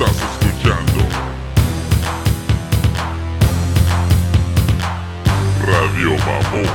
[0.00, 1.00] Estás escuchando
[5.66, 6.70] Radio Mamón.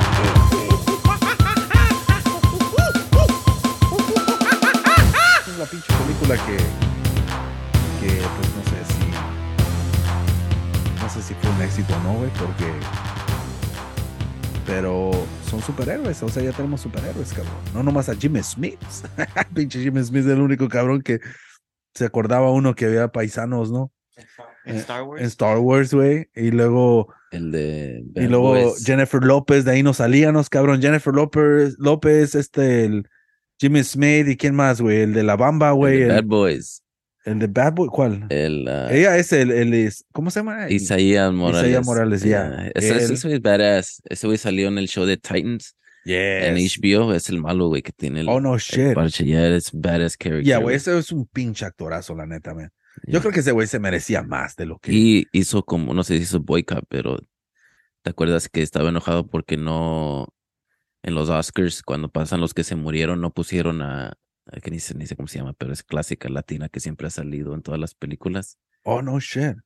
[5.48, 6.58] Es la pinche película que,
[8.02, 9.07] que pues no sé si,
[11.02, 12.74] no sé si fue un éxito o no, güey, porque,
[14.66, 15.12] pero
[15.50, 17.55] son superhéroes, o sea, ya tenemos superhéroes, cabrón.
[17.74, 18.82] No nomás a Jimmy Smith.
[19.54, 21.21] pinche Jimmy Smith es el único cabrón que
[21.94, 23.91] se acordaba uno que había paisanos, ¿no?
[24.66, 25.21] En Eh, Star Wars.
[25.21, 28.04] En Star Wars, güey, y luego El de.
[28.16, 28.86] Y luego Boys.
[28.86, 30.82] Jennifer López, de ahí nos salíamos, cabrón.
[30.82, 33.07] Jennifer López, López, este, el
[33.59, 35.02] Jimmy Smith y quién más, güey.
[35.02, 35.97] El de la Bamba, El güey.
[35.99, 36.83] de El, Bad Boys.
[37.25, 38.25] el de Bad Boy, ¿cuál?
[38.30, 38.67] El.
[38.67, 40.69] ah, Ella es el, el ¿cómo se llama?
[40.69, 41.85] Isaías Morales.
[41.85, 42.69] Morales, ya.
[42.75, 44.02] Ese, ese güey es badass.
[44.05, 45.75] Ese güey salió en el show de Titans
[46.05, 46.80] en Yes.
[46.80, 47.13] HBO.
[47.13, 48.94] Es el malo, güey, que tiene el, Oh, no shit.
[48.94, 49.25] parche.
[49.25, 50.45] Ya es badass character.
[50.45, 52.71] Ya, güey, ese es un pinche actorazo, la neta, man.
[53.07, 54.91] Yo creo que ese güey se merecía más de lo que.
[54.94, 57.17] Y hizo como, no sé si hizo boycott, pero
[58.03, 60.27] ¿te acuerdas que estaba enojado porque no
[61.02, 64.14] en los Oscars, cuando pasan los que se murieron, no pusieron a,
[64.45, 67.08] a que ni sé, ni sé cómo se llama, pero es clásica latina que siempre
[67.08, 68.58] ha salido en todas las películas.
[68.83, 69.58] Oh, no shit.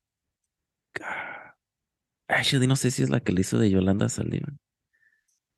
[2.28, 4.44] Actually, no sé si es la que le hizo de Yolanda salir.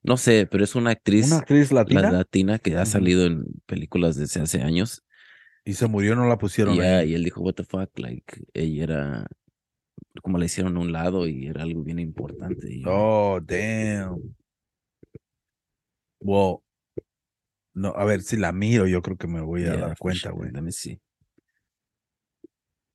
[0.02, 3.44] No sé, pero es una actriz Una actriz la- latina latina que ha salido en
[3.66, 5.04] películas desde hace años.
[5.64, 6.74] y se murió, no la pusieron.
[6.74, 7.10] Y, ya, ahí.
[7.10, 9.26] y él dijo, what the fuck, like, ella era,
[10.22, 12.72] como la hicieron a un lado y era algo bien importante.
[12.72, 14.34] y Oh, damn.
[16.20, 16.58] Well,
[17.74, 20.30] no, a ver si la miro, yo creo que me voy a yeah, dar cuenta,
[20.30, 20.50] güey.
[20.50, 21.00] let me see.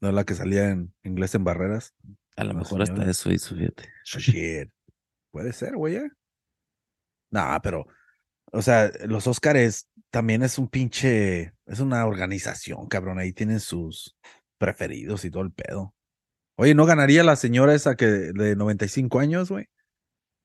[0.02, 1.94] No es la que salía en inglés en barreras.
[2.36, 3.90] A lo mejor hasta eso hizo, fíjate.
[4.04, 4.70] Shit.
[5.32, 5.96] Puede ser, güey.
[5.96, 6.10] ¿eh?
[7.32, 7.86] Nah, pero,
[8.52, 13.20] o sea, los Óscares también es un pinche, es una organización, cabrón.
[13.20, 14.16] Ahí tienen sus
[14.58, 15.94] preferidos y todo el pedo.
[16.58, 19.68] Oye, ¿no ganaría la señora esa que de 95 años, güey?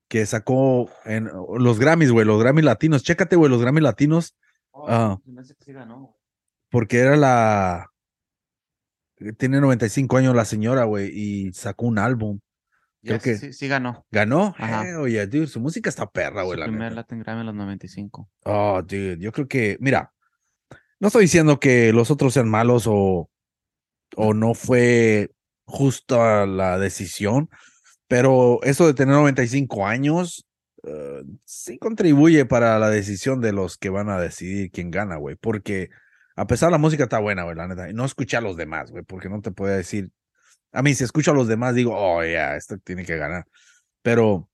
[0.09, 3.05] Que sacó en los Grammys, güey, los Grammys latinos.
[3.05, 4.37] Chécate, güey, los Grammys latinos,
[4.75, 5.19] Ah.
[5.25, 6.17] que sí ganó.
[6.71, 7.91] porque era la.
[9.39, 12.41] Tiene 95 años la señora, güey, y sacó un álbum.
[13.03, 14.05] Creo Yes, que- sí, sí ganó.
[14.11, 14.55] ¿Ganó?
[14.59, 14.87] Ajá.
[14.89, 16.95] Eh, oye, dude, su música está perra, Su güey, la primer neta.
[16.97, 18.29] Latin Grammy en los 95.
[18.45, 20.13] Oh, dude, yo creo que, mira,
[20.99, 23.31] no estoy diciendo que los otros sean malos o,
[24.17, 25.31] o no fue
[25.65, 27.49] justa la decisión,
[28.07, 30.47] pero eso de tener 95 años
[30.83, 35.37] eh, sí contribuye para la decisión de los que van a decidir quién gana, güey,
[35.37, 35.91] porque
[36.37, 38.91] a pesar la música está buena, güey, la neta, y no escuché a los demás,
[38.91, 40.11] güey, porque no te puedo decir,
[40.73, 43.45] a mí si escucho a los demás digo, oh, ya, esto tiene que ganar,
[44.03, 44.49] pero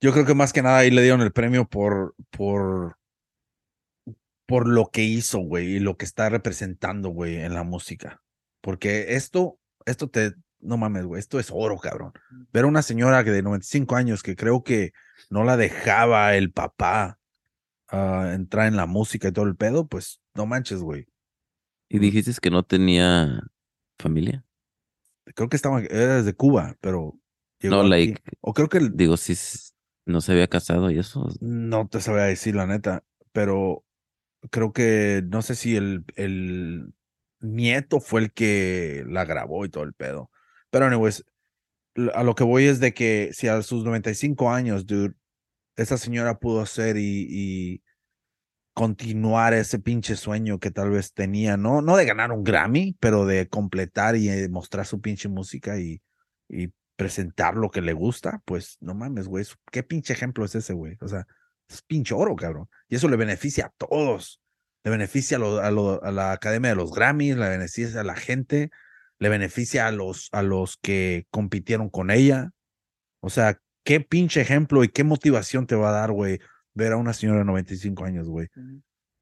[0.00, 2.96] yo creo que más que nada ahí le dieron el premio por, por,
[4.46, 8.22] por lo que hizo, güey, y lo que está representando, güey, en la música.
[8.62, 12.12] Porque esto, esto te, no mames, güey, esto es oro, cabrón.
[12.52, 14.92] Ver a una señora que de 95 años que creo que
[15.28, 17.18] no la dejaba el papá
[17.88, 21.06] ah, entrar en la música y todo el pedo, pues no manches, güey.
[21.88, 23.42] Y dijiste que no tenía
[23.98, 24.44] familia.
[25.34, 27.18] Creo que estaba, era desde Cuba, pero.
[27.62, 27.88] No, aquí.
[27.90, 29.34] like- O creo que el- Digo, si
[30.06, 31.28] no se había casado y eso.
[31.40, 33.84] No te sabía decir la neta, pero
[34.50, 36.92] creo que no sé si el, el
[37.40, 40.30] nieto fue el que la grabó y todo el pedo.
[40.70, 41.24] Pero, anyways,
[42.14, 45.14] a lo que voy es de que si a sus 95 años, dude,
[45.76, 47.82] esa señora pudo hacer y, y
[48.74, 53.26] continuar ese pinche sueño que tal vez tenía, no, no de ganar un Grammy, pero
[53.26, 56.00] de completar y eh, mostrar su pinche música y,
[56.48, 60.72] y presentar lo que le gusta, pues no mames, güey, qué pinche ejemplo es ese,
[60.72, 60.96] güey.
[61.00, 61.26] O sea,
[61.68, 62.68] es pinche oro, cabrón.
[62.88, 64.40] Y eso le beneficia a todos.
[64.84, 68.04] Le beneficia a, lo- a, lo- a la Academia de los Grammys, le beneficia a
[68.04, 68.70] la gente,
[69.18, 72.50] le beneficia a los, a los que compitieron con ella.
[73.20, 76.38] O sea, qué pinche ejemplo y qué motivación te va a dar, güey,
[76.74, 78.48] ver a una señora de 95 años, güey,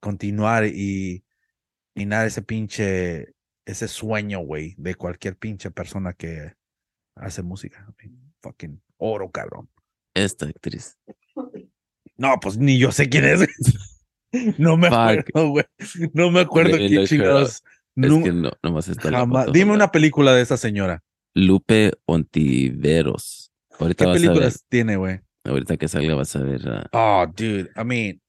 [0.00, 1.24] continuar y,
[1.94, 6.52] y nada, ese pinche, ese sueño, güey, de cualquier pinche persona que
[7.16, 7.86] hace música.
[8.02, 9.68] I mean, Fucking oro, cabrón.
[10.14, 10.96] Esta actriz.
[12.16, 13.40] No, pues ni yo sé quién es.
[14.58, 14.96] No me Fuck.
[14.98, 15.64] acuerdo, güey.
[16.12, 17.62] No me acuerdo qué her chingados.
[17.96, 19.46] Es Nu- que no, nomás está la jamás.
[19.46, 21.02] foto, Dime una película de esa señora.
[21.34, 23.50] Lupe Ontiveros.
[23.78, 24.28] Ahorita ¿Qué vas a ver.
[24.28, 25.20] películas tiene, güey?
[25.48, 26.88] Ahorita que salga vas a ver.
[26.92, 27.70] Oh, dude.
[27.76, 28.20] I mean,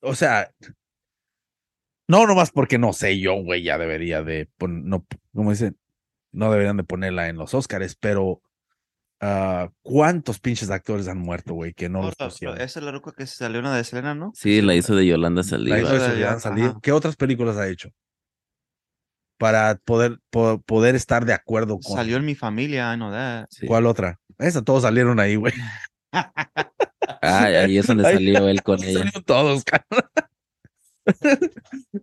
[0.00, 0.50] o sea,
[2.08, 5.76] no nomás porque no sé yo, güey, ya debería de, no, como dicen,
[6.32, 8.42] no deberían de ponerla en los Oscars, pero
[9.20, 12.60] ah, ¿cuántos pinches actores han muerto, güey, que no los pusieron?
[12.60, 14.32] esa es la ruca que se salió una de Selena, ¿no?
[14.34, 15.78] Sí, la hizo de Yolanda La Saliva.
[15.80, 16.78] hizo de ajá.
[16.82, 17.90] ¿Qué otras películas ha hecho?
[19.36, 21.96] para poder, po- poder estar de acuerdo con.
[21.96, 23.46] Salió en mi familia, I know that.
[23.50, 23.66] Sí.
[23.66, 24.18] ¿Cuál otra?
[24.38, 25.52] Esa, todos salieron ahí, güey.
[27.22, 28.98] Ah, ahí es donde salió él con ella.
[28.98, 30.08] salieron todos, cabrón.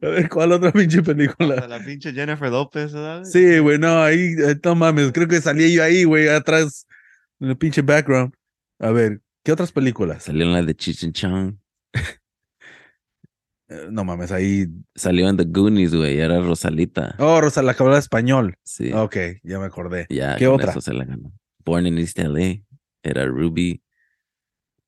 [0.03, 1.55] A ver, ¿cuál otra pinche película?
[1.55, 3.23] Hasta La pinche Jennifer López, ¿verdad?
[3.23, 6.85] Sí, güey, no, ahí, eh, no mames, creo que salía yo ahí, güey, atrás,
[7.39, 8.33] en el pinche background.
[8.79, 10.23] A ver, ¿qué otras películas?
[10.23, 11.57] Salió en la de Chichen Chang.
[13.73, 14.67] Eh, No mames, ahí.
[14.95, 16.19] Salió en The Goonies, güey.
[16.19, 17.15] Era Rosalita.
[17.19, 18.55] Oh, Rosa, la que hablaba español.
[18.65, 18.91] Sí.
[18.91, 20.07] Ok, ya me acordé.
[20.09, 20.71] Ya, ¿Qué con otra?
[20.71, 21.31] eso se la ganó.
[21.63, 22.63] Born in East LA.
[23.01, 23.81] Era Ruby.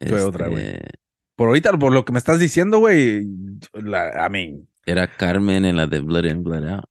[0.05, 0.65] ¿Qué otra, güey?
[0.67, 0.89] Este,
[1.35, 3.25] Por ahorita, por lo que me estás diciendo, güey,
[3.73, 6.85] la, I mean, Era Carmen en la de Blood In, Blood Out.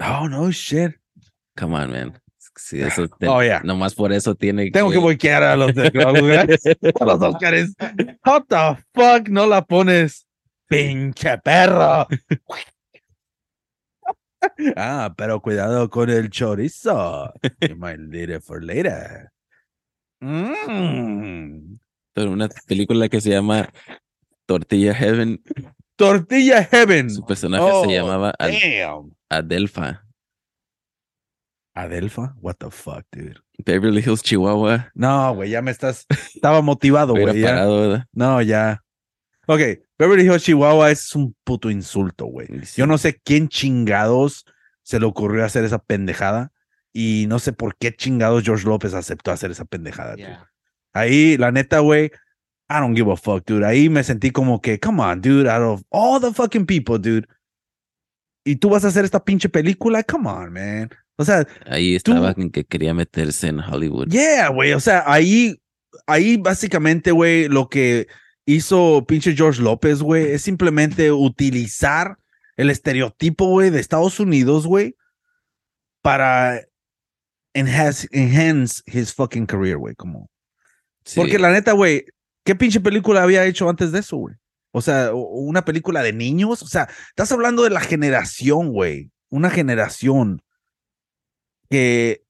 [0.00, 0.96] oh, no shit.
[1.56, 2.20] Come on, man.
[2.56, 3.60] Sí, eso te- Oh, yeah.
[3.62, 6.66] Nomás por eso tiene Tengo que boiquear a los, de- a los, Oscars.
[7.00, 7.74] A los Oscars.
[8.24, 10.26] What the fuck, no la pones.
[10.68, 12.06] Pinche perro.
[14.76, 17.32] ah, pero cuidado con el chorizo.
[17.60, 19.30] You might leave it for later.
[20.20, 21.78] Mm.
[22.14, 23.68] Pero una película que se llama
[24.46, 25.42] Tortilla Heaven.
[25.96, 27.10] Tortilla Heaven.
[27.10, 29.12] Su personaje Oh, se llamaba Ad- Damn.
[29.28, 30.04] Adelfa.
[31.74, 32.34] Adelfa?
[32.40, 33.36] What the fuck, dude?
[33.64, 34.90] Beverly Hills, Chihuahua.
[34.94, 36.06] No, güey, ya me estás.
[36.34, 37.40] Estaba motivado, güey.
[37.40, 38.06] ya.
[38.12, 38.82] No, ya.
[39.46, 39.60] Ok,
[39.98, 42.48] Beverly Hills, Chihuahua es un puto insulto, güey.
[42.64, 42.80] Sí.
[42.80, 44.44] Yo no sé quién chingados
[44.82, 46.52] se le ocurrió hacer esa pendejada
[47.00, 50.16] y no sé por qué chingados George López aceptó hacer esa pendejada.
[50.16, 50.22] dude.
[50.22, 50.50] Yeah.
[50.92, 52.06] Ahí, la neta, güey,
[52.68, 53.64] I don't give a fuck, dude.
[53.64, 57.28] Ahí me sentí como que, come on, dude, out of all the fucking people, dude.
[58.44, 60.90] Y tú vas a hacer esta pinche película, come on, man.
[61.16, 64.08] O sea, Ahí estaba en que quería meterse en Hollywood.
[64.08, 64.72] Yeah, güey.
[64.72, 65.62] O sea, ahí,
[66.08, 68.08] ahí básicamente, güey, lo que
[68.44, 72.18] hizo pinche George López, güey, es simplemente utilizar
[72.56, 74.96] el estereotipo, güey, de Estados Unidos, güey,
[76.02, 76.67] para
[77.54, 80.28] enhance, enhance his fucking career, güey, como.
[81.04, 81.18] Sí.
[81.18, 82.04] Porque la neta, güey,
[82.44, 84.34] ¿qué pinche película había hecho antes de eso, güey?
[84.72, 86.62] O sea, una película de niños.
[86.62, 89.10] O sea, estás hablando de la generación, güey.
[89.30, 90.42] Una generación
[91.70, 92.22] que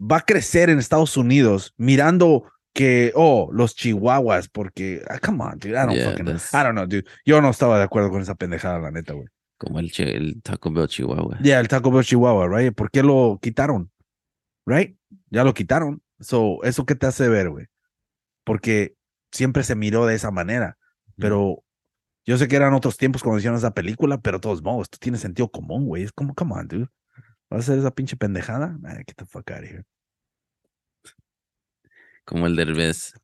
[0.00, 5.58] va a crecer en Estados Unidos mirando que, oh, los chihuahuas, porque, ah, come on,
[5.58, 7.04] dude, I don't Yeah, fucking, that's- I don't know, dude.
[7.24, 9.28] Yo no estaba de acuerdo con esa pendejada, la neta, güey.
[9.58, 11.38] Como el, che- el Taco Bell Chihuahua.
[11.40, 12.74] Ya, el Taco Bell Chihuahua, right?
[12.74, 13.90] ¿Por qué lo quitaron?
[14.66, 14.96] Right?
[15.30, 16.02] Ya lo quitaron.
[16.20, 17.66] So, ¿eso qué te hace ver, güey?
[18.44, 18.96] Porque
[19.30, 20.78] siempre se miró de esa manera.
[21.16, 21.64] Pero
[22.24, 24.98] yo sé que eran otros tiempos cuando hicieron esa película, pero de todos modos, esto
[24.98, 26.04] tiene sentido común, güey.
[26.04, 26.88] Es como, come on, dude.
[27.50, 28.76] ¿Vas a hacer esa pinche pendejada?
[28.80, 29.84] Nah, get the fuck out of here.
[32.24, 33.14] Como el Derbez.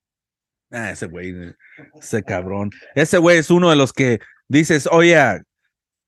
[0.70, 1.54] Ah, ese güey,
[2.00, 2.70] ese cabrón.
[2.94, 5.16] Ese güey es uno de los que dices, oye,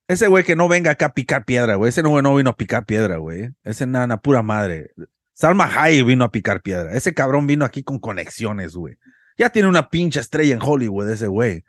[0.06, 1.88] ese güey que no venga acá a picar piedra, güey.
[1.88, 3.50] Ese no, güey no vino a picar piedra, güey.
[3.64, 4.92] Ese nana, pura madre.
[5.34, 6.92] Salma Hayek vino a picar piedra.
[6.92, 8.96] Ese cabrón vino aquí con conexiones, güey.
[9.38, 11.64] Ya tiene una pinche estrella en Hollywood, ese güey.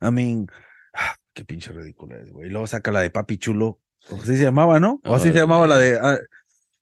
[0.00, 0.46] I mean,
[0.94, 2.48] ah, qué pinche ridícula es, güey.
[2.48, 3.80] Y luego saca la de Papi Chulo.
[4.10, 5.00] ¿O así se llamaba, no?
[5.04, 6.18] O así se llamaba la de ah,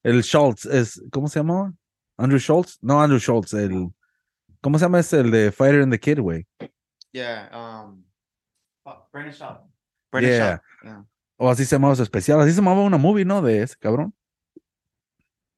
[0.02, 0.66] el Schultz.
[0.66, 1.72] Es, ¿Cómo se llamaba?
[2.16, 2.78] Andrew Schultz.
[2.82, 3.54] No, Andrew Schultz.
[3.54, 3.90] El,
[4.60, 5.20] ¿Cómo se llama ese?
[5.20, 6.46] El de Fighter and the Kid, güey.
[7.12, 8.04] Yeah, um,
[8.84, 9.70] oh, Brandon Shaw.
[10.10, 10.48] Brandon Yeah.
[10.48, 10.60] Shaw.
[10.82, 11.06] Yeah.
[11.36, 12.40] O así se llamaba su especial.
[12.40, 13.40] Así se llamaba una movie, ¿no?
[13.40, 14.14] De ese cabrón.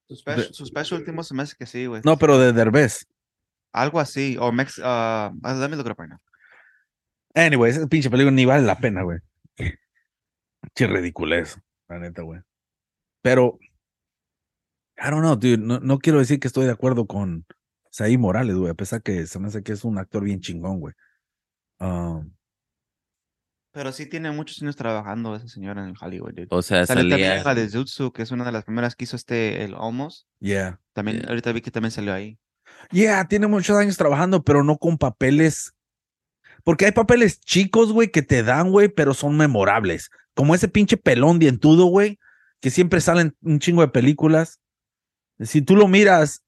[0.07, 2.01] Su special, su special último se me hace que sí, güey.
[2.05, 3.07] No, pero de Derbez.
[3.73, 4.37] Algo así.
[4.39, 6.19] O Mex, uh, uh, let me look it up right now.
[7.35, 9.19] Anyway, ese pinche película ni vale la pena, güey.
[10.73, 11.59] Qué ridiculez,
[11.89, 12.41] la neta, güey.
[13.21, 13.59] Pero,
[14.97, 15.57] I don't know, dude.
[15.57, 17.45] No, no quiero decir que estoy de acuerdo con
[17.91, 18.71] Saí Morales, güey.
[18.71, 20.93] A pesar que se me hace que es un actor bien chingón, güey.
[21.79, 22.31] Um,
[23.77, 26.47] Pero sí tiene muchos años trabajando esa señora en Hollywood, dude.
[26.49, 27.37] O sea, Salió también salía.
[27.37, 30.25] en la de Jutsu, que es una de las primeras que hizo este, el Almost.
[30.39, 30.79] yeah.
[30.93, 31.29] También, Yeah.
[31.29, 32.39] ahorita vi que también salió ahí.
[32.89, 35.75] Yeah, tiene muchos años trabajando, pero no con papeles.
[36.63, 40.09] Porque hay papeles chicos, güey, que te dan, güey, pero son memorables.
[40.33, 42.17] Como ese pinche pelón dientudo, güey,
[42.59, 44.59] que siempre salen un chingo de películas.
[45.39, 46.41] Si tú lo miras,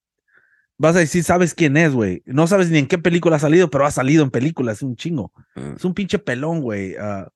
[0.80, 2.24] vas a decir, sabes quién es, güey.
[2.26, 5.32] No sabes ni en qué película ha salido, pero ha salido en películas, un chingo.
[5.56, 5.76] Mm.
[5.76, 6.96] Es un pinche pelón, güey.
[7.00, 7.28] ah.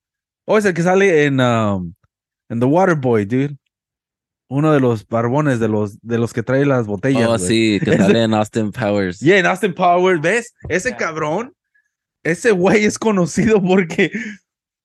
[0.45, 1.93] o es el que sale en, um,
[2.49, 3.57] en The Waterboy, dude.
[4.49, 7.27] Uno de los barbones de los, de los que trae las botellas.
[7.29, 9.19] Oh, sí, que Ese- sale en Austin Powers.
[9.19, 10.53] Yeah, en Austin Powers, ¿ves?
[10.69, 10.97] Ese Yeah.
[10.97, 11.53] cabrón,
[12.23, 14.11] ese güey es conocido porque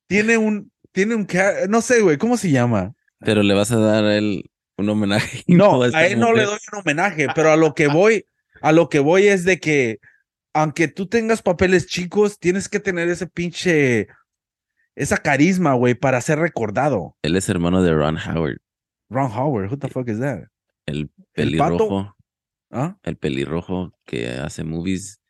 [0.09, 1.27] tiene un, tiene un,
[1.69, 2.95] no sé, güey, ¿cómo se llama?
[3.21, 5.43] Pero le vas a dar a él un homenaje.
[5.49, 8.25] No, a él no le doy un homenaje, pero a lo que voy,
[8.61, 9.99] a lo que voy es de que,
[10.55, 14.09] aunque tú tengas papeles chicos, tienes que tener ese pinche,
[14.97, 17.17] esa carisma, güey, para ser recordado.
[17.23, 18.59] Él es hermano de Ron Howard,
[19.11, 20.45] Ron Howard, who the fuck is that?
[20.87, 22.17] el ¿El pelirrojo,
[22.71, 22.97] ¿Ah?
[23.03, 25.21] el pelirrojo que hace movies.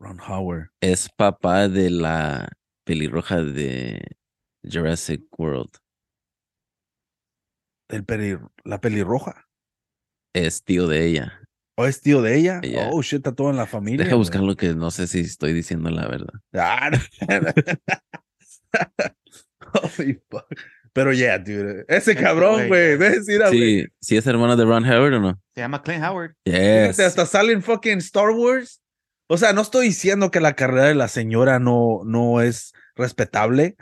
[0.00, 0.68] Ron Howard.
[0.80, 2.48] Es papá de la
[2.84, 4.00] pelirroja de
[4.62, 5.70] Jurassic World.
[7.88, 9.48] El peli- la pelirroja.
[10.34, 11.47] Es tío de ella.
[11.80, 12.58] ¿O es tío de ella?
[12.60, 12.88] Ella.
[12.90, 13.98] Oh, shit, está todo en la familia.
[13.98, 14.18] Deja güey.
[14.18, 16.34] buscarlo que no sé si estoy diciendo la verdad.
[16.52, 16.98] Ah, no.
[19.98, 20.44] Holy fuck.
[20.92, 21.84] Pero yeah, dude.
[21.86, 23.50] Ese cabrón, güey, ya.
[23.50, 25.40] Sí, sí es hermano de Ron Howard o no?
[25.54, 26.34] Se llama Clint Howard.
[26.44, 26.98] Fíjate, Yes.
[26.98, 28.80] hasta salen fucking Star Wars.
[29.28, 33.76] O sea, no estoy diciendo que la carrera de la señora no, no es respetable,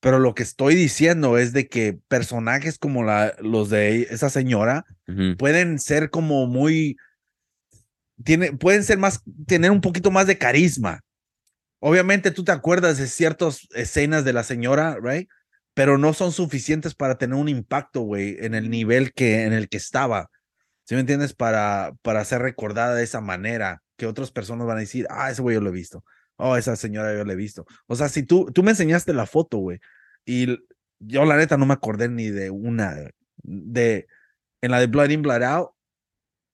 [0.00, 4.84] pero lo que estoy diciendo es de que personajes como la, los de esa señora
[5.38, 6.96] pueden ser como muy
[8.58, 11.00] pueden ser más, tener un poquito más de carisma.
[11.80, 15.28] Obviamente tú te acuerdas de ciertas escenas de la señora, right?
[15.74, 19.68] Pero no son suficientes para tener un impacto, güey, en el nivel que, en el
[19.68, 20.28] que estaba.
[20.84, 21.32] ¿Sí me entiendes?
[21.32, 25.40] Para, para ser recordada de esa manera, que otras personas van a decir, ah, ese
[25.40, 26.04] güey yo lo he visto.
[26.36, 27.66] Oh, esa señora yo la he visto.
[27.86, 29.78] O sea, si tú, tú me enseñaste la foto, güey,
[30.24, 30.58] y
[30.98, 32.96] yo la neta no me acordé ni de una,
[33.42, 34.06] de,
[34.60, 35.70] en la de Blood In, Blood Out,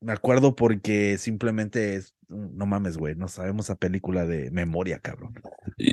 [0.00, 5.34] me acuerdo porque simplemente es, no mames, güey, no sabemos esa película de memoria, cabrón.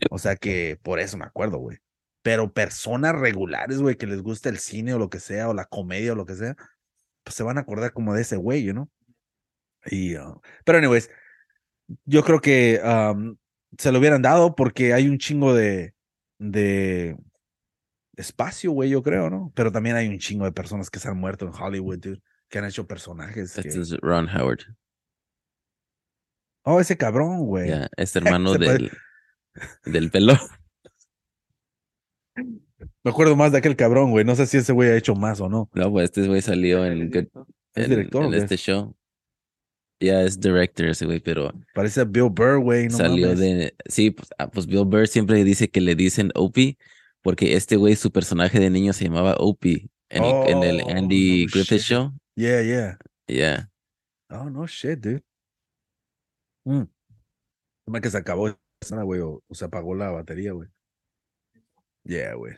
[0.10, 1.78] O sea que por eso me acuerdo, güey.
[2.22, 5.66] Pero personas regulares, güey, que les gusta el cine o lo que sea, o la
[5.66, 6.56] comedia o lo que sea,
[7.24, 8.90] pues se van a acordar como de ese güey, you know?
[9.86, 11.10] Y, uh, pero anyways,
[12.06, 13.36] yo creo que um,
[13.78, 15.94] se lo hubieran dado porque hay un chingo de,
[16.40, 17.18] de
[18.16, 19.52] espacio, güey, yo creo, ¿no?
[19.56, 22.22] Pero también hay un chingo de personas que se han muerto en Hollywood, dude,
[22.54, 23.58] que han hecho personajes.
[23.58, 24.60] Este que- es Ron Howard.
[26.66, 27.68] Oh, ese cabrón, güey.
[27.70, 28.92] Ya, es hermano del,
[29.86, 30.36] del pelo.
[32.36, 34.24] Me acuerdo más de aquel cabrón, güey.
[34.24, 35.68] No sé si ese güey ha hecho más o no.
[35.74, 38.96] No, pues este güey salió en, Good- ¿Es en- director o en este show.
[40.00, 42.88] Ya es director ese güey, pero Parece a Bill Burr, güey.
[42.88, 43.40] No salió mames.
[43.40, 43.76] de...
[43.88, 46.78] Sí, pues, ah, pues Bill Burr siempre dice que le dicen Opie
[47.24, 50.90] porque este güey, su personaje de niño se llamaba Opie en el, en el Oh,
[50.90, 51.82] Andy Griffith shit.
[51.82, 52.12] Show.
[52.36, 52.98] Yeah, yeah.
[53.28, 53.66] Yeah.
[54.32, 55.24] Oh, no shit, dude.
[56.66, 56.88] Mm.
[57.86, 60.70] Toma que se acabó esa, güey, o, o se apagó la batería, güey.
[62.06, 62.56] Yeah, güey.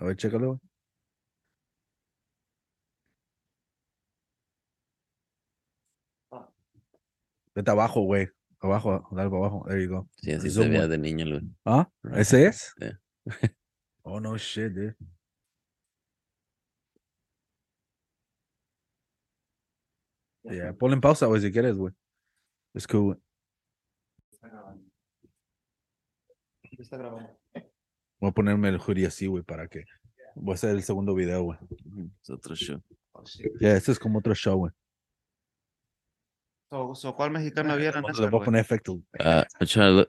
[0.00, 0.60] A ver, chécalo, güey.
[7.54, 8.28] Vete abajo, güey.
[8.60, 9.64] Abajo, dale para abajo.
[9.68, 10.08] There you go.
[10.16, 11.40] Sí, así se de niño.
[11.64, 11.88] ¿Ah?
[12.02, 12.18] Right.
[12.18, 12.74] ¿Ese es?
[12.78, 12.98] Yeah.
[14.02, 14.96] oh, no shit, dude.
[20.44, 21.94] Yeah, ponle en pausa, güey, si quieres, güey.
[22.74, 23.18] Es cool, güey.
[26.78, 27.30] Está grabando.
[28.20, 29.84] Voy a ponerme el hoodie así, güey, para que.
[30.34, 31.58] Voy a hacer el segundo video, güey.
[32.22, 32.82] Es otro show.
[33.60, 34.72] Ya, este es como otro show, güey.
[36.70, 38.02] So, so, ¿Cuál mexicano vieron?
[38.02, 39.00] Le esa, voy a poner efecto.
[39.18, 39.46] Ah,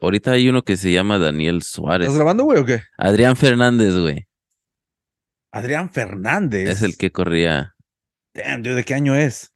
[0.01, 2.08] ahorita hay uno que se llama Daniel Suárez.
[2.08, 2.82] ¿Estás grabando, güey, o qué?
[2.98, 4.27] Adrián Fernández, güey.
[5.51, 6.70] Adrián Fernández.
[6.70, 7.75] Es el que corría.
[8.34, 9.55] Damn, dude, ¿de qué año es?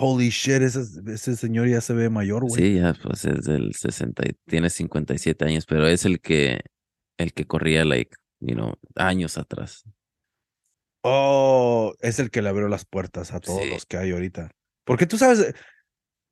[0.00, 0.80] Holy shit, ese,
[1.12, 2.62] ese señor ya se ve mayor, güey.
[2.62, 6.60] Sí, ya, pues es del 60, y tiene 57 años, pero es el que,
[7.18, 9.82] el que corría, like, you know, años atrás.
[11.02, 13.70] Oh, es el que le abrió las puertas a todos Sí.
[13.70, 14.50] los que hay ahorita.
[14.84, 15.54] Porque tú sabes,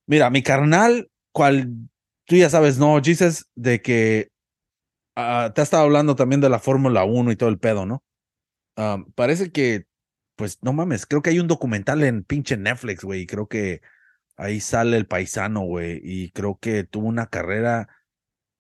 [0.07, 1.69] mira, mi carnal, cual
[2.27, 4.29] tú ya sabes, no, Jesus, de que
[5.17, 8.03] ah, te ha estado hablando también de la Fórmula 1 y todo el pedo, ¿no?
[8.77, 9.87] Ah, parece que,
[10.37, 13.81] pues, no mames, creo que hay un documental en pinche Netflix, güey, y creo que
[14.37, 17.89] ahí sale el paisano, güey, y creo que tuvo una carrera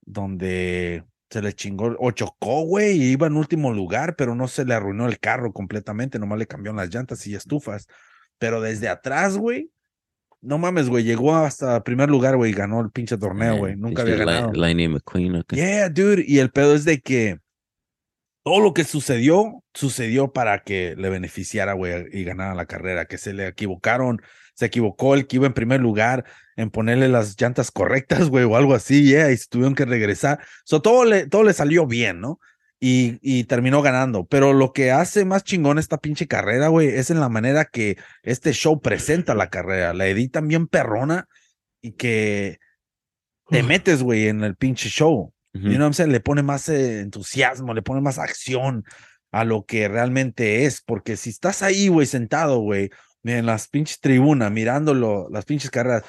[0.04, 4.64] donde se le chingó o chocó, güey, y iba en último lugar, pero no se
[4.64, 7.88] le arruinó el carro completamente, nomás le cambiaron las llantas y estufas.
[8.38, 9.71] Pero desde atrás, güey,
[10.40, 13.76] no mames, güey, llegó hasta primer lugar, güey, y ganó el pinche torneo, Eh, güey,
[13.76, 14.52] nunca había ganado.
[14.52, 15.37] Lightning McQueen.
[15.37, 15.56] ¿o qué?
[15.56, 17.40] Yeah, dude, y el pedo es de que
[18.47, 23.19] todo lo que sucedió, sucedió para que le beneficiara, güey, y ganara la carrera, que
[23.19, 24.23] se le equivocaron,
[24.55, 26.25] se equivocó el que iba en primer lugar
[26.55, 30.38] en ponerle las llantas correctas, güey, o algo así, yeah, y se tuvieron que regresar.
[30.65, 32.38] So, todo le, todo le salió bien, ¿no?
[32.79, 34.26] Y, y terminó ganando.
[34.26, 37.99] Pero lo que hace más chingón esta pinche carrera, güey, es en la manera que
[38.23, 39.93] este show presenta la carrera.
[39.93, 41.26] La editan bien perrona
[41.83, 42.59] y que
[43.49, 45.33] te metes, güey, en el pinche show.
[45.59, 45.67] Ujú.
[45.69, 46.13] You know what I'm saying?
[46.13, 48.85] Le pone más eh, entusiasmo, le pone más acción
[49.33, 50.83] a lo que realmente es.
[50.83, 52.91] Porque si estás ahí, güey, sentado, güey,
[53.25, 56.05] en las pinches tribunas, mirándolo, las pinches carreras.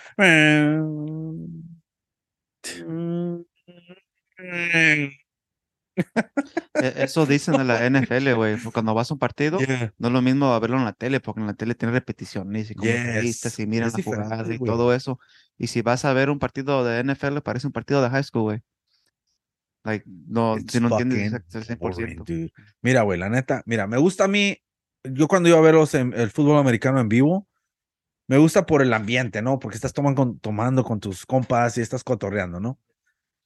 [6.75, 8.55] E- Eso dicen de la NFL, güey.
[8.57, 9.93] porque Cuando vas a un partido, Yeah.
[9.97, 12.69] no es lo mismo a verlo en la tele, porque en la tele tiene repeticiones
[12.71, 14.69] y como Yes, y miran la jugada y güey.
[14.71, 15.19] todo eso.
[15.57, 18.43] Y si vas a ver un partido de NFL, parece un partido de high school,
[18.43, 18.61] güey.
[19.87, 22.25] Like, no, It's si no entiendes fucking exacto el boring, 100%.
[22.25, 22.51] dude.
[22.81, 24.57] Mira, güey, la neta, mira, me gusta a mí,
[25.05, 27.47] yo cuando iba a ver los en- el fútbol americano en vivo,
[28.27, 29.59] me gusta por el ambiente, ¿no?
[29.59, 32.77] Porque estás tomando con, tomando con tus compas y estás cotorreando, ¿no?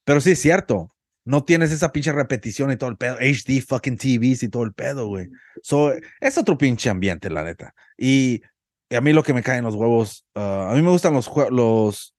[0.04, 0.92] Pero sí es cierto,
[1.24, 4.72] no tienes esa pinche repetición y todo el pedo, HD fucking TVs y todo el
[4.72, 5.28] pedo, güey.
[5.62, 7.72] So, es otro pinche ambiente, la neta.
[7.96, 8.42] Y,
[8.90, 11.14] y a mí lo que me cae en los huevos, ah, a mí me gustan
[11.14, 12.16] los, los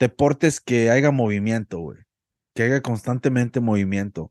[0.00, 1.98] deportes que haya movimiento, güey.
[2.54, 4.30] Que haya constantemente movimiento.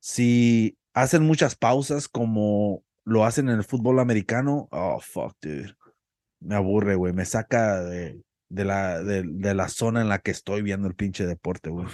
[0.00, 5.76] Si hacen muchas pausas como lo hacen en el fútbol americano, oh, fuck, dude.
[6.40, 7.12] Me aburre, güey.
[7.12, 11.70] Me saca de, la, de la zona en la que estoy viendo el pinche deporte,
[11.70, 11.86] güey.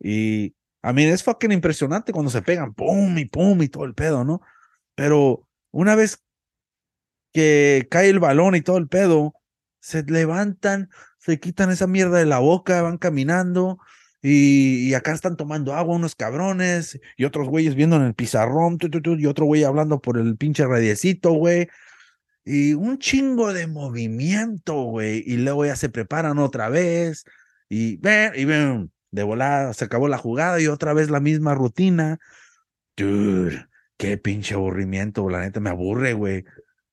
[0.00, 3.94] Y a mí es fucking impresionante cuando se pegan, pum y pum y todo el
[3.94, 4.42] pedo, ¿no?
[4.96, 6.24] Pero una vez
[7.32, 9.34] que cae el balón y todo el pedo,
[9.80, 13.78] se levantan, se quitan esa mierda de la boca, van caminando
[14.22, 18.78] y, acá están tomando agua unos cabrones y otros güeyes viendo en el pizarrón
[19.18, 21.68] y otro güey hablando por el pinche radiecito, güey.
[22.44, 25.24] Y un chingo de movimiento, güey.
[25.26, 27.24] Y luego ya se preparan otra vez
[27.68, 31.54] y ven, y ven, de volada, se acabó la jugada y otra vez la misma
[31.54, 32.18] rutina.
[32.96, 36.44] Dude, qué pinche aburrimiento, la neta me aburre, güey.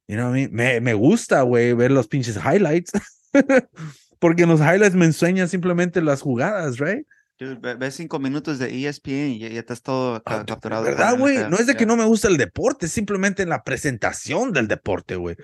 [0.08, 0.32] You know?
[0.32, 2.92] Me, me gusta, güey, ver los pinches highlights.
[4.20, 7.06] Porque en los highlights me enseñan simplemente las jugadas, right?
[7.40, 10.84] Dude, ve- ves cinco minutos de ESPN y ya, ya estás todo ca- Ah, capturado.
[10.84, 11.38] ¿Verdad, güey?
[11.50, 15.16] No es de que no me gusta el deporte, es simplemente la presentación del deporte,
[15.16, 15.38] güey.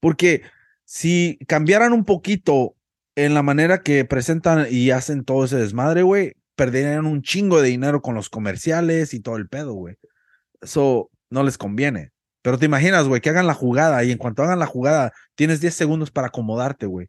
[0.00, 0.42] Porque
[0.84, 2.74] si cambiaran un poquito
[3.16, 7.68] en la manera que presentan y hacen todo ese desmadre, güey, perderían un chingo de
[7.68, 9.96] dinero con los comerciales y todo el pedo, güey.
[10.62, 12.12] Eso no les conviene.
[12.40, 15.60] Pero te imaginas, güey, que hagan la jugada y en cuanto hagan la jugada, tienes
[15.60, 17.08] 10 segundos para acomodarte, güey.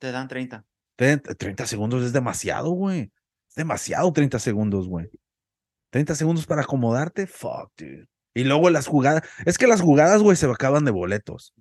[0.00, 0.64] Te dan 30.
[1.02, 3.10] 30 30 segundos es demasiado, güey.
[3.48, 5.10] Es demasiado 30 segundos, güey.
[5.90, 8.06] 30 segundos para acomodarte, fuck, dude.
[8.34, 11.52] Y luego las jugadas, es que las jugadas, güey, se acaban de boletos.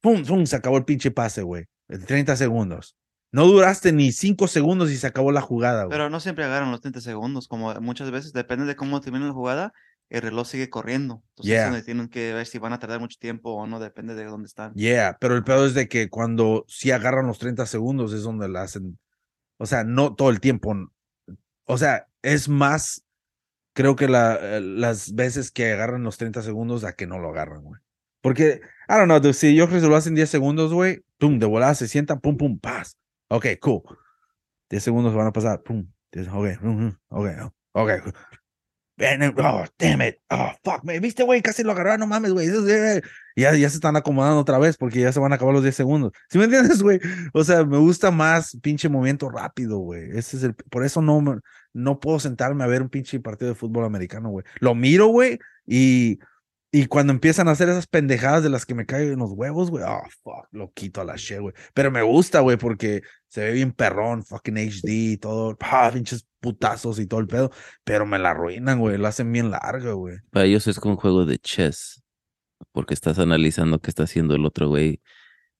[0.00, 1.66] Pum, pum, se acabó el pinche pase, güey.
[1.88, 2.96] En 30 segundos.
[3.30, 5.96] No duraste ni 5 segundos y se acabó la jugada, güey.
[5.96, 9.32] Pero no siempre agarran los 30 segundos, como muchas veces, depende de cómo termine la
[9.32, 9.72] jugada,
[10.12, 11.22] el reloj sigue corriendo.
[11.30, 11.64] Entonces, es Yeah.
[11.64, 14.46] donde tienen que ver si van a tardar mucho tiempo o no, depende de dónde
[14.46, 14.74] están.
[14.74, 18.48] Yeah, pero el peor es de que cuando sí agarran los 30 segundos es donde
[18.48, 18.98] la hacen.
[19.56, 20.74] O sea, no todo el tiempo.
[21.64, 23.04] O sea, es más,
[23.72, 27.30] creo que la, eh, las veces que agarran los 30 segundos a que no lo
[27.30, 27.80] agarran, güey.
[28.20, 31.38] Porque, I don't know, dude, si yo creo que lo hacen 10 segundos, güey, pum,
[31.38, 32.98] de volada se sientan, pum, pum, paz.
[33.28, 33.82] Ok, cool.
[34.68, 35.90] 10 segundos van a pasar, pum.
[36.12, 36.46] 10, ok,
[37.08, 37.28] ok,
[37.72, 37.90] ok.
[39.38, 40.20] Oh, damn it.
[40.30, 42.48] Oh, fuck, me viste, güey, casi lo agarraron, no mames, güey.
[42.48, 43.02] Eh,
[43.34, 45.74] Ya, ya se están acomodando otra vez porque ya se van a acabar los 10
[45.74, 46.12] segundos.
[46.30, 47.00] ¿Sí me entiendes, güey?
[47.32, 50.10] O sea, me gusta más pinche movimiento rápido, güey.
[50.16, 51.40] Ese es el, por eso no,
[51.72, 54.44] no puedo sentarme a ver un pinche partido de fútbol americano, güey.
[54.60, 56.18] Lo miro, güey, y,
[56.74, 59.70] y cuando empiezan a hacer esas pendejadas de las que me caen en los huevos,
[59.70, 61.54] güey, oh, fuck, lo quito a la shit, güey.
[61.74, 66.26] Pero me gusta, güey, porque se ve bien perrón, fucking HD y todo, pa, pinches
[66.40, 67.50] putazos y todo el pedo,
[67.84, 70.16] pero me la arruinan, güey, la hacen bien larga, güey.
[70.30, 72.02] Para ellos es como un juego de chess,
[72.72, 75.02] porque estás analizando qué está haciendo el otro güey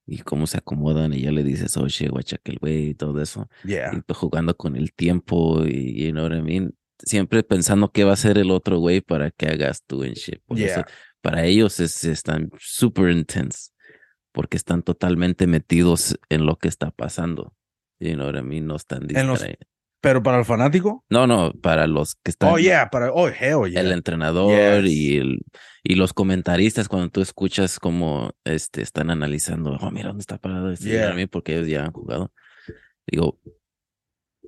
[0.07, 3.21] y cómo se acomodan y ya le dices, oye, guacha, que el güey y todo
[3.21, 3.51] eso.
[3.65, 3.93] Yeah.
[3.95, 6.75] Y jugando con el tiempo y, you know what I mean?
[7.05, 10.41] Siempre pensando qué va a hacer el otro güey para que hagas tú en shit.
[10.47, 10.87] Por eso, Yeah.
[11.21, 13.71] para ellos es, están super intense,
[14.33, 17.55] porque están totalmente metidos en lo que está pasando.
[18.01, 18.67] You know what I mean?
[18.67, 19.45] No están distraídos.
[20.01, 23.71] Pero para el fanático, No, no, para los que están oh, yeah, para, oh, hell,
[23.71, 23.81] yeah.
[23.83, 24.91] el entrenador Yes.
[24.93, 25.39] y, el,
[25.85, 30.73] y los comentaristas cuando tú escuchas cómo este, están analizando, oh, mira dónde está parado
[30.73, 31.03] este Yeah.
[31.03, 32.33] Jeremy", porque ellos ya han jugado.
[33.07, 33.39] Digo,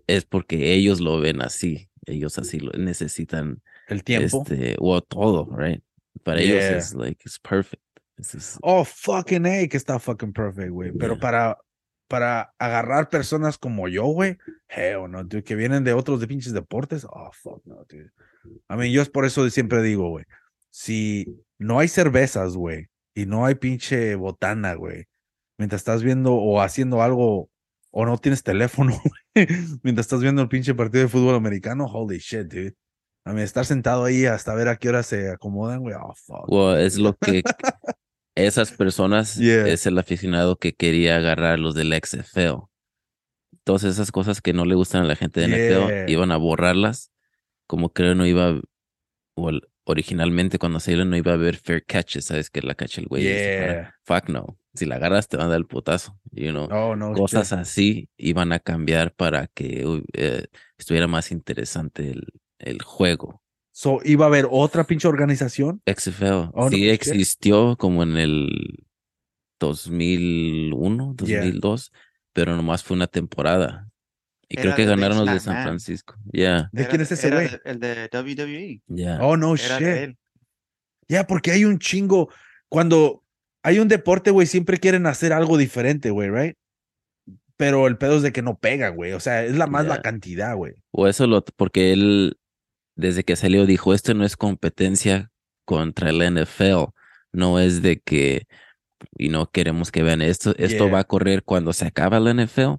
[0.09, 4.45] es porque ellos lo ven así, ellos así lo necesitan, el tiempo.
[4.47, 5.83] este, o todo, right?
[6.23, 7.83] Para ellos es like, it's perfect.
[8.63, 10.93] Oh, fucking A, que está fucking perfect, güey.
[10.93, 11.59] Pero para,
[12.09, 14.39] para agarrar personas como yo, güey,
[14.69, 18.11] hell no, dude, que vienen de otros de pinches deportes, oh, fuck no, dude.
[18.71, 20.25] I mean, yo es por eso siempre digo, güey,
[20.71, 21.27] si
[21.59, 25.07] no hay cervezas, güey, y no hay pinche botana, güey,
[25.59, 27.51] mientras estás viendo o haciendo algo,
[27.91, 29.24] o no tienes teléfono, güey,
[29.83, 32.75] mientras estás viendo el pinche partido de fútbol americano, holy shit, dude.
[33.27, 36.49] I mean, estar sentado ahí hasta ver a qué hora se acomodan, güey, oh, fuck.
[36.49, 37.43] Well, es lo que
[38.37, 39.67] esas personas Yeah.
[39.69, 42.65] es el aficionado que quería agarrar los del XFL.
[43.65, 45.79] Todas esas cosas que no le gustan a la gente de Yeah.
[46.05, 47.13] NFL iban a borrarlas,
[47.67, 48.61] como creo no iba
[49.37, 52.51] o el- originalmente cuando salieron no iba a haber fair catches, ¿sabes?
[52.51, 53.25] Que la cacha el güey.
[53.25, 53.35] para.
[53.75, 53.95] Yeah.
[54.05, 54.59] Fuck no.
[54.75, 56.65] Si la agarras te van a dar el putazo, you know.
[56.71, 57.13] Oh, no.
[57.13, 60.47] Cosas así iban a cambiar para que uh, eh,
[60.79, 62.25] estuviera más interesante el,
[62.59, 63.41] el juego.
[63.73, 65.81] So, iba a haber otra pinche organización.
[65.87, 66.91] XFL Oh, no, sí shit.
[66.93, 68.85] existió como en el
[69.61, 71.41] 2001, Yeah.
[71.41, 71.93] 2002,
[72.33, 73.89] pero nomás fue una temporada.
[74.55, 75.63] Y creo que ganaron los de San.
[75.63, 76.17] Francisco.
[76.33, 77.49] Ya, ¿De Era quién es ese güey?
[77.65, 78.83] El de WWE.
[78.87, 79.19] ya.
[79.21, 80.17] Oh, no Era shit.
[81.09, 82.31] Ya, porque hay un chingo.
[82.69, 83.23] Cuando
[83.63, 86.57] hay un deporte, güey, siempre quieren hacer algo diferente, güey, right?
[87.57, 89.13] Pero el pedo es de que no pega, güey.
[89.13, 90.75] O sea, es la más la cantidad, güey.
[90.91, 92.37] O eso lo, porque él,
[92.97, 95.31] desde que salió, dijo, esto no es competencia
[95.65, 96.87] contra el NFL.
[97.33, 98.47] No es de que,
[99.17, 100.55] y no queremos que vean esto.
[100.59, 100.93] Esto Yeah.
[100.95, 102.75] va a correr cuando se acaba el NFL.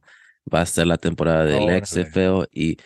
[0.54, 1.86] Va a ser la temporada del Órale.
[1.86, 2.46] XFL.
[2.52, 2.78] Y,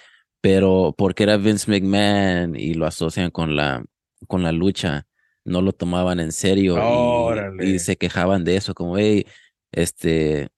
[0.42, 3.84] pero porque era Vince McMahon y lo asocian con la,
[4.28, 5.08] con la lucha,
[5.46, 6.76] no lo tomaban en serio
[7.62, 9.26] y- se quejaban de eso, como, hey,
[9.72, 10.50] este,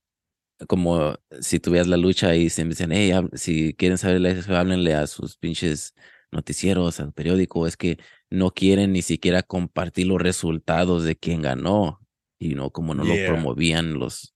[0.68, 4.56] como si tuvieras la lucha y se me dicen, hey, si quieren saber la XFL,
[4.56, 5.96] háblenle a sus pinches
[6.32, 7.98] noticieros, al periódico, es que
[8.30, 12.00] no quieren ni siquiera compartir los resultados de quién ganó
[12.40, 13.16] y no como no Yeah.
[13.28, 14.31] lo promovían los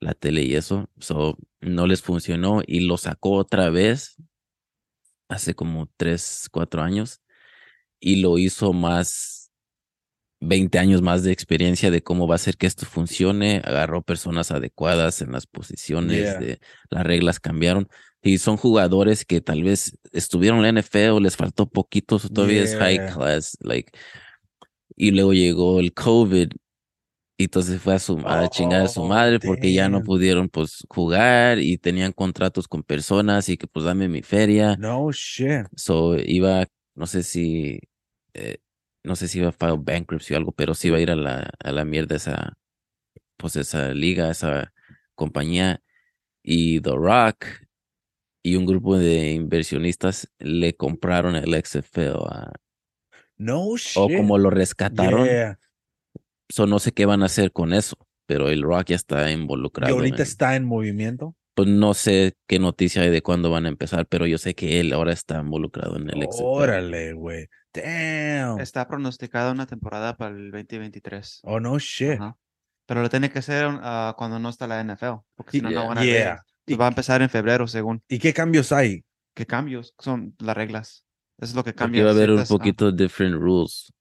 [0.00, 4.16] la tele y eso, so, no les funcionó y lo sacó otra vez
[5.28, 7.20] hace como tres, cuatro años
[7.98, 9.50] y lo hizo más
[10.40, 14.50] 20 años más de experiencia de cómo va a hacer que esto funcione, agarró personas
[14.50, 16.38] adecuadas en las posiciones, Yeah.
[16.38, 17.88] de, las reglas cambiaron
[18.22, 22.76] y son jugadores que tal vez estuvieron en la NFL, les faltó poquito, todavía es
[22.76, 23.92] high class, like,
[24.96, 26.50] y luego llegó el COVID
[27.38, 30.48] y entonces fue a, su, a chingar a su Oh, madre porque ya no pudieron
[30.48, 34.76] pues jugar y tenían contratos con personas y que pues dame mi feria.
[34.78, 35.66] No shit.
[35.76, 37.78] So iba, no sé si,
[38.32, 38.56] eh,
[39.04, 41.16] no sé si iba a file bankruptcy o algo, pero sí iba a ir a
[41.16, 42.56] la, a la mierda esa,
[43.36, 44.72] pues esa liga, esa
[45.14, 45.82] compañía.
[46.42, 47.44] Y The Rock
[48.42, 52.52] y un grupo de inversionistas le compraron el XFL a-
[53.36, 53.96] No shit.
[53.96, 55.26] o como lo rescataron.
[55.26, 55.58] Yeah.
[56.48, 59.34] So no sé qué van a hacer con eso, pero el Rock ya está Y
[59.34, 59.94] involucrado.
[59.94, 61.34] ahorita en- está en movimiento.
[61.54, 64.78] Pues no sé qué noticia hay de cuándo van a empezar, pero yo sé que
[64.78, 66.44] él ahora está involucrado en el XFL.
[66.44, 67.46] Órale, güey.
[67.72, 68.60] Damn.
[68.60, 71.40] Está pronosticada una temporada para el 2023.
[71.44, 72.12] Oh, no shit.
[72.20, 72.36] Ajá.
[72.86, 75.80] Pero lo tiene que hacer ah, cuando no está la NFL, porque si no, Yeah.
[75.82, 76.42] no van a Yeah.
[76.66, 78.02] Pues va a empezar en febrero, según.
[78.08, 79.04] ¿Y qué cambios hay?
[79.34, 81.04] ¿Qué cambios son las reglas?
[81.38, 82.04] Eso es lo que Porque cambia.
[82.04, 83.92] va a haber un ah, poquito different rules.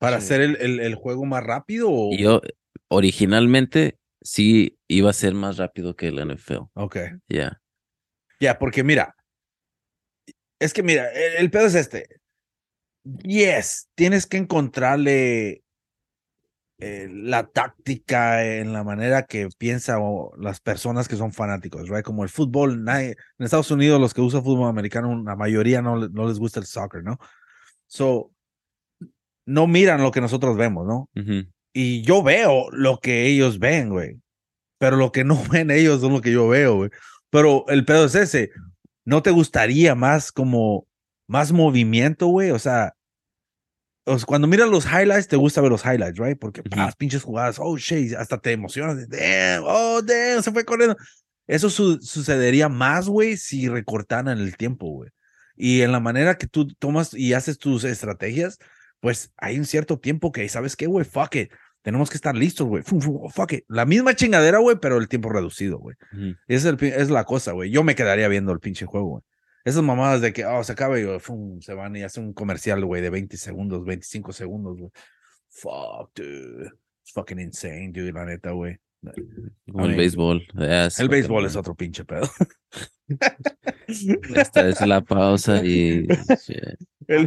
[0.00, 0.24] ¿Para Sí.
[0.24, 1.88] hacer el, el, el juego más rápido?
[1.90, 2.10] O...
[2.16, 2.40] Yo,
[2.88, 6.62] originalmente, sí iba a ser más rápido que el NFL.
[6.74, 6.96] Ok.
[7.28, 7.60] Ya.
[8.40, 9.14] Ya, porque mira,
[10.58, 12.08] es que mira, el, el pedo es este.
[13.22, 15.62] Yes, tienes que encontrarle
[16.78, 20.00] eh, la táctica en la manera que piensan
[20.38, 22.02] las personas que son fanáticos, right?
[22.04, 26.08] Como el fútbol, nadie- en Estados Unidos los que usan fútbol americano, la mayoría no,
[26.08, 27.18] no les gusta el soccer, ¿no?
[27.86, 28.32] So,
[29.50, 31.08] no miran lo que nosotros vemos, ¿no?
[31.72, 34.16] Y yo veo lo que ellos ven, güey.
[34.78, 36.90] Pero lo que no ven ellos son lo que yo veo, güey.
[37.30, 38.50] Pero el pedo es ese.
[39.04, 40.86] ¿No te gustaría más como
[41.28, 42.50] más movimiento, güey?
[42.50, 42.94] O sea,
[44.26, 46.38] cuando miras los highlights, te gusta ver los highlights, right?
[46.38, 46.70] Porque Ujú.
[46.70, 49.08] pa, las pinches jugadas, oh shit, hasta te emocionas.
[49.08, 50.96] Damn, oh damn, se fue corriendo.
[51.46, 55.10] Eso su- sucedería más, güey, si recortaran el tiempo, güey.
[55.56, 58.58] Y en la manera que tú tomas y haces tus estrategias,
[59.00, 61.04] pues hay un cierto tiempo que, ¿sabes qué, güey?
[61.04, 61.52] Fuck it.
[61.82, 62.82] Tenemos que estar listos, güey.
[62.82, 63.64] Fuck it.
[63.68, 65.96] La misma chingadera, güey, pero el tiempo reducido, güey.
[66.46, 67.70] Es, el es la cosa, güey.
[67.70, 69.22] Yo me quedaría viendo el pinche juego, güey.
[69.64, 72.84] Esas mamadas de que, oh, se acaba y fum, se van y hacen un comercial,
[72.84, 74.90] güey, de 20 segundos, 25 segundos, güey.
[75.48, 76.70] Fuck, dude.
[77.02, 78.78] It's fucking insane, dude, la neta, güey.
[79.70, 80.46] Como el béisbol.
[80.98, 82.28] El béisbol es otro pinche pedo.
[84.34, 86.06] Esta es la pausa y.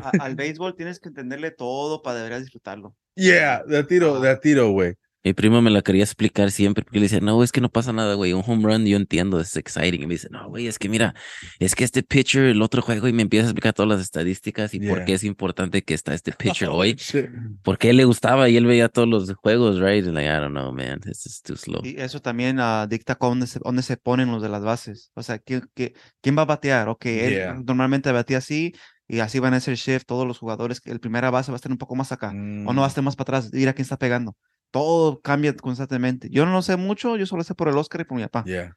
[0.02, 2.96] a- al béisbol tienes que entenderle todo para deberías disfrutarlo.
[3.16, 4.96] yeah, de a tiro, de a tiro, güey.
[5.26, 7.94] Mi primo me la quería explicar siempre porque le decía, no, es que no pasa
[7.94, 8.34] nada, güey.
[8.34, 10.02] Un home run yo entiendo, es exciting.
[10.04, 11.16] Y me dice, no, güey, es que mira,
[11.60, 14.74] es que este pitcher, el otro juego, y me empieza a explicar todas las estadísticas
[14.74, 15.06] y por Yeah.
[15.06, 16.96] qué es importante que está este pitcher Oh, hoy.
[16.96, 17.28] shit.
[17.64, 20.06] Porque él le gustaba y él veía todos los juegos, right?
[20.06, 21.82] And like, I don't know, man, this is too slow.
[21.86, 25.12] Y eso también ah, dicta dónde se, dónde se ponen los de las bases.
[25.16, 26.90] O sea, ¿quién, qué- quién va a batear?
[26.90, 27.54] Ok, él Yeah.
[27.66, 28.74] normalmente batea así
[29.08, 30.82] y así van a hacer shift todos los jugadores.
[30.84, 32.90] El primera base va a estar un poco más acá o no va a Mm,
[32.90, 33.54] estar más para atrás.
[33.54, 34.36] Ir a quién está pegando.
[34.74, 36.30] Todo cambia constantemente.
[36.32, 38.44] Yo no lo sé mucho, yo solo sé por el Oscar y por mi papá.
[38.44, 38.76] yeah.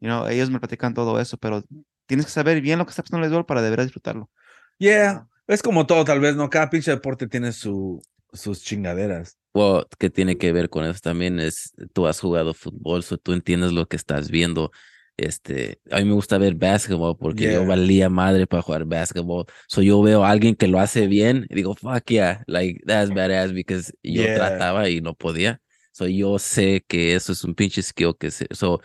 [0.00, 1.62] You know, ellos me platican todo eso, pero
[2.06, 4.28] tienes que saber bien lo que está pasando en el béisbol para deber disfrutarlo.
[4.76, 6.50] Yeah, Es como todo, tal vez, ¿no?
[6.50, 9.38] Cada pinche deporte tiene su, sus chingaderas.
[9.54, 13.32] Well, que tiene que ver con eso también es, tú has jugado fútbol, so tú
[13.32, 14.72] entiendes lo que estás viendo.
[15.16, 17.66] Este, a mí me gusta ver básquetbol porque yo Yeah.
[17.66, 19.46] valía madre para jugar básquetbol.
[19.66, 23.10] So yo veo a alguien que lo hace bien y digo, fuck yeah, like that's
[23.10, 24.34] badass because yo Yeah.
[24.36, 25.60] trataba y no podía.
[25.92, 28.80] So yo sé que eso es un pinche skill que se, so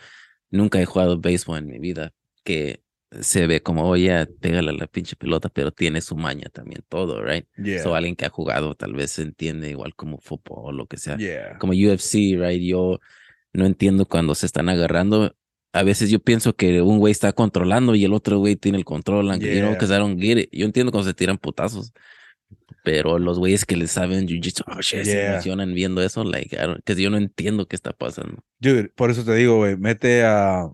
[0.50, 2.12] nunca he jugado béisbol en mi vida,
[2.44, 2.82] que
[3.20, 7.22] se ve como, oye, pégale a la pinche pelota, pero tiene su maña también todo,
[7.22, 7.46] right?
[7.62, 7.82] Yeah.
[7.82, 10.96] So alguien que ha jugado tal vez se entiende igual como fútbol o lo que
[10.96, 11.18] sea.
[11.18, 11.58] yeah.
[11.58, 12.62] Como UFC, right?
[12.62, 13.00] Yo
[13.52, 15.36] no entiendo cuando se están agarrando.
[15.72, 18.84] A veces yo pienso que un güey está controlando y el otro güey tiene el
[18.84, 19.30] control.
[19.30, 20.16] and, You know, Yeah.
[20.18, 20.48] get it.
[20.52, 21.92] Yo entiendo cuando se tiran putazos.
[22.84, 25.32] Pero los güeyes que le saben jiu-jitsu, oh, shit, se Yeah.
[25.34, 28.42] emocionan viendo eso, like, que yo no entiendo qué está pasando.
[28.60, 30.68] Dude, por eso te digo, güey, mete a,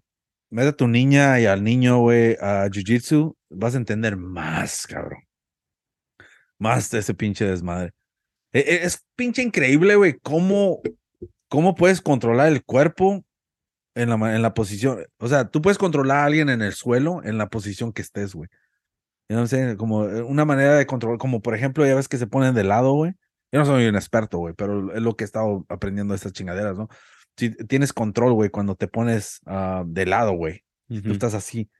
[0.50, 5.20] mete a tu niña y al niño, güey, a Jiu-Jitsu, vas a entender más, cabrón.
[6.58, 7.92] Más de ese pinche desmadre.
[8.52, 10.80] E- e- Es, pinche increíble, güey, cómo,
[11.48, 13.24] cómo puedes controlar el cuerpo
[13.98, 15.04] en la, en la posición.
[15.18, 18.34] O sea, tú puedes controlar a alguien en el suelo en la posición que estés,
[18.34, 18.48] güey.
[19.28, 22.16] Yo no sé, como eh, una manera de controlar, como por ejemplo, ya ves que
[22.16, 23.12] se ponen de lado, güey.
[23.52, 26.32] Yo no soy un experto, güey, pero es lo que he estado aprendiendo de estas
[26.32, 26.88] chingaderas, ¿no?
[27.36, 30.64] Si tienes control, güey, cuando te pones ah, de lado, güey.
[30.88, 31.70] Tú estás así,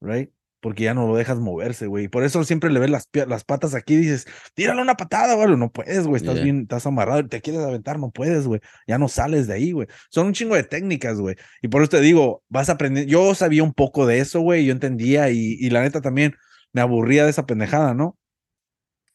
[0.00, 0.30] right?
[0.60, 2.04] Porque ya no lo dejas moverse, güey.
[2.06, 5.34] Y Por eso siempre le ves las, las patas aquí y dices, tírale una patada,
[5.34, 5.56] güey.
[5.56, 6.16] No puedes, güey.
[6.20, 6.44] Estás Yeah.
[6.44, 7.26] bien, estás amarrado.
[7.28, 8.60] Te quieres aventar, no puedes, güey.
[8.86, 9.86] Ya no sales de ahí, güey.
[10.10, 11.36] Son un chingo de técnicas, güey.
[11.62, 13.06] Y por eso te digo, vas a aprender.
[13.06, 14.66] Yo sabía un poco de eso, güey.
[14.66, 16.34] Yo entendía y, y la neta también
[16.72, 18.16] me aburría de esa pendejada, ¿no?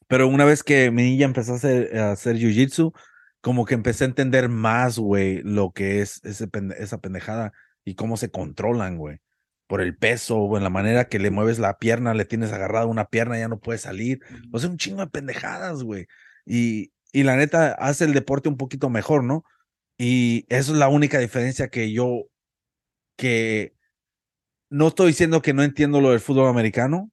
[0.07, 2.93] Pero una vez que mi niña empezó a hacer, a hacer jiu-jitsu,
[3.41, 7.51] como que empecé a entender más, güey, lo que es ese esa pendejada
[7.83, 9.19] y cómo se controlan, güey.
[9.73, 12.85] Por el peso, o en la manera que le mueves la pierna, le tienes agarrada
[12.85, 14.19] una pierna, ya no puede salir.
[14.51, 16.05] O sea, un chingo de pendejadas, güey.
[16.45, 19.43] Y, y la neta hace el deporte un poquito mejor, ¿no?
[19.97, 22.27] Y eso es la única diferencia que yo,
[23.17, 23.73] que
[24.69, 27.11] no estoy diciendo que no entiendo lo del fútbol americano,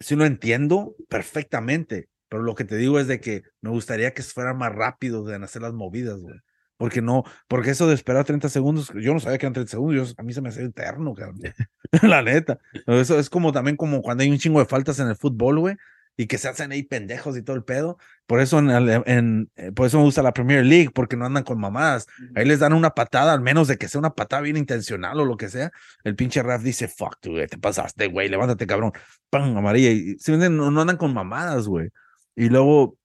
[0.00, 4.24] sí lo entiendo perfectamente, pero lo que te digo es de que me gustaría que
[4.24, 6.34] fuera más rápido en hacer las movidas, güey.
[6.82, 10.08] Porque no, porque eso de esperar 30 segundos, yo no sabía que eran 30 segundos,
[10.08, 11.40] yo- a mí se me hace eterno, cabrón.
[12.02, 12.58] La neta.
[12.88, 15.76] Eso es como también como cuando hay un chingo de faltas en el fútbol, güey,
[16.16, 17.98] y que se hacen ahí pendejos y todo el pedo.
[18.26, 21.24] Por eso en, el- en- eh, por eso me gusta la Premier League, porque no
[21.24, 22.08] andan con mamadas.
[22.34, 25.24] Ahí les dan una patada, al menos de que sea una patada bien intencional o
[25.24, 25.70] lo que sea.
[26.02, 28.90] El pinche Raf dice, fuck, tú, güey, te pasaste, güey, levántate, cabrón.
[29.30, 29.56] ¡Pam!
[29.56, 29.92] Amarilla.
[29.92, 30.16] Y
[30.50, 31.90] no, no andan con mamadas, güey.
[32.34, 32.96] Y luego,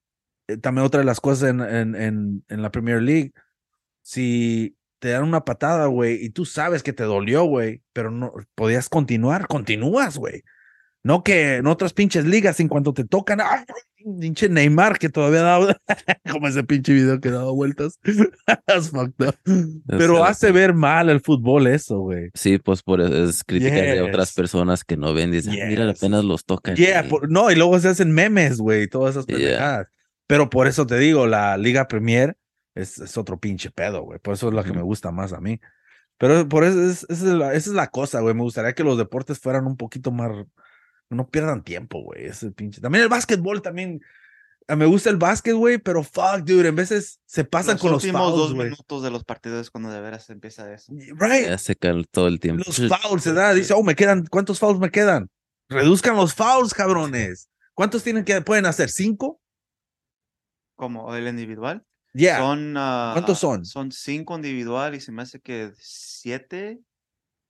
[0.47, 3.33] eh, también otra de las cosas en, en, en, en la Premier League,
[4.11, 8.31] si te dan una patada, güey, y tú sabes que te dolió, güey, pero no
[8.55, 10.43] podías continuar, continúas, güey.
[11.03, 13.65] No que en otras pinches ligas, en cuanto te tocan, ¡ay!
[14.21, 15.77] Pinche Neymar que todavía daba,
[16.31, 17.99] como ese pinche video que daba vueltas.
[18.65, 19.35] That's fucked up.
[19.87, 22.29] Pero hace ver mal el fútbol eso, güey.
[22.33, 25.85] Sí, pues por eso es crítica de otras personas que no ven, dicen, "Ah, mira,
[25.91, 25.97] Yes.
[26.01, 26.75] apenas los tocan.
[26.77, 29.37] Yeah, por- no, y luego se hacen memes, güey, todas esas Yeah.
[29.37, 29.87] pendejadas.
[30.27, 32.37] Pero por eso te digo, la Liga Premier
[32.81, 34.19] es, es otro pinche pedo, güey.
[34.19, 35.59] Por eso es la que me gusta más a mí.
[36.17, 38.33] Pero por eso es, esa, es la, esa es la cosa, güey.
[38.33, 40.31] Me gustaría que los deportes fueran un poquito más.
[41.09, 42.25] No pierdan tiempo, güey.
[42.25, 42.81] Ese pinche.
[42.81, 44.01] También el básquetbol, también.
[44.67, 46.67] ah, Me gusta el básquet, güey, pero fuck, dude.
[46.69, 48.69] En veces se pasan los con los últimos fouls, dos güey.
[48.69, 50.91] minutos de los partidos es cuando de veras empieza eso.
[51.17, 51.47] Right.
[51.47, 52.63] ya se cae todo el tiempo.
[52.65, 55.29] Los fouls se da, dice, oh, me quedan, ¿cuántos fouls me quedan?
[55.69, 57.49] Reduzcan los fouls, cabrones.
[57.73, 58.89] ¿Cuántos tienen que, pueden hacer?
[58.89, 59.39] ¿Cinco?
[60.75, 61.83] Como el individual.
[62.13, 62.39] Yeah.
[62.39, 63.65] Son, ah, ¿Cuántos son?
[63.65, 66.79] Son cinco individual y se me hace que siete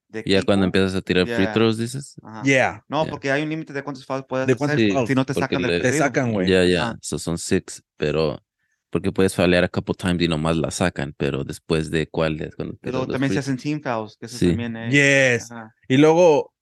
[0.09, 1.53] de Ya cuando empiezas a tirar free Yeah.
[1.53, 2.15] throws, dices.
[2.23, 2.41] Ajá.
[2.43, 2.85] Yeah.
[2.87, 3.11] No, Yeah.
[3.11, 4.57] porque hay un límite de cuántos fouls puedes ¿De hacer.
[4.57, 5.07] cuántos Sí, fouls?
[5.07, 6.49] Si no te porque sacan le- del Te sacan, güey.
[6.49, 6.97] Ya, ya, Ah.
[7.01, 8.41] so son six, pero
[8.89, 12.55] porque puedes fallar a couple times y nomás la sacan, pero después de cuál es
[12.55, 14.47] cuando Pero también se free- hacen team fouls, que eso Sí.
[14.47, 14.93] también es.
[14.93, 15.51] Yes.
[15.51, 15.75] ajá.
[15.89, 16.53] Y luego,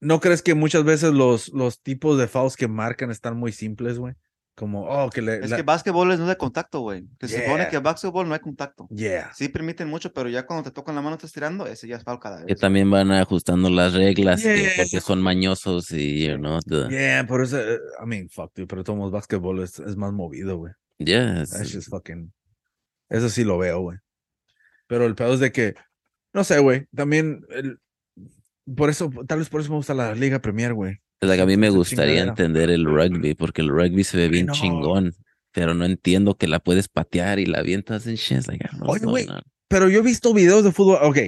[0.00, 3.98] ¿no crees que muchas veces los, los tipos de fouls que marcan están muy simples,
[3.98, 4.14] güey?
[4.56, 5.40] Como, oh, que le.
[5.40, 7.04] Es la- que básquetbol es no de contacto, güey.
[7.20, 7.68] Se supone Yeah.
[7.70, 8.86] que básquetbol no hay contacto.
[8.88, 9.32] Yeah.
[9.34, 12.04] Sí permiten mucho, pero ya cuando te tocan la mano estás tirando, ese ya es
[12.04, 12.60] foul cada Que vez.
[12.60, 14.70] también van ajustando las reglas que- Yeah.
[14.76, 18.68] porque son mañosos y, you know, the- Yeah, por eso, eh, I mean, fuck, dude,
[18.68, 20.72] pero todos básquetbol es, es más movido, güey.
[20.98, 22.32] yeah, That's just fucking.
[23.08, 23.98] Eso sí lo veo, güey.
[24.86, 25.74] Pero el pedo es de que,
[26.32, 26.86] no sé, güey.
[26.94, 27.78] También, el-
[28.76, 31.00] por eso, tal vez por eso me gusta la Liga Premier, güey.
[31.20, 34.52] Like, a mí me gustaría entender el rugby porque el rugby se ve bien no.
[34.52, 35.14] chingón,
[35.52, 38.46] pero no entiendo que la puedes patear y la avientas en shit.
[38.46, 39.26] Like, Oye, güey.
[39.68, 40.98] Pero yo he visto videos de fútbol.
[41.02, 41.18] Ok.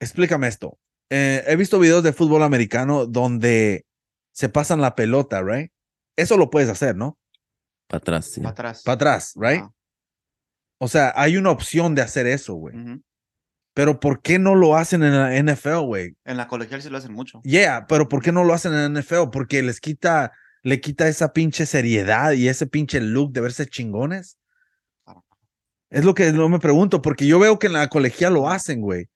[0.00, 0.78] Explícame esto.
[1.10, 3.84] Eh, he visto videos de fútbol americano donde
[4.32, 5.70] se pasan la pelota, right?
[6.16, 7.18] eso lo puedes hacer, ¿no?
[7.88, 8.40] Para atrás, sí.
[8.40, 8.82] Para atrás.
[8.82, 9.64] Para atrás, right?
[10.78, 12.76] O sea, hay una opción de hacer eso, güey.
[12.76, 13.02] Ujú.
[13.74, 16.16] Pero ¿por qué no lo hacen en la NFL, güey?
[16.24, 17.40] En la colegial sí lo hacen mucho.
[17.42, 19.30] Yeah, pero ¿por qué no lo hacen en la NFL?
[19.32, 20.32] Porque les quita,
[20.62, 24.38] le quita esa pinche seriedad y ese pinche look de verse chingones.
[25.90, 28.80] Es lo que no me pregunto, porque yo veo que en la colegial lo hacen,
[28.80, 29.08] güey.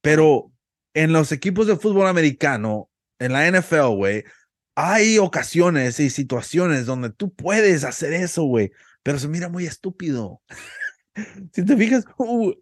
[0.00, 0.52] Pero
[0.94, 4.24] en los equipos de fútbol americano, en la NFL, güey,
[4.74, 8.70] hay ocasiones y situaciones donde tú puedes hacer eso, güey,
[9.02, 10.40] pero se mira muy estúpido.
[11.52, 12.52] si te fijas, uh,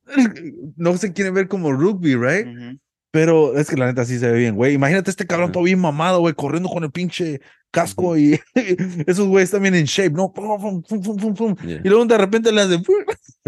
[0.76, 2.46] no se quieren ver como rugby, right?
[2.46, 2.78] Ujú.
[3.10, 4.74] Pero es que la neta sí se ve bien, güey.
[4.74, 5.52] Imagínate este cabrón Ajá.
[5.52, 7.40] todo bien mamado, güey, corriendo con el pinche
[7.70, 8.38] casco y
[9.06, 10.32] esos güeyes también en shape, ¿no?
[10.32, 11.56] Pum, pum, pum.
[11.64, 11.80] Yeah.
[11.82, 12.82] Y luego de repente le hacen.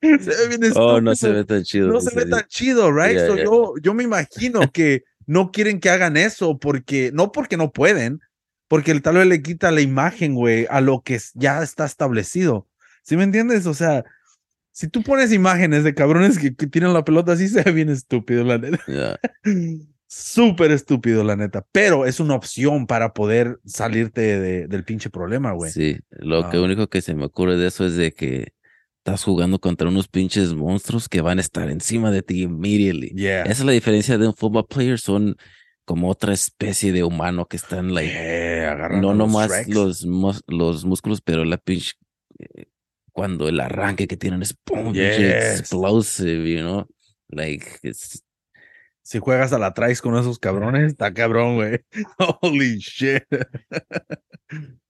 [0.00, 1.34] se ve bien Oh, no se estúpido.
[1.34, 1.88] ve tan chido.
[1.88, 3.16] No se ve tan chido, right?
[3.16, 3.44] Yeah, So yeah.
[3.44, 8.20] Yo, yo me imagino que no quieren que hagan eso porque, no porque no pueden,
[8.68, 12.67] porque el tal vez le quita la imagen, güey, a lo que ya está establecido.
[13.08, 13.64] ¿Sí me entiendes?
[13.64, 14.04] O sea,
[14.70, 17.88] si tú pones imágenes de cabrones que, que tiran la pelota así, se ve bien
[17.88, 18.78] estúpido, la neta.
[18.86, 19.18] Yeah.
[20.06, 21.66] Súper estúpido, la neta.
[21.72, 25.70] Pero es una opción para poder salirte de- del pinche problema, güey.
[25.72, 26.62] Sí, lo que Ah.
[26.62, 28.52] único que se me ocurre de eso es de que
[28.98, 33.08] estás jugando contra unos pinches monstruos que van a estar encima de ti immediately.
[33.16, 33.42] Yeah.
[33.44, 35.36] Esa es la diferencia de un football player, son
[35.86, 40.04] como otra especie de humano que están like Yeah, no nomás los,
[40.46, 41.92] los músculos, pero la pinche
[42.38, 42.66] eh,
[43.18, 45.58] cuando el arranque que tienen es boom, Yes.
[45.58, 46.86] explosive, you know?
[47.30, 48.22] Like it's
[49.02, 51.80] Si juegas a la traes con esos cabrones, está cabrón, güey.
[52.42, 53.24] Holy shit.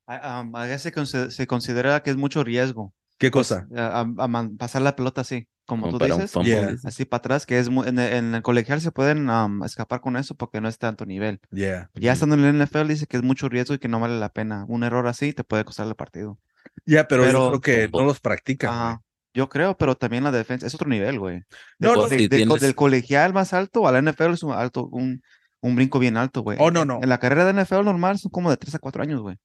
[0.07, 0.93] Ah, um, a veces
[1.31, 2.93] se considera que es mucho riesgo.
[3.19, 3.67] ¿Qué pues, cosa?
[3.77, 6.33] a- a- a man- pasar la pelota así, como como tú un dices.
[6.45, 6.77] Yeah.
[6.85, 10.01] Así para atrás, que es mu- en, el- en el colegial se pueden um, escapar
[10.01, 11.41] con eso porque no es tanto nivel.
[11.51, 11.91] Yeah.
[11.95, 14.29] Ya estando en el NFL dice que es mucho riesgo y que no vale la
[14.31, 14.65] pena.
[14.69, 16.39] Un error así te puede costar el partido.
[16.87, 18.71] Ya, pero, yo creo que no los practican.
[18.71, 19.03] Ajá.
[19.35, 21.43] Yo creo, pero también la defensa es otro nivel, güey.
[21.79, 24.33] No, De- no, de- si de- co- tienes- Del colegial más alto a la NFL
[24.35, 25.23] es un alto, un,
[25.61, 26.57] un brinco bien alto, güey.
[26.61, 27.01] Oh, no, no.
[27.03, 29.37] En la carrera de NFL normal son como de 3 a 4 años, güey.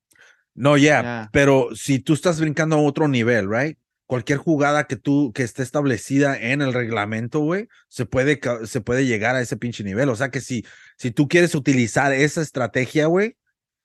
[0.56, 1.30] No, ya, Ya.
[1.34, 3.78] pero si tú estás brincando a otro nivel, right?
[4.06, 9.06] Cualquier jugada que tú, que esté establecida en el reglamento, güey, se puede, se puede
[9.06, 10.10] llegar a ese pinche nivel.
[10.10, 10.66] O sea que si,
[10.98, 13.38] si tú quieres utilizar esa estrategia, güey,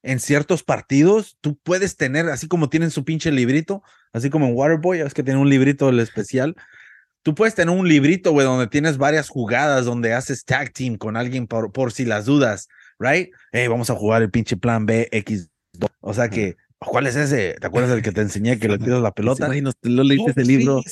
[0.02, 4.54] en ciertos partidos, tú puedes tener, así como tienen su pinche librito, así como en
[4.54, 6.56] Waterboy, es que tiene un librito del especial.
[7.22, 11.16] Tú puedes tener un librito, güey, donde tienes varias jugadas, donde haces tag team con
[11.16, 13.30] alguien por, por si las dudas, right?
[13.52, 15.48] Hey, vamos a jugar el pinche plan B, X,
[16.00, 17.56] o sea que, ¿cuál es ese?
[17.60, 19.46] ¿Te acuerdas del que te enseñé que le tiras la pelota?
[19.46, 20.82] Güey, no, no leíste ese libro.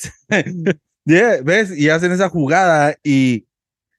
[1.05, 1.71] Yeah, ¿ves?
[1.71, 3.47] Y hacen esa jugada y,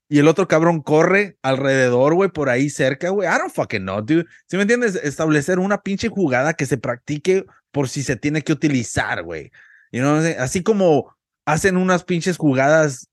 [0.10, 3.30] y el otro cabrón corre alrededor, güey, por ahí cerca, güey.
[3.30, 4.26] I don't fucking know, dude.
[4.47, 4.95] ¿Sí me entiendes?
[4.95, 9.52] Establecer una pinche jugada que se practique por si se tiene que utilizar, güey.
[9.93, 10.21] You know?
[10.38, 13.10] Así como hacen unas pinches jugadas,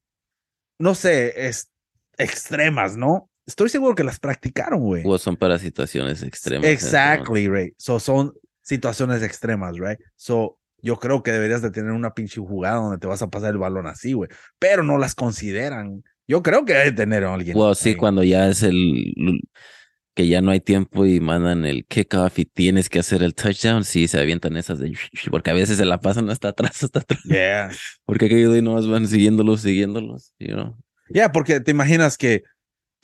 [0.80, 1.70] no sé, es,
[2.18, 3.30] extremas, ¿no?
[3.46, 5.02] Estoy seguro que las practicaron, güey.
[5.04, 6.66] O son para situaciones extremas.
[6.66, 6.72] ¿eh?
[6.72, 7.74] Exactly, right.
[7.76, 9.98] So son situaciones extremas, right?
[10.16, 13.52] So yo creo que deberías de tener una pinche jugada donde te vas a pasar
[13.52, 14.30] el balón así, güey.
[14.59, 16.02] Pero no las consideran.
[16.26, 17.57] Yo creo que debe tener a alguien.
[17.57, 17.96] Bueno, sí, ahí.
[17.96, 19.14] cuando ya es el
[20.14, 23.85] que ya no hay tiempo y mandan el kickoff y tienes que hacer el touchdown,
[23.85, 24.96] sí se avientan esas de
[25.30, 27.22] porque a veces se la pasan hasta atrás, hasta atrás.
[27.24, 27.70] Yeah.
[28.07, 30.76] Porque aquellos de nomás van siguiéndolos, siguiéndolos, you know.
[31.09, 32.44] Yeah, porque te imaginas que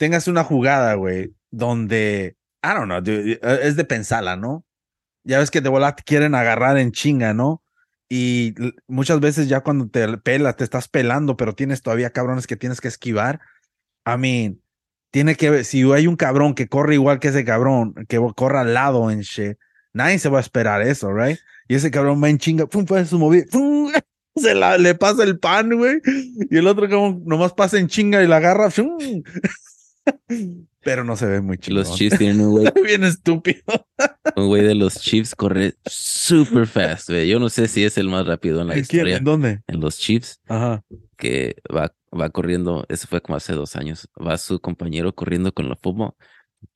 [0.01, 4.65] tengas una jugada, güey, donde, I don't know, dude, eh, es de pensarla, ¿no?
[5.23, 7.61] Ya ves que de te quieren agarrar en chinga, ¿no?
[8.09, 8.55] Y
[8.87, 12.81] muchas veces ya cuando te pelas, te estás pelando, pero tienes todavía cabrones que tienes
[12.81, 13.41] que esquivar.
[14.07, 14.59] I mean,
[15.11, 18.73] tiene que si hay un cabrón que corre igual que ese cabrón, que corra al
[18.73, 19.59] lado en shit,
[19.93, 21.37] nadie se va a esperar eso, right?
[21.67, 23.91] Y ese cabrón va en chinga, pum, pum, su movida, pum,
[24.35, 26.01] se la, le pasa el pan, güey.
[26.49, 28.97] Y el otro cabrón nomás pasa en chinga y la agarra, pum.
[30.83, 31.77] Pero no se ve muy chido.
[31.77, 33.61] Los Chiefs tienen un güey, Bien estúpido.
[34.35, 37.27] un güey de los Chiefs corre super fast, güey.
[37.27, 39.17] Yo no sé si es el más rápido en la ¿En historia.
[39.17, 39.61] ¿En dónde?
[39.67, 40.83] En los Chiefs, Ajá.
[41.17, 45.69] que va, va corriendo, eso fue como hace dos años, va su compañero corriendo con
[45.69, 46.13] la fútbol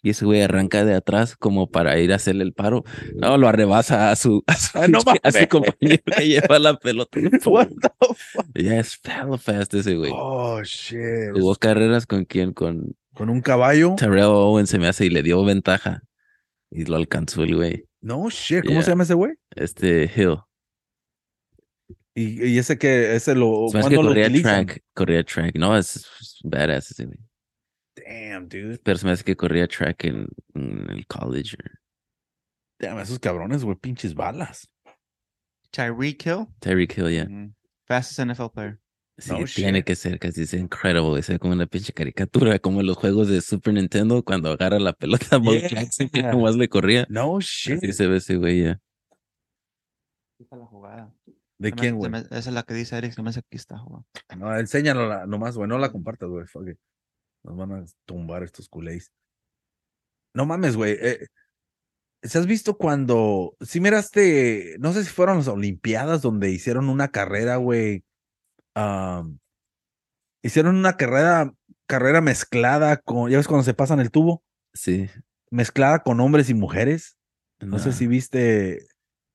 [0.01, 2.84] y ese güey arranca de atrás como para ir a hacerle el paro.
[3.15, 5.47] No, lo arrebasa a su, a su, Ah, no a su mames.
[5.47, 7.19] compañero que lleva la pelota.
[7.45, 8.45] What the fuck?
[8.55, 8.99] Es
[9.39, 10.11] fast ese güey.
[10.13, 11.34] Oh, shit.
[11.36, 13.95] Tuvo carreras con quién, con Con un caballo.
[13.97, 16.03] Terrell Owens se me hace y le dio ventaja.
[16.70, 17.86] Y lo alcanzó el güey.
[18.01, 18.61] No, shit.
[18.63, 18.84] ¿Cómo Yeah.
[18.84, 19.34] se llama ese güey?
[19.55, 20.38] Este Hill.
[22.13, 23.66] Y, y ese que, ese lo.
[23.68, 24.66] Hace que ¿cuándo lo corría utilizan?
[24.66, 24.84] track.
[24.93, 25.55] Corría track.
[25.57, 27.18] No, es, es badass ese güey.
[27.95, 28.78] Damn, dude.
[28.84, 31.57] Pero se me hace que corría track en, en el college.
[32.80, 34.68] Damn, esos cabrones, güey, pinches balas.
[35.72, 36.47] Tyreek Hill.
[36.59, 37.26] Tyreek Hill, ya.
[37.26, 37.53] Mm.
[37.88, 38.80] Fastest NFL player.
[39.18, 39.86] Sí, No tiene shit.
[39.86, 41.20] que ser casi es incredible.
[41.22, 44.91] Es como una pinche caricatura, como en los juegos de Super Nintendo cuando agarra la
[44.93, 45.70] pelota a Bo Yeah.
[45.70, 47.05] Jackson, que nomás le corría.
[47.09, 47.78] No shit.
[47.78, 48.72] Así se ve ese güey ya.
[48.72, 51.13] Aquí está la jugada.
[51.57, 52.11] ¿De Se quién, güey?
[52.11, 53.13] me- Esa es la que dice Eric.
[53.13, 54.05] Se me hace aquí está jugando.
[54.38, 55.70] No, enséñalo nomás, güey.
[55.70, 56.45] No la compartas, güey.
[56.47, 56.78] Fuck it.
[57.43, 59.13] Nos van a tumbar estos culés.
[60.34, 60.97] No mames, güey.
[60.99, 61.28] eh,
[62.24, 63.55] ¿Se has visto cuando.
[63.61, 64.76] Si miraste.
[64.80, 68.03] No sé si fueron las Olimpiadas donde hicieron una carrera, güey.
[70.41, 71.53] Hicieron una carrera.
[71.88, 73.30] Carrera mezclada con.
[73.30, 74.43] ¿Ya ves cuando se pasan el tubo?
[74.73, 75.07] Sí.
[75.51, 77.17] Mezclada con hombres y mujeres.
[77.59, 78.80] No sé si viste.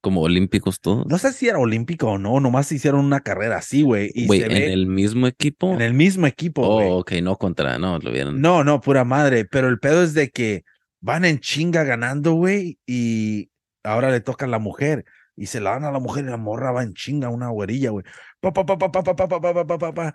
[0.00, 1.06] Como olímpicos todos.
[1.06, 2.40] No sé si era olímpico o no.
[2.40, 4.10] Nomás hicieron una carrera así, güey.
[4.26, 5.74] Güey, en ve el mismo equipo.
[5.74, 6.88] en el mismo equipo, güey.
[6.88, 8.40] Oh, ok, no contra, no, lo vieron.
[8.40, 9.44] No, no, pura madre.
[9.44, 10.64] Pero el pedo es de que
[11.00, 13.50] van en chinga ganando, güey, y
[13.82, 15.04] ahora le toca a la mujer.
[15.40, 17.88] Y se la dan a la mujer y la morra va en chinga, una güerilla,
[17.90, 18.04] güey.
[18.40, 20.14] Pa, pa, pa, pa, pa, pa, pa, pa, pa, pa, pa, pa.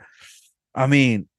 [0.76, 1.30] I mean,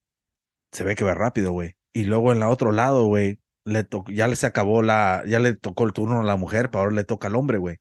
[0.73, 1.77] se ve que va rápido, güey.
[1.93, 5.39] Y luego en la otro lado, güey, le to- ya le se acabó la, ya
[5.39, 7.77] le tocó el turno a la mujer, pero ahora le toca al hombre, güey.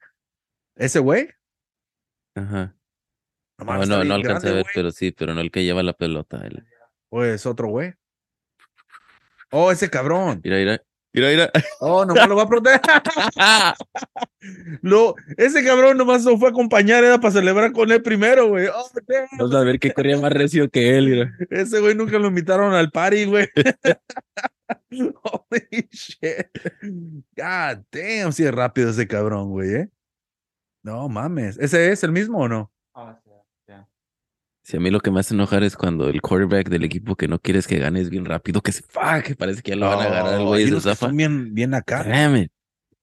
[0.76, 1.30] Ese güey,
[2.36, 2.76] Ajá.
[3.58, 4.74] no No, no, alcancé a ver, güey.
[4.76, 6.38] pero sí, pero no el que lleva la pelota.
[6.46, 6.64] el-
[7.10, 7.94] O es otro güey.
[9.52, 10.42] Oh, ese cabrón.
[10.44, 10.82] Mira, mira.
[11.16, 11.52] Mira, mira.
[11.80, 12.82] Oh, nomás lo va a proteger.
[14.82, 18.68] Lo, ese cabrón nomás lo fue a acompañar, era para celebrar con él primero, güey.
[18.68, 18.86] Oh.
[19.40, 21.10] Vamos a ver que corría más recio que él.
[21.10, 21.38] Mira.
[21.50, 23.48] Ese güey nunca lo invitaron al party, güey.
[24.92, 26.48] Holy shit.
[27.36, 29.90] God damn, sí es rápido ese cabrón, güey, ¿eh?
[30.84, 31.58] No mames.
[31.58, 32.72] ¿Ese es el mismo o no?
[34.66, 37.28] Si a mí lo que me hace enojar es cuando el quarterback del equipo que
[37.28, 39.88] no quieres que gane es bien rápido, que se fuck, que parece que ya lo
[39.88, 42.04] van a agarrar el güey son bien, bien acá.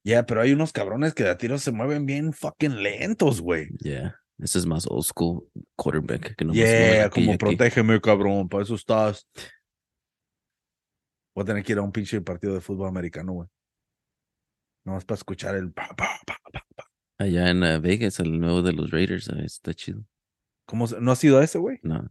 [0.03, 3.69] Ya, pero hay unos cabrones que de a tiros se mueven bien fucking lentos, güey.
[3.79, 4.17] Yeah.
[4.39, 6.35] Eso es más old school quarterback.
[6.35, 9.25] Que no Yeah, como protégeme, cabrón, para eso estás.
[11.33, 13.49] Voy a tener que ir a un pinche partido de fútbol americano, güey.
[14.85, 16.91] Nomás para escuchar el pa, pa, pa, pa, pa.
[17.19, 20.05] Allá en uh, Vegas, el nuevo de los Raiders, uh, está chido.
[20.67, 21.79] ¿Cómo se- ¿No ha sido ese, güey?
[21.83, 22.11] No.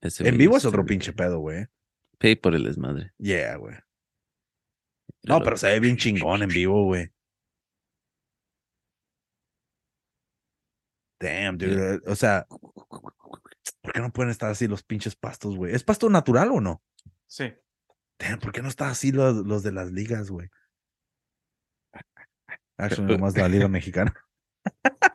[0.00, 0.98] Ese En vivo es otro bien.
[0.98, 1.66] pinche pedo, güey.
[2.18, 3.12] Pay por el desmadre.
[3.18, 3.76] Yeah, güey.
[5.22, 7.10] No, pero se ve bien chingón en vivo, güey.
[11.20, 12.00] Damn, dude.
[12.06, 15.74] O sea, ¿por qué no pueden estar así los pinches pastos, güey?
[15.74, 16.82] ¿Es pasto natural o no?
[17.26, 17.52] Sí.
[18.18, 20.48] Damn, ¿por qué no está así los, los de las ligas, güey?
[22.76, 24.14] Actually, nomás de la liga mexicana.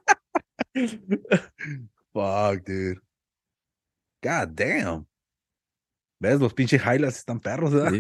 [2.14, 3.00] Fuck, dude.
[4.22, 5.06] God damn.
[6.20, 6.40] ¿Ves?
[6.40, 7.92] Los pinches highlights están perros, ¿verdad?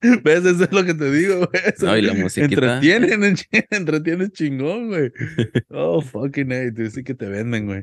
[0.00, 0.08] Sí.
[0.22, 0.44] ¿Ves?
[0.44, 1.62] Eso es lo que te digo, güey.
[1.82, 2.78] No, y la musiquita.
[2.78, 3.36] Entretienen,
[3.70, 5.12] entretienen chingón, güey.
[5.70, 6.90] Oh, fucking hey, dude.
[6.90, 7.82] Sí que te venden, güey.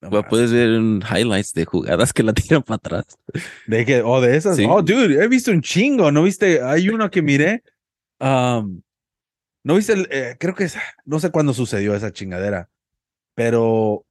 [0.00, 3.18] No puedes ver un highlights de jugadas que la tiran para atrás.
[3.66, 4.02] ¿De qué?
[4.02, 4.56] Oh, de esas.
[4.56, 4.64] Sí.
[4.68, 6.10] Oh, dude, he visto un chingo.
[6.12, 6.62] ¿No viste?
[6.62, 7.62] Hay uno que miré.
[8.20, 8.80] um,
[9.64, 9.92] ¿No viste?
[9.92, 10.76] el, eh, creo que es.
[11.04, 12.68] No sé cuándo sucedió esa chingadera.
[13.38, 14.04] Pero.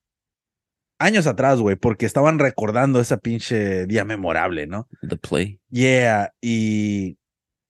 [0.99, 4.87] Años atrás, güey, porque estaban recordando ese pinche día memorable, ¿no?
[5.07, 5.59] The play.
[5.69, 7.19] Yeah, y,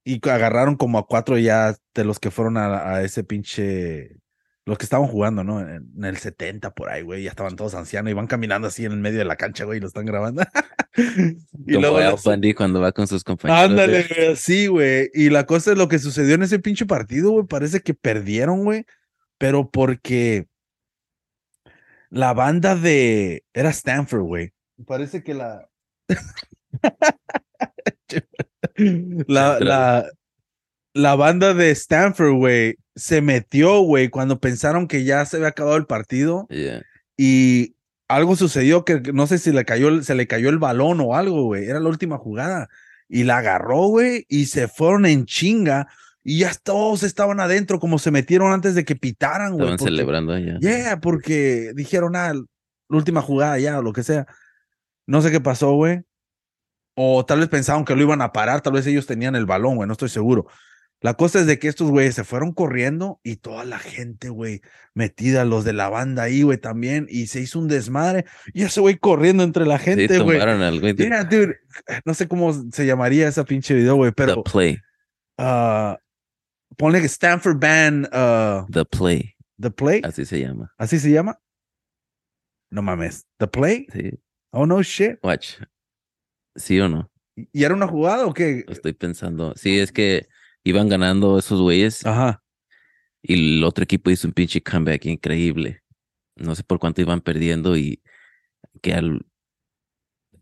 [0.06, 4.16] y agarraron como a cuatro ya de los que fueron a, a ese pinche,
[4.64, 5.60] los que estaban jugando, ¿no?
[5.60, 8.86] En, en el 70 por ahí, güey, ya estaban todos ancianos y van caminando así
[8.86, 10.44] en el medio de la cancha, güey, y lo están grabando.
[10.96, 13.72] y Como luego Al Bundy cuando va con sus compañeros.
[13.72, 15.10] Ándale, güey, sí, güey.
[15.14, 18.64] Y la cosa es lo que sucedió en ese pinche partido, güey, parece que perdieron,
[18.64, 18.86] güey,
[19.38, 20.48] pero porque
[22.18, 24.52] la banda de, era Stanford, güey.
[24.86, 25.70] Parece que la...
[29.28, 30.10] la, la,
[30.94, 35.78] la banda de Stanford, güey, se metió, güey, cuando pensaron que ya se había acabado
[35.78, 36.82] el partido Yeah.
[37.18, 37.76] y
[38.08, 41.44] algo sucedió que no sé si le cayó, se le cayó el balón o algo,
[41.44, 41.66] güey.
[41.66, 42.70] Era la última jugada.
[43.10, 45.88] Y la agarró, güey, y se fueron en chinga.
[46.30, 49.62] Y ya todos estaban adentro, como se metieron antes de que pitaran, güey.
[49.62, 50.60] Estaban porque- celebrando allá.
[50.60, 52.44] Yeah, porque dijeron, ah, la
[52.98, 54.28] última jugada ya, o lo que sea.
[55.08, 56.02] No sé qué pasó, güey.
[56.96, 59.78] O tal vez pensaban que lo iban a parar, tal vez ellos tenían el balón,
[59.78, 60.48] güey, no estoy seguro.
[61.00, 64.60] La cosa es de que estos güeyes se fueron corriendo y toda la gente, güey,
[64.96, 68.26] metida, los de la banda ahí, güey, también, y se hizo un desmadre.
[68.54, 70.40] Y ese güey corriendo entre la Sí, gente, güey.
[71.30, 71.56] dude,
[72.04, 74.78] no sé cómo se llamaría esa pinche video, güey, pero The play.
[75.38, 75.98] ah,
[76.78, 79.34] ponle que Stanford Band, ah, The play.
[79.60, 80.72] The Play, Así se llama.
[80.78, 81.40] ¿así se llama?
[82.70, 83.88] No mames, The Play?
[83.92, 84.12] Sí.
[84.52, 85.18] Oh, no shit.
[85.24, 85.56] Watch.
[86.56, 87.12] ¿Sí o no?
[87.36, 88.64] ¿Y era una jugada o qué?
[88.68, 89.54] Estoy pensando.
[89.56, 90.28] Sí, es que
[90.64, 92.44] iban ganando esos güeyes Ajá.
[93.22, 95.82] y el otro equipo hizo un pinche comeback increíble.
[96.36, 98.02] No sé por cuánto iban perdiendo y
[98.82, 99.26] que al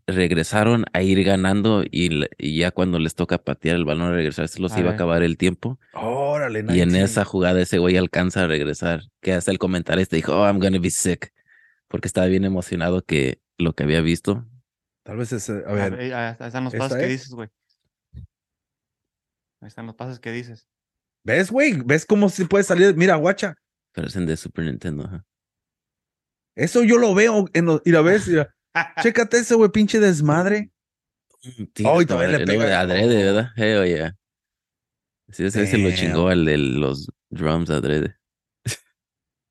[0.08, 4.47] regresaron a ir ganando y, y ya cuando les toca patear el balón a regresar
[4.47, 7.03] se los A iba a acabar el tiempo Órale, y en 19.
[7.03, 10.78] esa jugada ese güey alcanza a regresar que hasta el comentarista dijo oh I'm gonna
[10.80, 11.34] be sick
[11.88, 14.45] porque estaba bien emocionado que lo que había visto
[15.03, 15.49] Tal vez es.
[15.51, 15.93] A A ver.
[15.99, 17.10] ahí ahí están los ¿esta pasos que es?
[17.12, 17.47] dices, güey.
[19.62, 20.68] Ahí están los pasos que dices.
[21.24, 21.74] ¿Ves, güey?
[21.86, 22.95] ¿Ves cómo se puede salir?
[22.95, 23.53] Mira, guacha.
[23.91, 25.24] pero es en de Super Nintendo.
[26.56, 27.82] Eso yo lo veo en los.
[27.86, 28.28] Mira, ves.
[28.28, 28.53] Mira.
[29.01, 30.71] Chécate ese, güey, pinche desmadre.
[31.73, 32.80] Todavía le pega.
[32.80, 34.15] adrede verdad Hell yeah.
[35.32, 35.97] sí ese se lo Damn.
[35.97, 38.15] chingó al de los drums adrede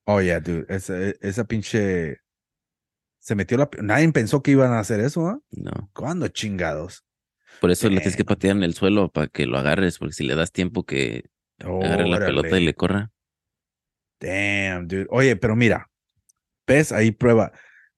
[0.06, 0.66] Oh, yeah, dude.
[0.68, 2.18] Esa, esa pinche.
[3.20, 3.70] Se metió la.
[3.80, 5.40] Nadie pensó que iban a hacer eso, ¿ah?
[5.50, 7.06] no ¿Cuándo chingados?
[7.60, 8.26] Por eso le tienes que Damn.
[8.26, 11.24] patear en el suelo para que lo agarres, porque si le das tiempo que
[11.58, 13.12] agarre la pelota y le corra.
[14.20, 15.06] Damn, dude.
[15.08, 15.90] Oye, pero mira.
[16.66, 16.92] ¿Ves?
[16.92, 17.52] Ahí prueba.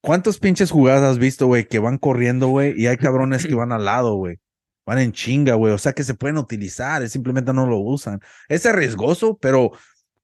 [0.07, 2.81] ¿Cuántos pinches jugadas has visto, güey, que van corriendo, güey?
[2.81, 4.39] Y hay cabrones que van al lado, güey.
[4.87, 5.73] Van en chinga, güey.
[5.73, 8.21] O sea que se pueden utilizar, simplemente no lo usan.
[8.49, 9.73] Es arriesgoso, pero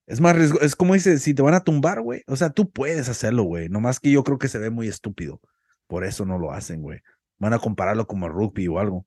[0.07, 0.65] es más riesgoso.
[0.65, 2.23] Es como dice, si te van a tumbar, güey.
[2.29, 3.69] O sea, tú puedes hacerlo, güey.
[3.71, 5.41] Nomás que yo creo que se ve muy estúpido.
[5.89, 7.01] Por eso no lo hacen, güey.
[7.41, 9.05] Van a compararlo como rugby o algo.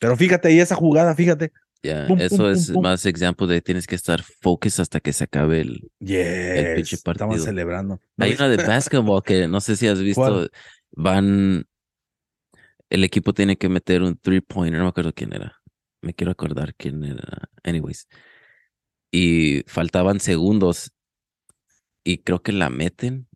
[0.00, 1.52] Pero fíjate, y esa jugada, fíjate.
[1.86, 2.82] Ya, Pum, eso pum, es pum, pum.
[2.82, 5.90] más ejemplo de tienes que estar focus hasta que se acabe el.
[6.00, 6.74] Yes.
[6.74, 7.44] pinche Estaban partido.
[7.44, 8.00] celebrando.
[8.16, 10.22] ¿No Hay una de basketball que no sé si has visto.
[10.22, 10.50] ¿Cuál?
[10.92, 11.64] Van.
[12.88, 15.60] El equipo tiene que meter un three pointer, no me acuerdo quién era.
[16.02, 17.48] Me quiero acordar quién era.
[17.64, 18.08] Anyways.
[19.10, 20.92] Y faltaban segundos.
[22.04, 23.28] Y creo que la meten.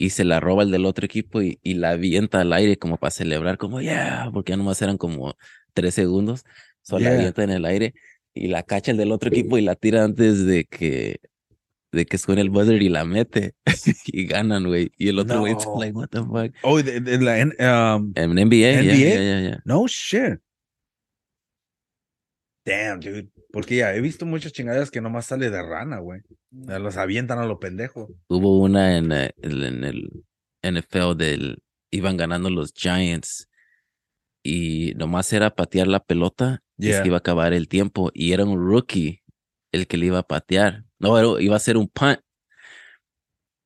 [0.00, 2.98] Y se la roba el del otro equipo y, y la avienta al aire como
[2.98, 5.36] para celebrar, como yeah, porque ya nomás eran como
[5.74, 6.44] tres segundos.
[6.88, 7.18] Solo la Yeah.
[7.18, 7.94] avienta en el aire
[8.34, 11.20] y la cacha el del otro equipo y la tira antes de que
[11.90, 13.54] de que suene el buzzer y la mete
[14.06, 14.90] y ganan, güey.
[14.98, 15.80] Y el otro güey está No.
[15.80, 16.54] like, what the fuck.
[16.62, 18.82] Oh, de, de la um, En NBA, NBA?
[18.82, 19.60] yeah, yeah, yeah.
[19.64, 20.38] No shit.
[22.64, 23.28] Damn, dude.
[23.52, 26.20] Porque ya he visto muchas chingaderas que nomás sale de rana, güey.
[26.50, 28.08] Los avientan a lo pendejo.
[28.28, 30.10] Hubo una en, eh, el- en el
[30.62, 33.47] NFL del iban ganando los Giants
[34.42, 37.02] y nomás era patear la pelota y es Yeah.
[37.02, 39.22] que iba a acabar el tiempo y era un rookie
[39.72, 40.84] el que le iba a patear.
[40.98, 42.20] No, era- iba a ser un punt.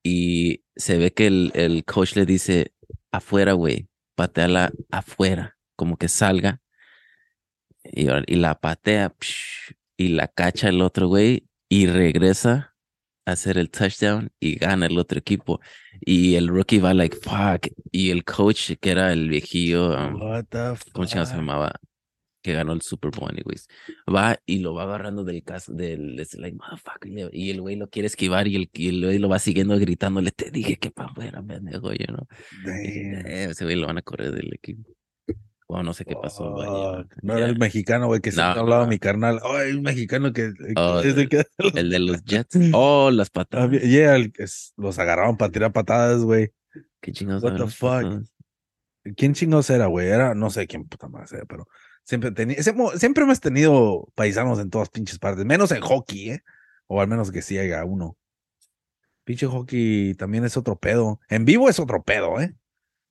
[0.05, 2.75] Y se ve que el, el coach le dice,
[3.12, 6.61] afuera, güey, pateala afuera, como que salga.
[7.85, 12.72] Y, y la patea psh, y la cacha el otro güey y regresa
[13.25, 15.61] hacer el touchdown y gana el otro equipo.
[16.01, 17.66] Y el rookie va like, fuck.
[17.91, 21.73] Y el coach, que era el viejillo, um, What the ¿cómo se llamaba?
[22.43, 23.68] Que ganó el Super Bowl, anyways.
[24.12, 27.31] Va y lo va agarrando del caso, del, es like, motherfucker.
[27.33, 30.33] y el güey lo quiere esquivar y el, y el güey lo va siguiendo gritándole,
[30.33, 32.27] te dije que para afuera, pendejo, you know.
[32.64, 33.23] Y dije, Damn.
[33.23, 34.91] "Damn, ese güey lo van a correr del equipo.
[35.73, 36.53] Bueno, no sé qué pasó.
[36.53, 37.14] vaya, Fuck.
[37.23, 38.89] No era el mexicano, güey, que No, siempre hablaba no.
[38.91, 39.41] mi carnal.
[39.43, 42.57] Oh, un mexicano que, que Oh, es el que- El de los Jets.
[42.75, 43.70] Oh, las patadas.
[43.83, 46.53] Yeah, el es- los agarraban para tirar patadas, güey.
[47.01, 47.91] ¿Qué chingados What the fuck?
[48.03, 48.33] patadas?
[49.16, 50.09] ¿Quién chingos era, güey?
[50.09, 51.66] Era, no sé quién puta más era, pero
[52.05, 56.43] siempre tenía, siempre, siempre hemos tenido paisanos en todas pinches partes, menos en hockey, ¿eh?
[56.87, 58.16] O al menos que sí haya uno.
[59.25, 61.18] Pinche hockey también es otro pedo.
[61.29, 62.55] En vivo es otro pedo, ¿eh?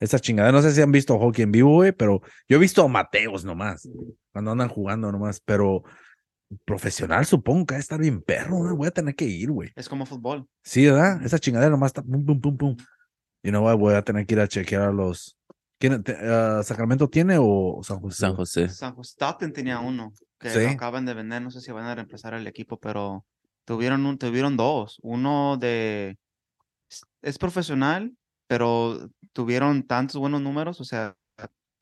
[0.01, 0.51] Esa chingada.
[0.51, 3.45] No sé si han visto hockey en vivo, güey, pero yo he visto a Mateos
[3.45, 3.87] nomás,
[4.33, 5.83] cuando andan jugando nomás, pero
[6.65, 8.73] profesional supongo que va a estar bien perro, ¿eh?
[8.73, 9.71] Voy a tener que ir, güey.
[9.75, 10.47] Es como fútbol.
[10.63, 11.23] Sí, ¿verdad?
[11.23, 12.75] Esa chingadera nomás está pum, pum, pum, pum.
[13.43, 13.77] You know what?
[13.77, 15.37] Voy a tener que ir a chequear a los.
[15.79, 18.17] ¿Quién, te- ah, ¿Sacramento tiene o San José?
[18.17, 18.69] San José.
[18.69, 19.15] San José
[19.53, 20.59] tenía uno que Sí.
[20.63, 21.41] lo acaban de vender.
[21.41, 23.25] No sé si van a reemplazar el equipo, pero
[23.65, 24.99] tuvieron un, tuvieron dos.
[25.03, 26.17] Uno de
[27.21, 28.13] es profesional,
[28.51, 30.81] pero tuvieron tantos buenos números.
[30.81, 31.15] O sea,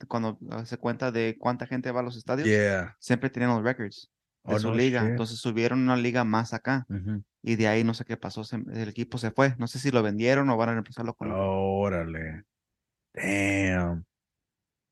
[0.07, 2.95] cuando se cuenta de cuánta gente va a los estadios, Yeah.
[2.99, 4.11] siempre tenían los records
[4.43, 5.01] de Oh, su no liga.
[5.01, 5.09] shit.
[5.09, 6.85] Entonces subieron una liga más acá.
[7.41, 8.43] Y de ahí no sé qué pasó.
[8.43, 9.55] se- el equipo se fue.
[9.57, 11.43] No sé si lo vendieron o van a reemplazarlo con otro.
[11.51, 12.43] Órale.
[13.15, 14.05] Damn.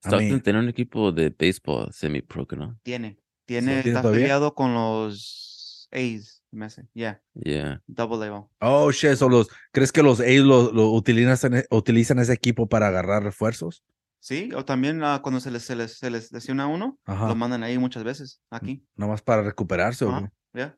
[0.03, 2.79] I Stockton mean, tenía un equipo de béisbol semi-pro, ¿no?
[2.81, 3.19] Tiene.
[3.45, 6.87] Tiene, está afiliado con los A's, me hace.
[6.93, 7.81] Yeah, Yeah.
[7.87, 8.43] double level.
[8.61, 9.15] oh, shit.
[9.15, 13.23] so los, ¿Crees que los A's lo, lo utilizan, e- utilizan ese equipo para agarrar
[13.23, 13.83] refuerzos?
[14.19, 17.27] Sí, o también ah, cuando se les, se les, se les lesiona a uno, Ajá.
[17.27, 18.83] lo mandan ahí muchas veces, aquí.
[18.95, 20.05] Nomás para recuperarse.
[20.05, 20.59] ¿o Ajá, qué?
[20.59, 20.77] yeah.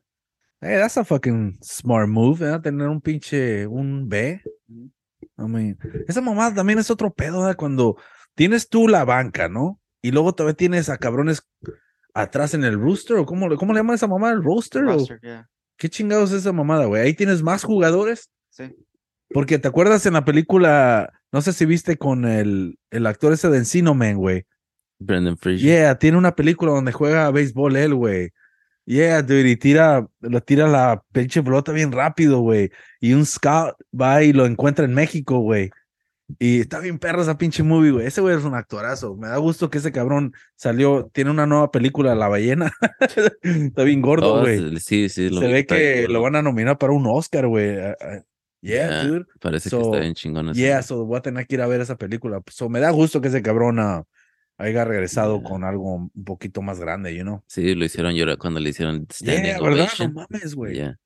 [0.60, 2.60] Hey, that's a fucking smart move, ¿verdad?
[2.60, 4.42] Tener un pinche, un B.
[4.68, 7.56] I mean, esa mamada también es otro pedo, ¿verdad?
[7.56, 7.96] Cuando
[8.34, 9.80] tienes tú la banca, ¿no?
[10.02, 11.42] Y luego todavía tienes a cabrones.
[12.12, 14.84] atrás en el rooster o cómo, le- cómo le llaman a esa mamada, el roster
[14.84, 15.48] o yeah.
[15.80, 17.02] Qué chingados es esa mamada, güey.
[17.02, 18.30] Ahí tienes más jugadores.
[18.50, 18.64] Sí.
[19.30, 23.48] Porque te acuerdas en la película, no sé si viste con el, el actor ese
[23.48, 24.44] de Encino Man, güey.
[24.98, 25.60] Brendan Fraser.
[25.60, 28.30] Yeah, tiene una película donde juega béisbol él, güey.
[28.84, 32.70] Yeah, dude, y tira, lo tira la pinche pelota bien rápido, güey.
[33.00, 35.70] Y un scout va y lo encuentra en México, güey.
[36.38, 38.06] Y está bien perro esa pinche movie, güey.
[38.06, 39.16] Ese güey es un actorazo.
[39.16, 42.72] Me da gusto que ese cabrón salió, tiene una nueva película, La ballena.
[43.42, 44.78] está bien gordo, Oh, güey.
[44.80, 47.78] sí, sí, lo Se ve que lo van a nominar para un Oscar, güey.
[47.78, 48.20] Ah, ah,
[48.62, 49.26] Yeah, Yeah, dude.
[49.40, 50.52] Parece que está bien chingón.
[50.52, 52.42] Yeah, so voy a tener que ir a ver esa película.
[52.50, 54.04] So me da gusto que ese cabrón ah,
[54.58, 55.48] haya regresado Yeah.
[55.48, 57.42] con algo un poquito más grande, you know.
[57.46, 59.88] Sí, lo hicieron llorar cuando le hicieron standing Yeah, ¿verdad?
[60.00, 60.74] No mames, güey.
[60.74, 60.98] Yeah.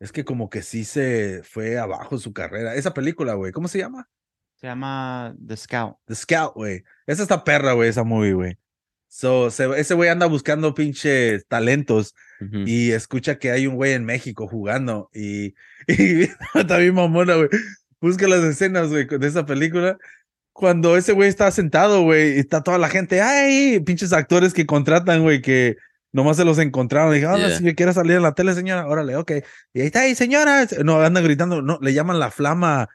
[0.00, 2.74] Es que como que sí se fue abajo su carrera.
[2.74, 4.08] Esa película, güey, ¿cómo se llama?
[4.66, 5.96] Se llama The Scout.
[6.06, 6.82] The Scout, güey.
[7.06, 8.58] Esa está perra, güey, esa movie, güey.
[9.06, 12.64] So, se- ese güey anda buscando pinches talentos Ujú.
[12.66, 15.54] y escucha que hay un güey en México jugando y,
[15.86, 17.48] y está bien mamona, güey.
[18.00, 19.98] Busca las escenas, güey, de esa película.
[20.52, 24.66] Cuando ese güey está sentado, güey, y está toda la gente, ay, pinches actores que
[24.66, 25.76] contratan, güey, que
[26.10, 27.14] nomás se los encontraron.
[27.14, 27.56] Dije, ah, Yeah.
[27.58, 29.30] si me quiere salir en la tele, señora, órale, ok.
[29.74, 30.66] Y ahí está, ahí, señora.
[30.84, 32.88] No, andan gritando, no, le llaman la flama,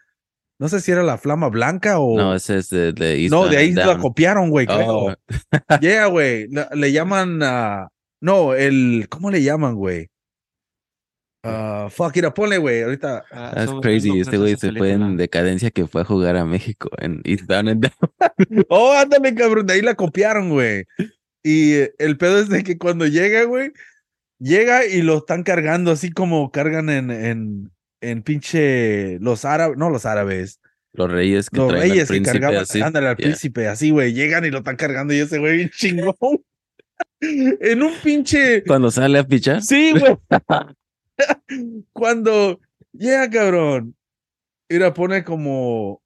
[0.62, 2.16] no sé si era la flama blanca o...
[2.16, 4.95] No, ese es de, de No, de ahí la copiaron, güey, creo.
[4.95, 5.16] Oh,
[5.82, 6.49] Yeah, güey.
[6.76, 7.89] Le, llaman a.
[8.22, 9.07] No, el.
[9.09, 10.07] ¿Cómo le llaman, güey?
[11.43, 12.84] Ah, fuck, mira, ponle, güey.
[12.84, 13.26] Ahorita.
[13.32, 14.20] Ah, That's crazy.
[14.20, 17.91] Este güey se fue en decadencia que fue a jugar a México en and Down.
[18.70, 19.66] Oh, ándale, cabrón.
[19.66, 20.86] De ahí la copiaron, güey.
[21.43, 23.72] Y el pedo es de que cuando llega, güey,
[24.38, 27.72] llega y lo están cargando así como cargan en, en,
[28.02, 29.18] en pinche.
[29.20, 30.60] Los árabes, no los árabes.
[30.93, 32.58] Los reyes que Los traen al reyes que cargaban.
[32.64, 32.82] así.
[32.82, 33.26] Ándale, al Yeah.
[33.28, 34.14] príncipe, así, güey.
[34.14, 36.16] Llegan y lo están cargando y ese güey bien chingón.
[37.22, 38.64] en un pinche.
[38.66, 39.62] Cuando sale a pichar.
[39.62, 40.18] Sí, güey.
[41.93, 42.60] Cuando
[42.93, 43.95] llega, cabrón.
[44.70, 46.02] Mira, pone como.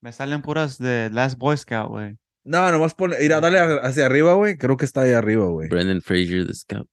[0.00, 2.16] Me salen puras de Last Boy Scout, güey.
[2.44, 3.16] No, nomás pone.
[3.20, 4.56] Mira, dale hacia arriba, güey.
[4.56, 5.68] Creo que está ahí arriba, güey.
[5.68, 6.88] Brendan Fraser, the scout.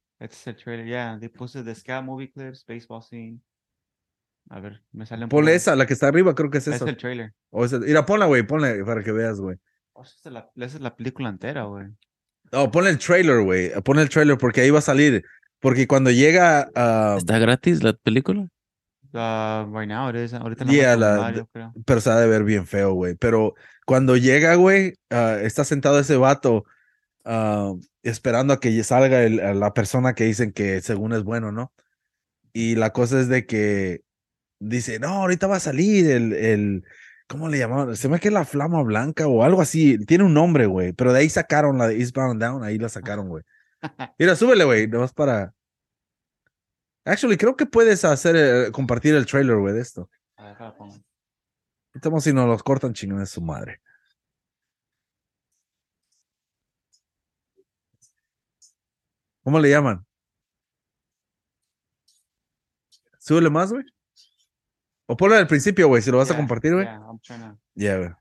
[0.63, 1.17] Trailer, yeah.
[1.19, 3.39] They puse The Scout movie clips, baseball scene.
[4.49, 6.75] A ver, me salen Ponle puras- esa, la que está arriba, creo que es Es
[6.75, 6.89] esa.
[6.89, 7.33] el trailer.
[7.51, 9.57] O esa- Mira, ponla, güey, ponle para que veas, güey.
[9.93, 11.87] Oh, esa, es la, esa es la película entera, güey.
[12.51, 13.71] No, ponle el trailer, güey.
[13.83, 15.23] Ponle el trailer porque ahí va a salir.
[15.59, 16.63] Porque cuando llega.
[17.17, 18.47] ¿Está gratis la película?
[19.11, 20.33] Uh, right now it is.
[20.33, 21.73] Ahorita la Yeah, la- creo.
[21.85, 23.15] pero se ha de ver bien feo, güey.
[23.15, 23.53] Pero
[23.85, 26.63] cuando llega, güey, ah, está sentado ese vato
[27.25, 27.73] ah,
[28.03, 31.71] esperando a que salga el- a la persona que dicen que según es bueno, ¿no?
[32.53, 34.01] Y la cosa es de que
[34.59, 36.83] dice, no, ahorita va a salir el, el
[37.27, 37.95] ¿cómo le llamaban?
[37.95, 39.97] Se me que la flama blanca o algo así.
[40.05, 40.93] Tiene un nombre, güey.
[40.93, 43.43] Pero de ahí sacaron la de Eastbound Down, ahí la sacaron, güey.
[44.19, 45.53] Mira, súbele, güey, nomás para...
[47.05, 50.09] Actually, creo que puedes hacer, eh, compartir el trailer, güey, de esto.
[50.35, 50.57] A ver.
[51.93, 53.81] Estamos si nos los cortan chingón de su madre.
[59.43, 60.05] ¿Cómo le llaman?
[63.19, 63.85] Súbele más, güey.
[65.11, 66.85] O ponlo al principio, güey, si lo vas a Yeah, compartir, güey.
[66.85, 67.57] Yeah, I'm trying to.
[67.73, 68.11] Ya, güey.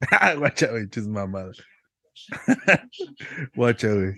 [0.10, 1.58] Ah, Guacha, güey, chis mamadas.
[3.54, 4.16] Guacha, güey.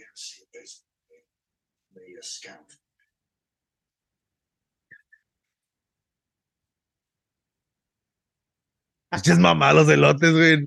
[9.24, 10.64] Chis mamados elotes, güey.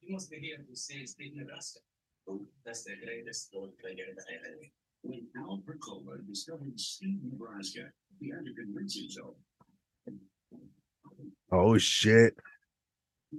[0.00, 1.80] He must be here to Nebraska.
[2.28, 4.70] Oh, that's the greatest story area.
[5.06, 9.36] When Al Percola discovered State Nebraska, he had to convince himself.
[11.52, 12.34] Oh, shit.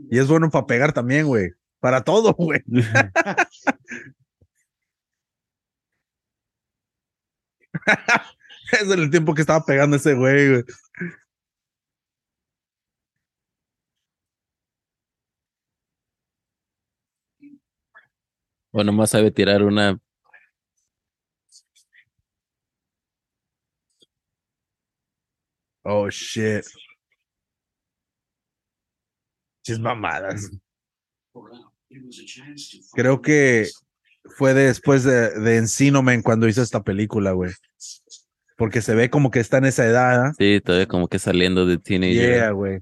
[0.09, 1.51] Y es bueno para pegar también, güey.
[1.81, 2.63] Para todo, güey.
[8.71, 10.63] es el tiempo que estaba pegando ese güey, güey.
[18.71, 19.99] O nomás sabe tirar una.
[25.89, 26.65] Oh, shit.
[29.63, 30.51] Chis mamadas.
[32.93, 33.69] Creo que
[34.35, 37.53] fue después de, de Encino Man cuando hizo esta película, güey.
[38.57, 40.33] Porque se ve como que está en esa edad, ¿ah?
[40.37, 42.35] Sí, todavía como que saliendo de teenager.
[42.35, 42.81] Yeah, güey.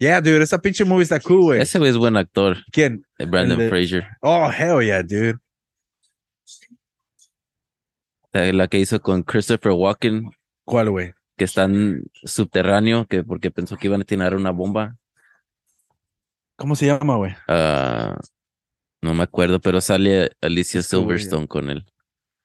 [0.00, 1.60] Ah, Yeah, dude, esa pinche movie está cool, güey.
[1.60, 3.04] Ese güey es buen actor, ¿Quién?
[3.18, 4.06] eh, Brandon de- Fraser.
[4.20, 5.38] Oh, hell yeah, dude.
[8.32, 10.30] La, que hizo con Christopher Walken,
[10.64, 11.14] ¿Cuál, güey?
[11.36, 14.96] que está en subterráneo, que porque pensó que iban a tirar una bomba.
[16.56, 17.34] ¿Cómo se llama, güey?
[17.48, 18.16] Ah,
[19.02, 21.84] no me acuerdo, pero sale Alicia Silverstone con él.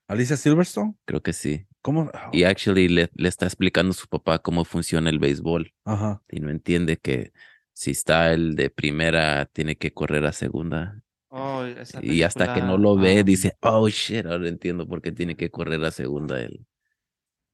[0.07, 0.95] ¿Alicia Silverstone?
[1.05, 1.67] Creo que sí.
[1.83, 2.09] ¿Cómo?
[2.31, 5.73] Y actually le, le está explicando a su papá cómo funciona el béisbol.
[5.83, 6.23] Ajá.
[6.29, 7.33] Y no entiende que
[7.73, 11.03] si está el de primera, tiene que correr a segunda.
[11.27, 15.01] Oh, esa Y hasta que no lo ve, um, dice, oh shit, ahora entiendo por
[15.01, 16.65] qué tiene que correr a segunda el,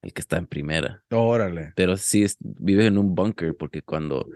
[0.03, 1.03] el que está en primera.
[1.09, 1.73] Órale.
[1.75, 4.27] Pero sí es- vive en un bunker porque cuando,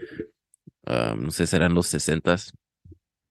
[0.88, 2.52] ah, no sé, serán los sesentas,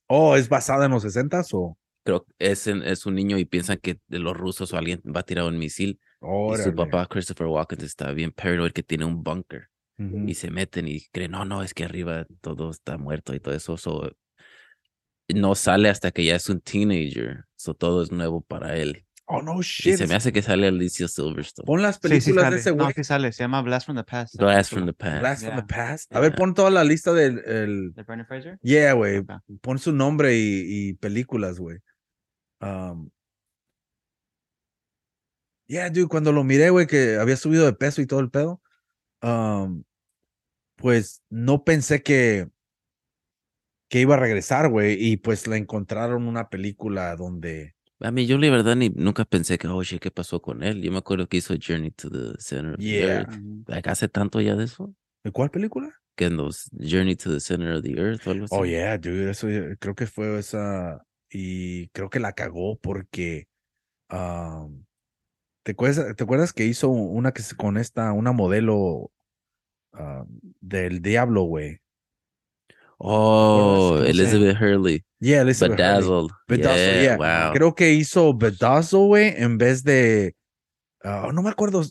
[0.07, 1.77] Oh, ¿es basada en los 60 o?
[2.05, 5.01] creo que es, en- es un niño y piensan que de los rusos o alguien
[5.05, 5.99] va a tirar un misil.
[6.23, 6.65] Y Órale.
[6.65, 9.69] su papá, Christopher Walken, está bien paranoid que tiene un bunker.
[9.99, 10.27] Ujú.
[10.27, 13.55] y se meten y creen, no, no, es que arriba todo está muerto y todo
[13.55, 13.77] eso.
[13.77, 14.11] so,
[15.29, 17.45] no sale hasta que ya es un teenager.
[17.57, 19.05] So, todo es nuevo para él.
[19.27, 19.97] Oh, no Y shit.
[19.97, 21.65] se me hace que sale Alicia Silverstone.
[21.67, 22.55] Pon las Sí, sí películas sale.
[22.57, 22.95] de ese No, güey.
[22.95, 23.33] sí sale.
[23.33, 24.37] Se llama Blast from the Past.
[24.37, 25.21] Blast from the Past.
[25.21, 25.67] Blast from the Yeah.
[25.87, 26.17] Past.
[26.17, 26.37] A ver, Yeah.
[26.39, 27.39] pon toda la lista del.
[27.47, 27.93] El...
[27.95, 28.59] ¿De Brendan Fraser?
[28.63, 29.19] Yeah, güey.
[29.19, 29.31] Ok.
[29.61, 31.79] Pon su nombre y, y películas, güey.
[32.61, 33.11] Um,
[35.73, 38.61] yeah, dude, cuando lo miré, güey, que había subido de peso y todo el pedo,
[39.23, 39.83] um,
[40.77, 42.49] pues no pensé que,
[43.89, 47.75] que iba a regresar, güey, y pues le encontraron una película donde...
[48.01, 50.83] A mí, yo la verdad ni nunca pensé que, oye, ¿qué pasó con él?
[50.83, 53.21] Yo me acuerdo que hizo Journey to the Center of the Yeah.
[53.21, 53.41] Earth.
[53.67, 54.95] Like, ¿Hace tanto ya de eso?
[55.25, 55.89] ¿De cuál película?
[56.17, 58.55] Que en los Journey to the Center of the Earth o algo así.
[58.55, 59.47] Oh, yeah, dude, eso
[59.79, 63.49] creo que fue esa, y creo que la cagó porque...
[64.11, 64.85] um,
[65.63, 69.11] ¿te, acuerdas, ¿Te acuerdas que hizo una que se- con esta, una modelo
[69.93, 70.25] ah,
[70.61, 71.79] del diablo, güey?
[72.99, 75.05] Oh, ¿Cómo se- Elizabeth Hurley.
[75.19, 75.87] Yeah, Elizabeth Hurley.
[75.93, 76.31] Bedazzled.
[76.49, 77.47] Bedazzled, yeah, yeah.
[77.47, 77.53] wow.
[77.53, 80.35] Creo que hizo Bedazzle, güey, en vez de.
[81.03, 81.83] ah, no me acuerdo.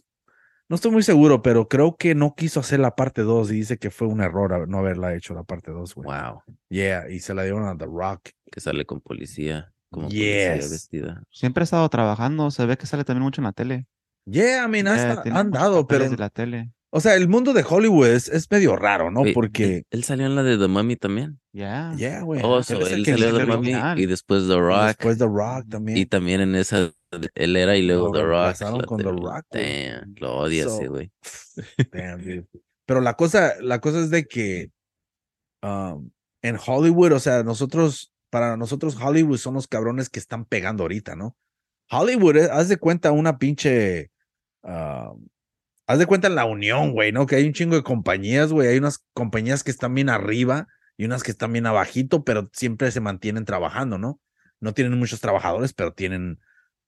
[0.69, 3.77] No estoy muy seguro, pero creo que no quiso hacer la parte 2 y dice
[3.77, 6.07] que fue un error no haberla hecho la parte 2, güey.
[6.07, 6.43] Wow.
[6.69, 8.29] Yeah, y se la dieron a The Rock.
[8.49, 9.73] Que sale con policía.
[9.91, 10.71] Como Yes.
[10.71, 11.21] vestida.
[11.29, 12.49] Siempre ha estado trabajando.
[12.51, 13.87] Se ve que sale también mucho en la tele.
[14.25, 16.11] Yeah, I mean, ha Yeah, esta- tiene han muchos dado, papeles pero.
[16.11, 16.71] de la tele.
[16.93, 19.21] O sea, el mundo de Hollywood es, es medio raro, ¿no?
[19.21, 19.75] Wait, Porque.
[19.77, 21.39] Él, él salió en la de The Mummy también.
[21.53, 21.93] Yeah.
[21.97, 22.41] Yeah, güey.
[22.43, 24.85] Oh, so él salió hizo The Mummy y después The y Rock.
[24.87, 25.97] Después The Rock también.
[25.97, 26.91] Y también en esa,
[27.35, 28.59] él era y luego The Rock.
[28.59, 29.45] la con The Rock.
[29.51, 31.11] Damn, lo odia ese So- güey.
[31.93, 32.45] Damn, dude.
[32.85, 34.69] Pero la cosa, la cosa es de que
[35.63, 36.09] um,
[36.41, 41.15] en Hollywood, o sea, nosotros, para nosotros Hollywood son los cabrones que están pegando ahorita,
[41.15, 41.37] ¿no?
[41.91, 44.09] Hollywood, eh, haz de cuenta una pinche,
[44.63, 45.13] ah,
[45.85, 47.27] haz de cuenta la unión, güey, ¿no?
[47.27, 50.67] Que hay un chingo de compañías, güey, hay unas compañías que están bien arriba
[50.97, 54.19] y unas que están bien abajito, pero siempre se mantienen trabajando, ¿no?
[54.59, 56.39] No tienen muchos trabajadores, pero tienen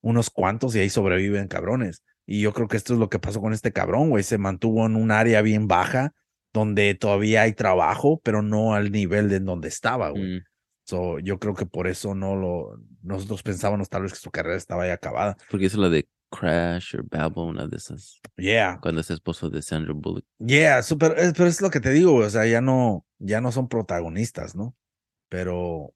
[0.01, 2.03] unos cuantos y ahí sobreviven cabrones.
[2.25, 4.23] Y yo creo que esto es lo que pasó con este cabrón, güey.
[4.23, 6.13] Se mantuvo en un área bien baja
[6.53, 10.39] donde todavía hay trabajo, pero no al nivel de en donde estaba, güey.
[10.39, 10.43] Mm,
[10.85, 14.57] So, yo creo que por eso no lo, nosotros pensábamos tal vez que su carrera
[14.57, 15.37] estaba ya acabada.
[15.49, 18.19] porque hizo la de Crash o Babel, una de esas.
[18.37, 20.25] Yeah, Cuando es esposo de Sandra Bullock.
[20.39, 23.51] yeah, super, es- pero es lo que te digo, o sea, ya no, ya no
[23.51, 24.75] son protagonistas, ¿no?
[25.29, 25.93] Pero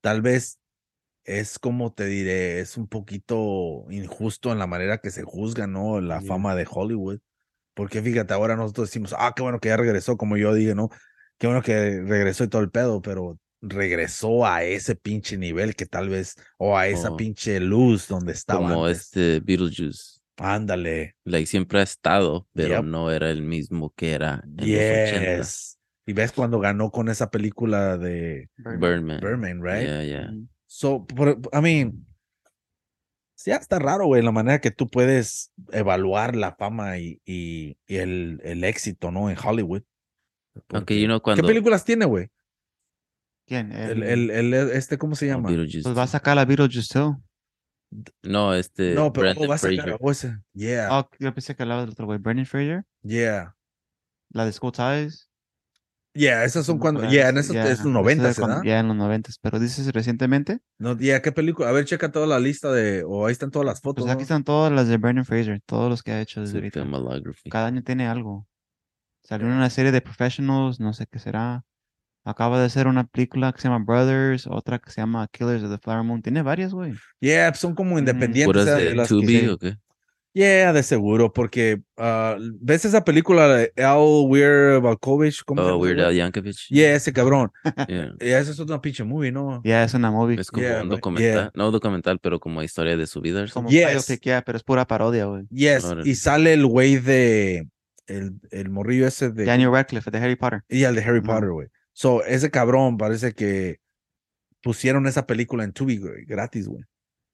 [0.00, 0.58] tal vez
[1.24, 6.00] es como te diré, es un poquito injusto en la manera que se juzga, ¿no?
[6.00, 6.28] La Yeah.
[6.28, 7.20] fama de Hollywood.
[7.74, 10.90] Porque fíjate, ahora nosotros decimos, ah, qué bueno que ya regresó, como yo dije, ¿no?
[11.38, 15.86] Qué bueno que regresó y todo el pedo, pero regresó a ese pinche nivel que
[15.86, 17.16] tal vez, o a esa Oh.
[17.16, 18.60] pinche luz donde estaba.
[18.68, 19.02] Como antes.
[19.02, 20.20] este Beetlejuice.
[20.36, 21.14] Ándale.
[21.24, 22.84] Like, siempre ha estado, pero Yep.
[22.84, 25.36] no era el mismo que era en los 80.
[25.38, 25.78] Yes.
[26.06, 29.20] Y ves cuando ganó con esa película de Birdman.
[29.20, 29.86] Birdman, right?
[29.86, 30.34] Yeah, yeah.
[30.66, 32.06] So, por- I mean,
[33.44, 37.96] ya está raro, güey, la manera que tú puedes evaluar la fama y, y, y
[37.96, 39.30] el, el éxito, ¿no?
[39.30, 39.82] En Hollywood.
[40.54, 41.42] Aunque, Porque- you know, cuando...
[41.42, 42.28] ¿Qué películas tiene, güey?
[43.52, 43.70] ¿Quién?
[43.72, 45.50] El, el, el, este, ¿cómo se llama?
[45.50, 47.22] Pues va a sacar la Beetlejuice too.
[48.22, 48.94] No, este...
[48.94, 49.98] no, pero oh, va a sacar Fraser.
[50.00, 50.38] oh, ese.
[50.54, 52.18] Yeah, Oh, yo pensé que hablaba del otro güey.
[52.18, 52.84] Brendan Fraser.
[53.02, 53.54] yeah.
[54.30, 55.28] La de School Ties.
[56.14, 58.46] Yeah, esas son No, cuando, yeah, en es- esos ya, es los de 90, cuando-
[58.46, 58.62] ¿verdad?
[58.64, 59.38] Ya en los noventas.
[59.38, 60.60] Pero dices recientemente.
[60.78, 61.68] No, yeah, ¿qué película?
[61.68, 64.04] A ver, checa toda la lista de, o ahí están todas las fotos.
[64.04, 64.22] Pues aquí ¿no?
[64.22, 65.60] están todas las de Brendan Fraser.
[65.66, 66.86] Todos los que ha hecho desde ahorita.
[67.50, 68.46] Cada año tiene algo.
[69.22, 70.80] Salió una serie de Professionals.
[70.80, 71.64] No sé qué será.
[72.24, 74.46] Acaba de hacer una película que se llama Brothers.
[74.46, 76.22] Otra que se llama Killers of the Flower Moon.
[76.22, 76.92] Tiene varias, güey.
[77.20, 78.46] Yeah, son como independientes.
[78.46, 79.76] ¿Puras o sea, de las Tubi que- o qué?
[80.34, 85.76] Yeah, de seguro, porque ah, ves esa película de Al Weir Balkovich, ¿cómo se Oh,
[85.76, 86.00] Weird?
[86.00, 86.56] Al Yankovic.
[86.70, 87.50] Yeah, ese cabrón.
[87.86, 88.14] Yeah.
[88.18, 89.60] Yeah, esa es otra pinche movie, ¿no?
[89.62, 90.40] Ya, es una movie.
[90.40, 91.32] Es como Yeah, un but- documental.
[91.34, 91.50] yeah.
[91.54, 93.44] No documental, pero como historia de su vida.
[93.52, 93.68] Como.
[93.68, 94.06] Yes.
[94.22, 95.44] ya, pero es pura parodia, güey.
[95.50, 97.68] Yes, y sale el güey de
[98.06, 100.62] el, el morrillo ese de Daniel Radcliffe, de Harry Potter.
[100.70, 101.26] y el de Harry Ujú.
[101.26, 101.68] Potter, güey.
[101.92, 103.80] So, ese cabrón parece que
[104.62, 106.84] pusieron esa película en Tubi, güey, gratis, güey.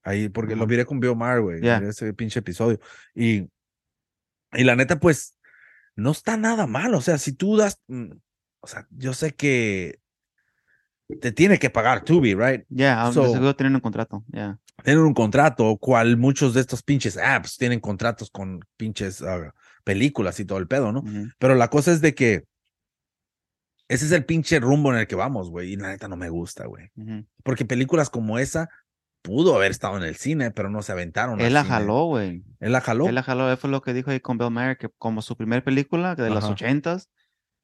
[0.03, 0.71] Ahí, porque lo Ajá.
[0.71, 2.81] miré con Bill Maher, güey, miré ese pinche episodio.
[3.15, 3.49] Y,
[4.53, 5.37] y la neta, pues,
[5.95, 6.95] no está nada mal.
[6.95, 8.13] O sea, si tú das, mm,
[8.61, 10.01] o sea, yo sé que
[11.21, 12.65] te tiene que pagar Tubi, right?
[12.69, 14.25] Ya, ah, So- seguro tienen un contrato.
[14.29, 14.59] Ya.
[14.85, 19.53] tienen un contrato, cual muchos de estos pinches apps tienen contratos con pinches ah,
[19.85, 21.01] películas y todo el pedo, ¿no?
[21.01, 21.29] Ujú.
[21.39, 22.45] Pero la cosa es de que
[23.89, 26.29] ese es el pinche rumbo en el que vamos, güey, y la neta no me
[26.29, 26.91] gusta, güey.
[26.97, 27.25] Ujú.
[27.43, 28.69] Porque películas como esa
[29.23, 31.41] pudo haber estado en el cine, pero no se aventaron.
[31.41, 31.75] Él la cine.
[31.75, 32.43] jaló, güey.
[32.61, 33.09] Él la jaló.
[33.09, 33.51] Él la jaló.
[33.51, 36.31] Él fue lo que dijo ahí con Bill Maher, que como su primer película de
[36.31, 36.53] los Ajá.
[36.53, 37.09] ochentas,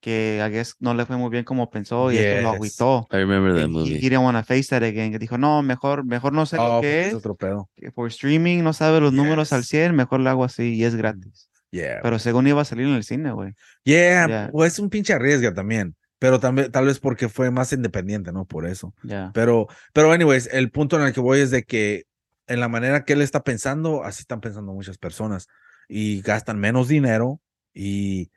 [0.00, 2.56] que I guess no le fue muy bien como pensó y esto lo Yes.
[2.56, 3.06] agüitó.
[3.10, 3.94] I remember that he, movie.
[3.96, 5.12] he didn't want to face that again.
[5.12, 7.14] Que dijo, no, mejor, mejor no sé Oh, lo pues que es es.
[7.14, 7.70] otro pedo.
[7.76, 9.68] que por streaming no sabe los números al Yes.
[9.68, 11.48] 100, mejor lo hago así y es gratis.
[11.70, 12.00] Yeah.
[12.02, 13.54] Pero según iba a salir en el cine, güey.
[13.84, 14.48] yeah, Yeah.
[14.52, 15.94] pues es un pinche arriesga también.
[16.24, 18.46] Pero también, tal vez porque fue más independiente, ¿no?
[18.46, 18.94] Por eso.
[19.02, 19.30] Ya.
[19.34, 22.06] Pero, pero, anyways, el punto en el que voy es de que
[22.46, 25.48] en la manera que él está pensando, así están pensando muchas personas
[25.86, 27.42] y gastan menos dinero
[27.74, 28.30] y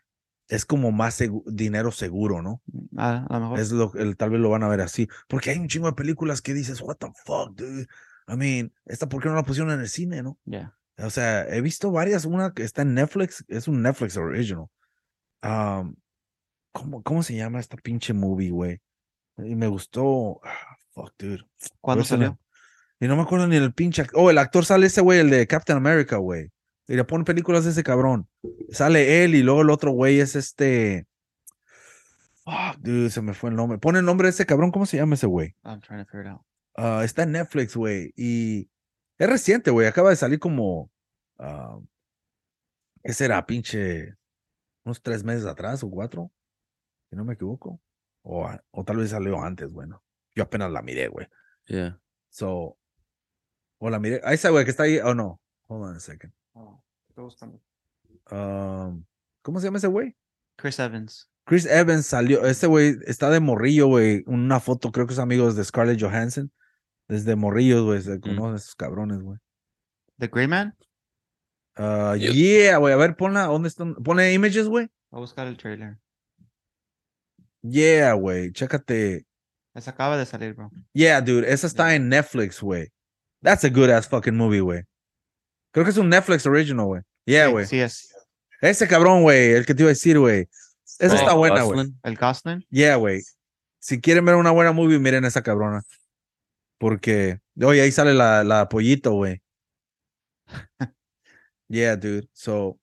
[0.49, 2.61] es como más dinero seguro, ¿no?
[2.97, 3.59] A, a lo mejor.
[3.61, 5.93] Es lo el, tal vez lo van a ver así, porque hay un chingo de
[5.93, 7.87] películas que dices, what the fuck, dude.
[8.27, 10.37] I mean, esta por qué no la pusieron en el cine, ¿no?
[10.43, 10.75] Ya.
[10.97, 14.65] O sea, he visto varias, una que está en Netflix, es un Netflix original.
[15.41, 15.95] Um,
[16.77, 18.79] ¿cómo, ¿Cómo se llama esta pinche movie, güey?
[19.37, 20.39] Y me gustó.
[20.43, 21.43] ah, fuck, dude.
[21.81, 22.39] ¿Cuándo salió?
[22.99, 24.05] Y no me acuerdo ni el pinche.
[24.13, 26.51] Oh, el actor sale ese güey, el de Captain America, güey.
[26.87, 28.27] Y le ponen películas de ese cabrón.
[28.71, 31.05] Sale él y luego el otro güey es este.
[32.43, 33.77] Fuck, dude, se me fue el nombre.
[33.77, 35.53] Pone el nombre de ese cabrón, ¿cómo se llama ese güey?
[35.63, 36.41] I'm trying to figure it out.
[36.75, 38.13] Ah, está en Netflix, güey.
[38.15, 38.69] Y
[39.17, 39.87] es reciente, güey.
[39.87, 40.89] Acaba de salir como.
[41.39, 41.79] ah,
[43.03, 44.15] ¿Qué será, pinche?
[44.83, 46.31] Unos tres meses atrás o cuatro.
[47.09, 47.81] Si no me equivoco.
[48.23, 50.03] O, o tal vez salió antes, bueno.
[50.35, 51.27] Yo apenas la miré, güey.
[51.65, 51.99] Yeah.
[52.29, 52.77] So.
[53.79, 54.21] O la miré.
[54.23, 54.99] Ahí está, güey, que está ahí.
[54.99, 55.39] Oh, no.
[55.67, 56.33] Hold on a second.
[56.53, 56.81] Oh,
[57.15, 57.61] buscando.
[58.31, 59.05] Um,
[59.41, 60.15] ¿Cómo se llama ese güey?
[60.57, 61.29] Chris Evans.
[61.45, 62.45] Chris Evans salió.
[62.45, 64.23] Este güey está de morrillo, güey.
[64.27, 66.51] Una foto, creo que es amigos de Scarlett Johansson.
[67.07, 68.01] Desde morrillos, güey.
[68.01, 69.39] Se conocen esos cabrones, güey.
[70.19, 70.75] The Gray Man.
[71.77, 72.93] Yo- yeah, güey.
[72.93, 73.43] A ver, ponla.
[73.45, 73.95] ¿Dónde están?
[73.95, 74.89] Pone images, güey.
[75.11, 75.97] Voy a buscar el trailer.
[77.61, 78.51] Yeah, güey.
[78.51, 79.25] Chécate.
[79.73, 80.71] Esa acaba de salir, bro.
[80.93, 81.51] Yeah, dude.
[81.51, 82.91] Esa está en Netflix, güey.
[83.41, 84.83] That's a good ass fucking movie, güey.
[85.71, 87.01] Creo que es un Netflix original, güey.
[87.25, 87.65] Yeah, güey.
[87.65, 88.13] Sí, es.
[88.61, 89.51] Ese cabrón, güey.
[89.51, 90.49] El que te iba a decir, güey.
[90.99, 91.77] Esa Ryan está buena, güey.
[91.77, 91.99] Gosling.
[92.03, 92.65] El Gosling.
[92.69, 93.21] Yeah, güey.
[93.79, 95.83] Si quieren ver una buena movie, miren esa cabrona.
[96.79, 99.41] Porque, oye, ahí sale la, la pollito, güey.
[101.67, 102.27] yeah, dude.
[102.33, 102.79] So,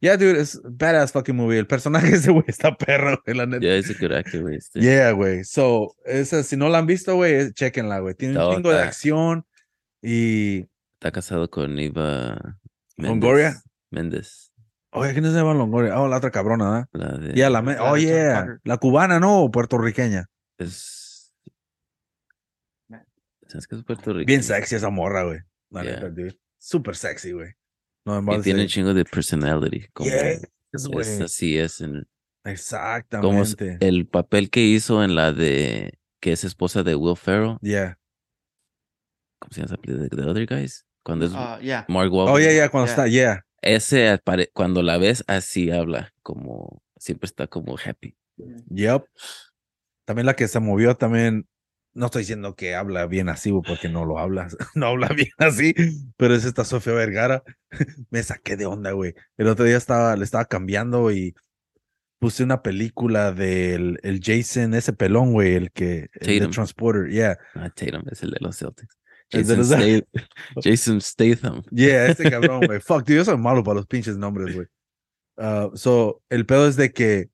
[0.00, 1.58] yeah, dude, es badass fucking movie.
[1.58, 3.60] El personaje ese güey está perro, güey, la neta.
[3.64, 4.56] Yeah, it's a good actor, güey.
[4.56, 4.80] este.
[4.80, 5.44] Yeah, güey.
[5.44, 8.14] So, esa, si no la han visto, güey, chequenla, güey.
[8.14, 9.46] Tiene un chingo de acción
[10.02, 10.68] y.
[10.94, 12.58] Está casado con Eva
[12.96, 13.62] ¿Longoria?
[13.90, 14.50] Méndez.
[14.92, 16.00] Oye, ¿quién es Eva Longoria?
[16.00, 17.18] Oh, la otra cabrona, La ¿verdad?
[17.20, 17.32] de.
[17.34, 17.60] Yeah, la.
[17.62, 18.58] me- la Oh, yeah.
[18.64, 19.42] La cubana, ¿no?
[19.42, 20.26] O puertorriqueña.
[20.58, 21.32] Es.
[23.48, 24.26] ¿Sabes que es puertorriqueño?
[24.26, 25.38] Bien sexy esa morra, güey.
[25.70, 25.92] La Yeah.
[25.96, 26.38] neta, dude.
[26.58, 27.52] Super sexy, güey.
[28.06, 29.86] No, en Y tiene un chingo de personality.
[29.92, 31.22] Como Yes, es güey.
[31.22, 31.80] así es.
[31.80, 32.04] En, como
[32.44, 33.68] Exactamente.
[33.72, 35.98] s- el papel que hizo en la de.
[36.20, 37.58] que es esposa de Will Ferrell.
[37.60, 37.98] Yeah.
[39.40, 40.08] ¿Cómo se llama esa película?
[40.08, 40.86] The Other Guys.
[41.04, 41.84] Cuando es Ah, yeah.
[41.88, 42.34] Mark Wahlberg.
[42.36, 42.92] Oh, yeah, yeah, cuando Yeah.
[42.94, 43.42] está, yeah.
[43.62, 46.12] Ese apare- cuando la ves así habla.
[46.22, 46.82] Como.
[46.98, 48.16] Siempre está como happy.
[48.70, 49.04] Yep.
[50.06, 51.46] También la que se movió también.
[51.96, 55.74] No estoy diciendo que habla bien así, porque no lo habla, no habla bien así,
[56.18, 57.42] pero es esta Sofía Vergara.
[58.10, 59.14] Me saqué de onda, güey.
[59.38, 61.34] El otro día estaba, le estaba cambiando y
[62.18, 66.48] puse una película del el Jason, ese pelón, güey, el que, el de.
[66.48, 67.38] Transporter, yeah.
[67.54, 68.98] Ah, Tatum es el de los Celtics.
[69.32, 70.02] Jason, Statham.
[70.62, 71.62] Jason Statham.
[71.70, 72.78] Yeah, este cabrón, güey.
[72.80, 74.66] Fuck, dude, yo soy malo para los pinches nombres, güey.
[75.38, 77.30] Ah, so, el pedo es de que.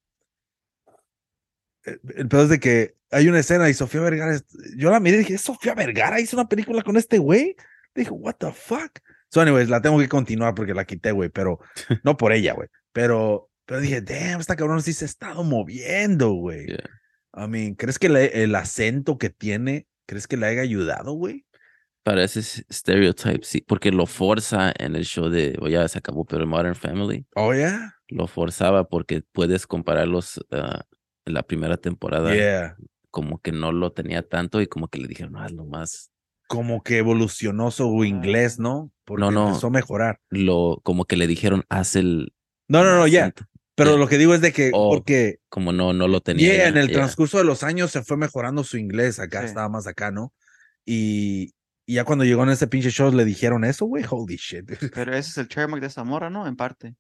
[1.82, 4.38] El el pedo es de que hay una escena y Sofía Vergara.
[4.76, 7.54] Yo la miré y dije, ¿es Sofía Vergara hizo una película con este güey?
[7.94, 8.98] Dije, what the fuck?
[9.30, 11.58] So, anyways, la tengo que continuar porque la quité, güey, pero
[12.04, 12.68] no por ella, güey.
[12.92, 16.66] Pero, pero dije, damn, esta cabrón sí se ha estado moviendo, güey.
[16.66, 17.44] Yeah.
[17.44, 21.46] I mean, ¿crees que le- el acento que tiene, crees que le haya ayudado, güey?
[22.04, 26.46] Parece stereotype, sí, porque lo forza en el show de, o ya se acabó, pero
[26.46, 27.94] Modern Family Oh, yeah.
[28.08, 30.82] lo forzaba porque puedes compararlos ah,
[31.24, 32.76] en la primera temporada, Yeah.
[33.12, 36.08] Como que no lo tenía tanto y como que le dijeron, "Ah, hazlo más,
[36.48, 38.90] Como que evolucionó su inglés, ¿no?
[39.04, 39.48] Porque No, no.
[39.48, 40.18] empezó a mejorar.
[40.30, 42.34] lo, como que le dijeron, haz el
[42.68, 43.26] No, no, no, ya.
[43.26, 43.44] acento",
[43.74, 43.98] Pero Yeah.
[44.00, 46.46] lo que digo es de que, Oh, porque como no, no lo tenía.
[46.48, 46.96] yeah, ya, en el yeah.
[46.98, 49.18] transcurso de los años se fue mejorando su inglés.
[49.18, 49.46] Acá Sí.
[49.46, 50.34] estaba más acá, ¿no?
[50.84, 51.54] Y,
[51.86, 54.04] y ya cuando llegó en ese pinche show le dijeron eso, güey.
[54.10, 54.70] Holy shit.
[54.94, 56.46] Pero ese es el trademark de Zamora, ¿no?
[56.46, 56.96] En parte.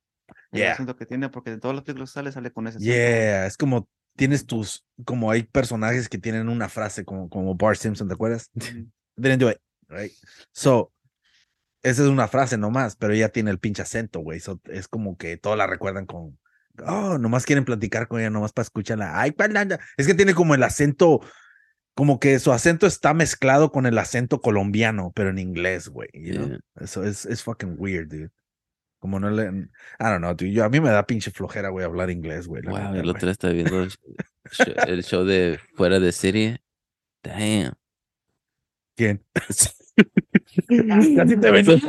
[0.50, 0.72] El Yeah.
[0.72, 2.90] acento que tiene, porque de todas las películas sale, sale con ese acento.
[2.94, 3.86] Yeah, es como
[4.16, 8.50] tienes tus, como hay personajes que tienen una frase como, como Bart Simpson, ¿te acuerdas?
[9.16, 9.58] Didn't do it,
[9.88, 10.12] right?
[10.52, 10.92] So,
[11.82, 14.40] esa es una frase nomás, pero ella tiene el pinche acento, güey.
[14.40, 16.38] So, es como que todos la recuerdan con,
[16.86, 19.20] oh, nomás quieren platicar con ella, nomás para escucharla.
[19.20, 19.80] Ay, palanda.
[19.96, 21.20] Es que tiene como el acento,
[21.94, 26.08] como que su acento está mezclado con el acento colombiano, pero en inglés, güey.
[26.12, 26.48] You know?
[26.48, 26.60] Yeah.
[26.80, 28.30] Eso es, es fucking weird, dude.
[29.02, 29.48] Como no le, I
[29.98, 30.52] don't know, dude.
[30.52, 32.62] Yo, a mí me da pinche flojera, güey, hablar inglés, güey.
[32.62, 34.14] Wow, el otro día estaba viendo el show,
[34.86, 36.62] el show de Fuera de Serie.
[37.20, 37.72] Damn.
[38.94, 39.24] ¿Quién?
[39.34, 39.72] Casi
[41.36, 41.66] te ven.
[41.66, 41.80] God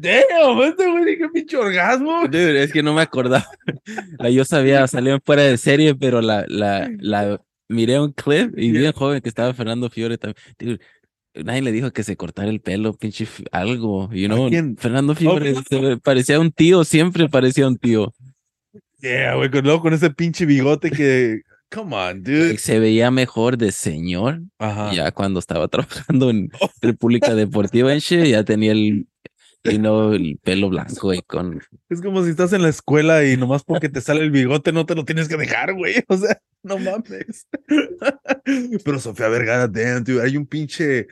[0.00, 2.26] damn, este güey, qué pinche orgasmo.
[2.28, 3.46] Dude, es que no me acordaba.
[4.18, 8.70] La, yo sabía, salió fuera de serie, pero la, la, la miré un clip y
[8.70, 10.42] bien joven que estaba Fernando Fiore también.
[10.58, 10.80] Dude,
[11.44, 14.48] nadie le dijo que se cortara el pelo, pinche algo, you know.
[14.78, 18.12] Fernando Oh, ve- parecía un tío, siempre parecía un tío.
[19.00, 21.42] Yeah, güey, con, luego con ese pinche bigote que.
[21.70, 22.56] Come on, dude.
[22.56, 24.90] Se veía mejor de señor Ajá.
[24.94, 29.06] ya cuando estaba trabajando en República Deportiva ya tenía el,
[29.64, 31.60] know, el pelo blanco y con
[31.90, 34.86] Es como si estás en la escuela y nomás porque te sale el bigote no
[34.86, 35.96] te lo tienes que dejar, güey.
[36.08, 37.46] O sea, no mames.
[38.84, 41.06] Pero Sofía Vergara, damn, dude, hay un pinche.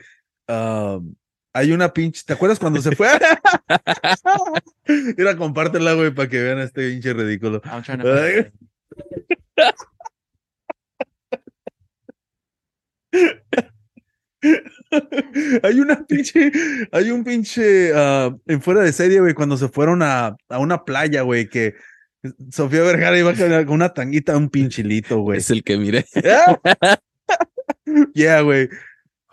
[0.47, 1.15] Um,
[1.53, 2.23] hay una pinche.
[2.25, 3.07] ¿Te acuerdas cuando se fue?
[5.17, 7.61] Mira, compártela, güey, para que vean a este pinche ridículo.
[7.65, 8.07] I'm trying to
[15.63, 16.51] hay una pinche,
[16.91, 20.85] hay un pinche ah, en fuera de serie, güey, cuando se fueron a, a una
[20.85, 21.73] playa, güey, que
[22.51, 25.39] Sofía Vergara iba con una tanguita, un pinchilito, güey.
[25.39, 26.05] es el que miré.
[28.13, 28.69] yeah, güey.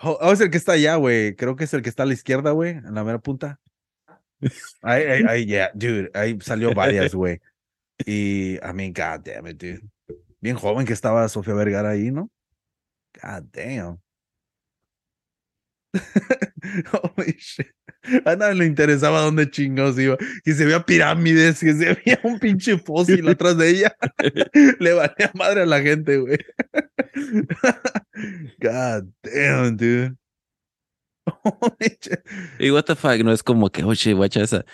[0.06, 1.34] Oh, oh, es el que está allá, güey.
[1.34, 3.58] Creo que es el que está a la izquierda, güey, en la mera punta.
[4.82, 6.10] Ahí, ahí, ahí, yeah, dude.
[6.12, 7.40] Ahí salió varias, güey.
[8.04, 9.80] Y, I mean, god damn it, dude.
[10.40, 12.30] Bien joven que estaba Sofía Vergara ahí, ¿no?
[13.22, 14.03] God damn.
[16.92, 17.68] Holy shit.
[18.24, 20.16] A nadie le interesaba dónde chingados iba.
[20.44, 23.96] Que se veía pirámides, que se veía un pinche fósil atrás de ella.
[24.80, 26.38] le valía madre a la gente, güey.
[28.60, 30.16] God damn, dude.
[31.42, 32.20] Holy shit.
[32.58, 34.64] Y what the fuck, no es como que, oye, guacha, esa.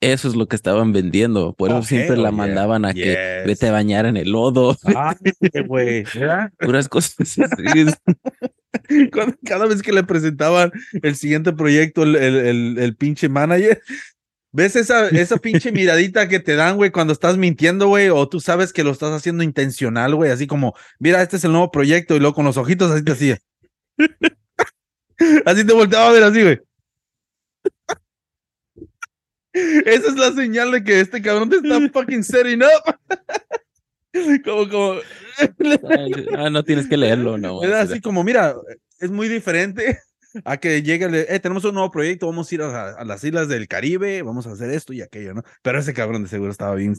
[0.00, 1.54] Eso es lo que estaban vendiendo.
[1.54, 2.36] Por eso Oh, siempre la yeah.
[2.36, 4.76] mandaban a que vete a bañar en el lodo.
[4.94, 5.16] Ah,
[5.66, 6.04] güey.
[6.60, 7.42] Puras cosas así.
[9.44, 13.82] Cada vez que le presentaban el siguiente proyecto, el, el, el, el pinche manager,
[14.52, 18.08] ¿ves esa, esa pinche miradita que te dan, güey, cuando estás mintiendo, güey?
[18.08, 21.52] O tú sabes que lo estás haciendo intencional, güey, así como, mira, este es el
[21.52, 23.38] nuevo proyecto, y luego con los ojitos así te hacía.
[25.44, 26.60] Así te volteaba a ver así, güey.
[29.52, 32.96] Esa es la señal de que este cabrón te está fucking setting up.
[34.44, 34.94] Como, como.
[36.36, 37.62] ah, no tienes que leerlo, no.
[37.62, 38.54] Era así como, mira,
[39.00, 39.98] es muy diferente
[40.44, 43.22] a que llegue, el eh, tenemos un nuevo proyecto, vamos a ir a, a las
[43.24, 45.42] islas del Caribe, vamos a hacer esto y aquello, ¿no?
[45.62, 46.94] Pero ese cabrón de seguro estaba bien.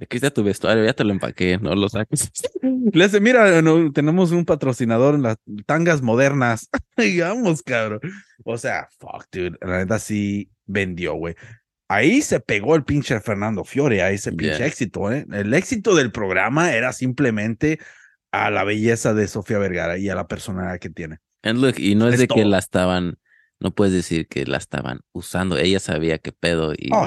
[0.00, 2.30] Aquí está tu vestuario, ya te lo empaqué, no lo saques.
[2.92, 5.36] Le hace, mira, no, tenemos un patrocinador en las
[5.66, 6.68] tangas modernas.
[6.96, 8.00] Digamos, cabrón.
[8.44, 9.56] O sea, fuck, dude.
[9.60, 11.34] La neta sí vendió, güey.
[11.94, 14.66] Ahí se pegó el pinche Fernando Fiore a ese pinche Yeah.
[14.66, 15.26] éxito, ¿eh?
[15.32, 17.78] El éxito del programa era simplemente
[18.32, 21.18] a la belleza de Sofía Vergara y a la personalidad que tiene.
[21.42, 23.18] And look, y no es, Es de que la estaban,
[23.60, 25.58] no puedes decir que la estaban usando.
[25.58, 27.06] Ella sabía qué pedo y, Oh,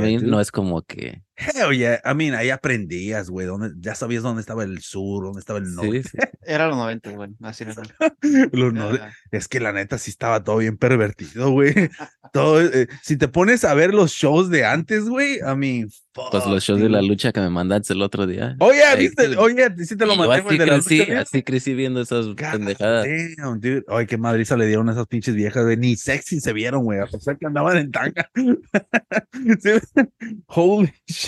[0.00, 0.20] mean?
[0.20, 0.30] dude.
[0.30, 1.23] No es como que.
[1.36, 2.00] Hell yeah.
[2.04, 3.48] I mean, ahí aprendías, güey.
[3.80, 6.02] Ya sabías dónde estaba el sur, dónde estaba el norte.
[6.04, 6.18] Sí, sí.
[6.46, 7.30] Era los 90, güey.
[7.42, 7.74] Así era.
[8.52, 11.74] Los Era- Es que la neta sí estaba todo bien pervertido, güey.
[12.32, 16.44] Todo, eh, si te pones a ver los shows de antes, güey, I mean, Pues
[16.46, 18.56] los shows de la lucha que me mandaste el otro día.
[18.58, 19.28] Oye, Ahí ¿viste?
[19.28, 19.34] sí.
[19.38, 22.26] Oye, sí te lo mandé, así güey, de la crecí, lucha así crecí viendo esas
[22.26, 23.06] God pendejadas.
[23.36, 23.84] damn, dude.
[23.88, 25.76] Ay, qué madriza le dieron a esas pinches viejas, güey.
[25.76, 26.98] Ni sexy se vieron, güey.
[26.98, 28.28] A pesar que andaban en tanga.
[30.48, 31.23] Holy shit.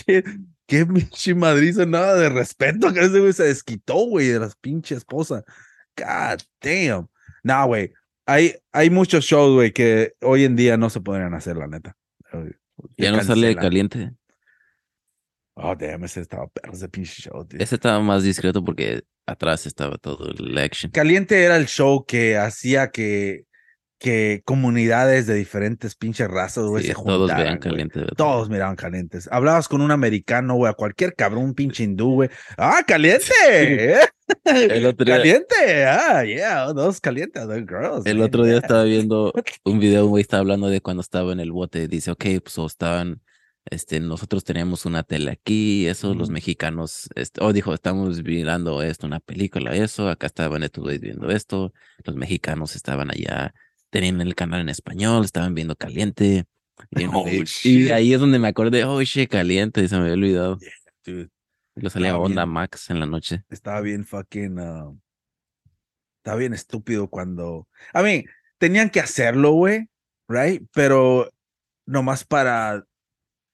[0.66, 2.92] Qué pinche madriza, nada de respeto.
[2.92, 5.44] Que ese güey se desquitó, güey, de las pinches esposas.
[5.97, 7.09] God damn.
[7.42, 7.92] No, güey.
[8.26, 11.97] Hay, hay muchos shows, güey, que hoy en día no se podrían hacer, la neta.
[12.97, 13.55] Ya no sale cancelan.
[13.55, 14.12] caliente.
[15.55, 17.61] Oh, damn, ese estaba perro ese pinche show, tío.
[17.61, 20.90] Ese estaba más discreto porque atrás estaba todo el action.
[20.90, 23.45] Caliente era el show que hacía que,
[23.99, 27.42] que comunidades de diferentes pinches razas, güey, Sí, se todos juntaran.
[27.44, 27.70] vean güey.
[27.70, 27.99] caliente.
[28.01, 28.14] ¿verdad?
[28.16, 29.28] Todos miraban calientes.
[29.32, 32.30] Hablabas con un americano, güey, a cualquier cabrón, un pinche hindú, güey.
[32.59, 33.32] ¡Ah, caliente!
[33.42, 33.99] ¿eh?
[34.44, 35.84] El otro día- ¡Caliente!
[35.86, 36.66] ¡Ah, yeah!
[36.74, 38.07] Those calientes, those girls.
[38.07, 39.32] El man, otro día estaba viendo
[39.64, 41.88] un video, güey estaba hablando de cuando estaba en el bote.
[41.88, 43.22] Dice, ok, pues o estaban,
[43.70, 49.07] este, nosotros teníamos una tele aquí, eso, los mexicanos, este, oh, dijo, estamos mirando esto,
[49.07, 51.72] una película, eso, acá estaban estos viendo esto,
[52.05, 53.55] los mexicanos estaban allá,
[53.91, 56.45] tenían el canal en español, estaban viendo caliente.
[56.91, 57.26] Y, Oh,
[57.64, 60.59] y- ahí es donde me acordé, oh, shit, caliente, y se me había olvidado.
[61.05, 61.28] Dude,
[61.74, 62.53] Lo salía Estaba Onda bien.
[62.55, 63.45] Max en la noche.
[63.49, 64.59] estaba bien fucking.
[64.59, 64.93] ah,
[66.18, 67.68] estaba bien estúpido cuando.
[67.95, 68.24] I mean,
[68.59, 69.89] tenían que hacerlo, güey,
[70.28, 70.62] right?
[70.74, 71.30] Pero
[71.87, 72.84] nomás para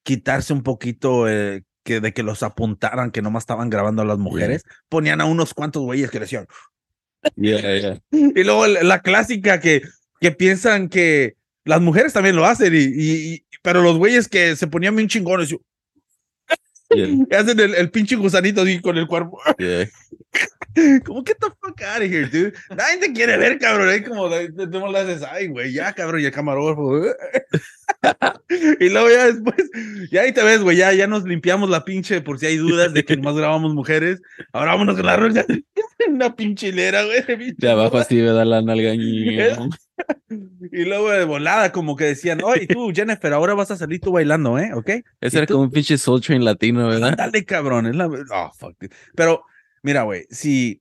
[0.04, 4.18] quitarse un poquito eh, que de que los apuntaran, que nomás estaban grabando a las
[4.18, 6.46] mujeres, ponían a unos cuantos güeyes que decían.
[7.36, 9.82] Y luego la clásica que,
[10.22, 14.56] que piensan que las mujeres también lo hacen, y, y- y- pero los güeyes que
[14.56, 15.58] se ponían bien chingones, y
[16.94, 19.38] Yeah, hacen el, el pinche gusanito así con el cuerpo.
[19.58, 19.88] yeah.
[21.04, 22.52] Como, get the fuck out of here, dude.
[22.70, 23.88] Nadie te quiere ver, cabrón.
[23.88, 27.02] Ahí como, no le haces, ay, güey, ya, cabrón, y el camarógrafo.
[28.80, 29.70] y luego ya después,
[30.10, 32.92] ya ahí te ves, güey, ya, ya nos limpiamos la pinche por si hay dudas
[32.92, 34.20] de que nomás grabamos mujeres.
[34.52, 35.44] Ahora vámonos con la roca.
[36.08, 37.54] Una pinche hilera, güey.
[37.56, 38.92] De abajo así me da la nalga.
[40.72, 44.10] Y luego de volada, como que decían, oye, tú, Jennifer, ahora vas a salir tú
[44.10, 44.70] bailando, ¿eh?
[44.74, 44.88] ¿Ok?
[45.20, 45.54] Ese ¿Y era tú?
[45.54, 47.14] como un pinche Soul Train latino, ¿verdad?
[47.16, 47.86] Dale, cabrón.
[47.86, 48.06] Es la...
[48.06, 48.74] Oh, fuck.
[49.14, 49.44] Pero,
[49.82, 50.80] mira, güey, si,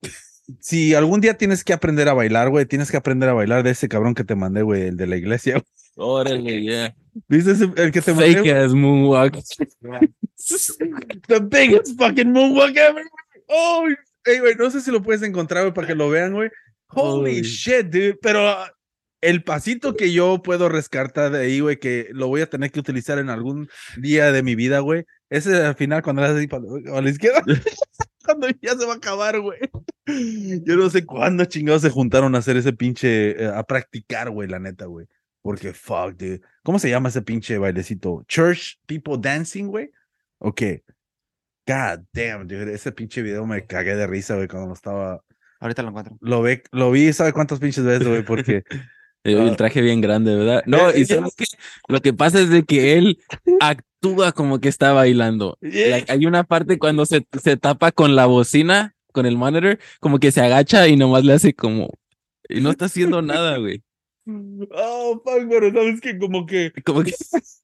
[0.59, 3.71] si algún día tienes que aprender a bailar, güey, tienes que aprender a bailar de
[3.71, 5.61] ese cabrón que te mandé, güey, el de la iglesia.
[5.95, 6.95] Órale, yeah.
[7.27, 8.35] ¿Viste ese- el que te mandé?
[8.35, 9.37] Fake ass moonwalk.
[11.27, 13.03] The biggest fucking moonwalk ever.
[13.47, 13.87] Oh,
[14.25, 16.49] hey, güey, no sé si lo puedes encontrar, güey, para que lo vean, güey.
[16.87, 18.17] Holy shit, dude.
[18.21, 18.71] Pero ah,
[19.21, 22.79] el pasito que yo puedo rescatar de ahí, güey, que lo voy a tener que
[22.79, 25.05] utilizar en algún día de mi vida, güey.
[25.29, 26.49] Ese al final, cuando le haces
[26.91, 27.43] a la izquierda,
[28.25, 29.59] cuando ya se va a acabar, güey.
[30.05, 34.49] Yo no sé cuándo chingados se juntaron a hacer ese pinche, eh, a practicar, güey,
[34.49, 35.07] la neta, güey.
[35.41, 36.41] Porque fuck, dude.
[36.63, 38.23] ¿Cómo se llama ese pinche bailecito?
[38.27, 39.89] Church People Dancing, güey.
[40.39, 40.61] Ok.
[41.67, 42.73] God damn, dude.
[42.73, 45.21] Ese pinche video me cagué de risa, güey, cuando lo estaba.
[45.59, 46.17] Ahorita lo encuentro.
[46.21, 48.23] Lo, ve, lo vi, ¿sabe cuántas pinches veces, güey?
[48.23, 48.63] Porque.
[49.23, 49.43] El Ah.
[49.43, 50.63] el traje bien grande, ¿verdad?
[50.65, 51.45] No, y sabes qué?
[51.87, 53.19] lo que pasa es de que él
[53.59, 55.59] actúa como que está bailando.
[55.61, 60.17] Like, hay una parte cuando se, se tapa con la bocina, con el monitor, como
[60.17, 61.91] que se agacha y nomás le hace como.
[62.49, 63.83] Y no está haciendo nada, güey.
[64.27, 66.71] Oh, fuck, pero sabes que como que.
[66.85, 67.13] Como que.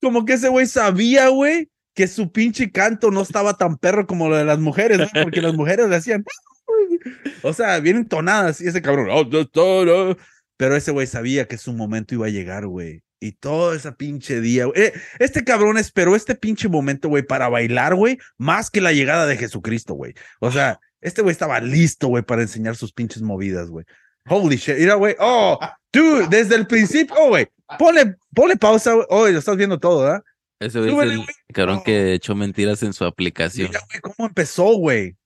[0.00, 4.28] Como que ese güey sabía, güey, que su pinche canto no estaba tan perro como
[4.28, 5.08] lo de las mujeres, ¿no?
[5.24, 6.24] porque las mujeres le hacían.
[7.42, 9.08] O sea, bien entonadas y ese cabrón.
[9.10, 10.16] "Oh, no, no, no".
[10.56, 13.02] Pero ese güey sabía que su momento iba a llegar, güey.
[13.20, 14.80] Y todo ese pinche día, güey.
[14.80, 19.26] Eh, Este cabrón esperó este pinche momento, güey, para bailar, güey, más que la llegada
[19.26, 20.14] de Jesucristo, güey.
[20.40, 23.84] O sea, este güey estaba listo, güey, para enseñar sus pinches movidas, güey.
[24.28, 24.78] Holy shit.
[24.78, 25.14] Mira, güey.
[25.18, 25.58] Oh,
[25.92, 27.46] dude, desde el principio, oh, güey.
[27.78, 29.06] Ponle, ponle pausa, güey.
[29.10, 30.22] Oh, lo estás viendo todo, ¿verdad?
[30.60, 31.84] Ese güey es el cabrón Oh.
[31.84, 33.68] que echó mentiras en su aplicación.
[33.68, 35.16] Mira, güey, cómo empezó, güey.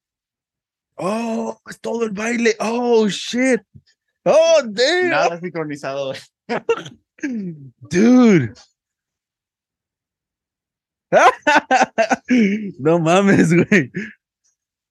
[0.96, 2.54] Oh, es todo el baile.
[2.60, 3.60] Oh, shit.
[4.24, 5.10] Oh, damn.
[5.10, 6.12] Nada sincronizado.
[7.22, 8.52] Dude.
[12.78, 13.90] no mames, güey.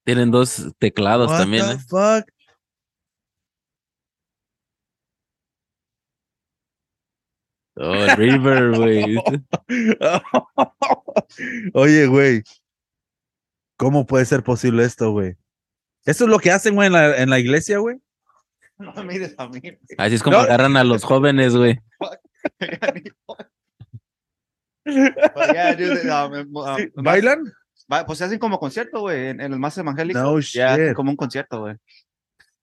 [0.04, 1.78] Tienen dos teclados What también, the ¿eh?
[1.88, 2.26] fuck?
[7.76, 9.18] Oh, el River, güey.
[11.74, 12.44] Oye, güey.
[13.78, 15.36] ¿Cómo puede ser posible esto, güey?
[16.06, 17.98] Eso es lo que hacen, güey, en la, en la iglesia, güey.
[18.78, 19.62] No me mires a mí.
[19.98, 20.44] Así es como No.
[20.44, 21.80] agarran a los jóvenes, güey.
[24.84, 27.44] But yeah, dude, um, um, Sí, um, ¿Bailan?
[28.06, 30.22] Pues se hacen como concierto, güey, en, en los más evangélicos.
[30.22, 30.94] No Ya, shit.
[30.96, 31.76] como un concierto, güey.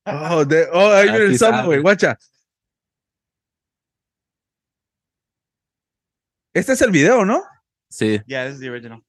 [0.05, 1.67] Oh, de, oh, el Así samba, sabe.
[1.67, 2.19] güey, guacha.
[6.55, 7.43] Este es el video, ¿no?
[7.89, 8.21] Sí.
[8.27, 9.03] Yeah, this is the original.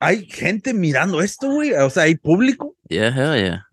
[0.00, 1.72] Hay gente mirando esto, güey.
[1.72, 2.76] O sea, hay público.
[2.88, 3.66] Yeah, hell yeah.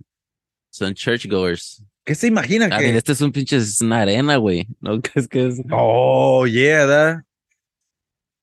[0.72, 1.84] Son churchgoers.
[2.04, 2.84] ¿Qué se imagina I que?
[2.84, 4.68] mean, este es un pinche, es una arena, güey.
[4.80, 5.62] No es que es.
[5.72, 7.26] Oh, yeah, da.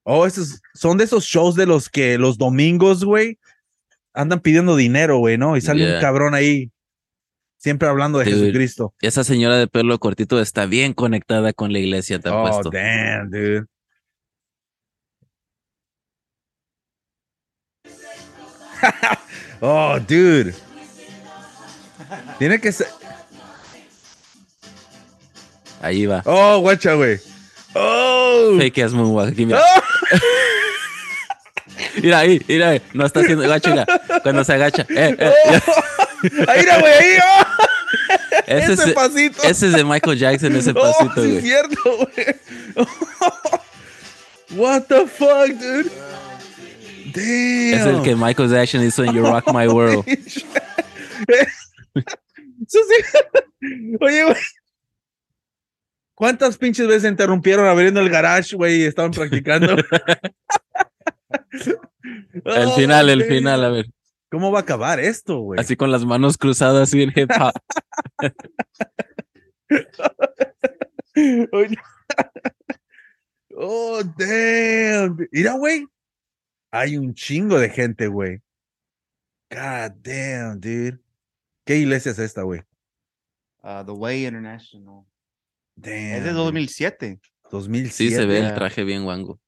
[0.04, 3.38] Oh, esos son de esos shows de los que los domingos, güey,
[4.12, 5.56] andan pidiendo dinero, güey, ¿no?
[5.56, 6.71] Y sale un cabrón ahí,
[7.62, 8.38] siempre hablando de Dude.
[8.40, 8.92] Jesucristo.
[9.00, 13.66] Esa señora de pelo cortito está bien conectada con la iglesia, te Oh, damn, dude.
[19.60, 20.52] oh, dude.
[22.38, 22.88] Tiene que ser.
[25.80, 26.22] Ahí va.
[26.26, 27.20] Oh, guacha, güey.
[27.74, 28.56] Oh.
[28.58, 29.36] Fake ass moonwalk.
[29.36, 29.60] Mira.
[29.60, 29.82] Oh.
[32.02, 32.82] Mira ahí, mira ahí.
[32.94, 33.86] No está haciendo mira.
[34.22, 34.86] Cuando se agacha.
[34.88, 35.32] Eh, eh.
[36.48, 37.18] Ahí, mira, güey, ahí.
[37.20, 37.41] oh.
[38.46, 39.42] Ese, Ese es, pasito.
[39.42, 41.42] ese es de Michael Jackson, ese Oh, pasito, sí, es güey.
[41.42, 42.26] cierto, güey.
[44.60, 45.90] What the fuck, dude?
[47.14, 47.74] Damn.
[47.80, 50.04] es el que Michael Jackson hizo en You Rock My World.
[54.00, 54.36] Oye, güey.
[56.14, 59.76] ¿Cuántas pinches veces interrumpieron abriendo el garage, güey, y estaban practicando?
[62.44, 63.86] El Oh, final, el final, a ver.
[64.32, 65.60] ¿Cómo va a acabar esto, güey?
[65.60, 67.52] Así con las manos cruzadas, así en hip hop.
[71.52, 71.76] Oye.
[73.54, 75.18] Oh, damn.
[75.30, 75.86] Mira, güey.
[76.70, 78.38] Hay un chingo de gente, güey.
[79.50, 80.98] God damn, dude.
[81.66, 82.62] ¿Qué iglesia es esta, güey?
[83.60, 85.04] Ah, The Way International.
[85.76, 85.94] Damn.
[85.94, 86.44] Es de dude.
[86.44, 87.20] 2007.
[87.50, 87.94] 2007.
[87.94, 89.38] Sí, se ve el traje bien guango.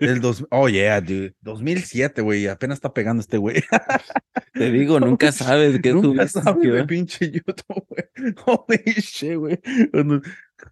[0.00, 1.34] Del dos, oh, yeah, dude.
[1.42, 2.46] 2007, güey.
[2.48, 3.62] Apenas está pegando este güey.
[4.54, 8.34] Te digo, nunca sabes qué Nunca tuviste sabe que de pinche YouTube, güey.
[8.46, 9.60] Holy shit, güey.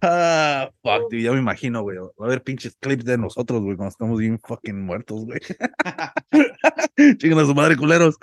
[0.01, 1.23] Ah, fuck, dude.
[1.23, 1.99] Ya me imagino, güey.
[1.99, 5.41] Va a haber pinches clips de nosotros, güey, cuando estamos bien fucking muertos, güey.
[7.19, 8.17] Chingan a su madre, culeros.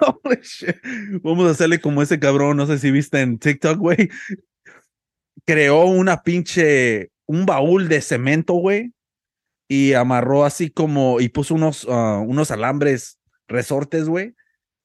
[0.00, 0.76] Holy shit.
[1.22, 4.10] Vamos a hacerle como ese cabrón, no sé si viste en TikTok, güey.
[5.44, 8.92] Creó una pinche, un baúl de cemento, güey.
[9.68, 14.34] Y amarró así como, y puso unos, ah, unos alambres resortes, güey.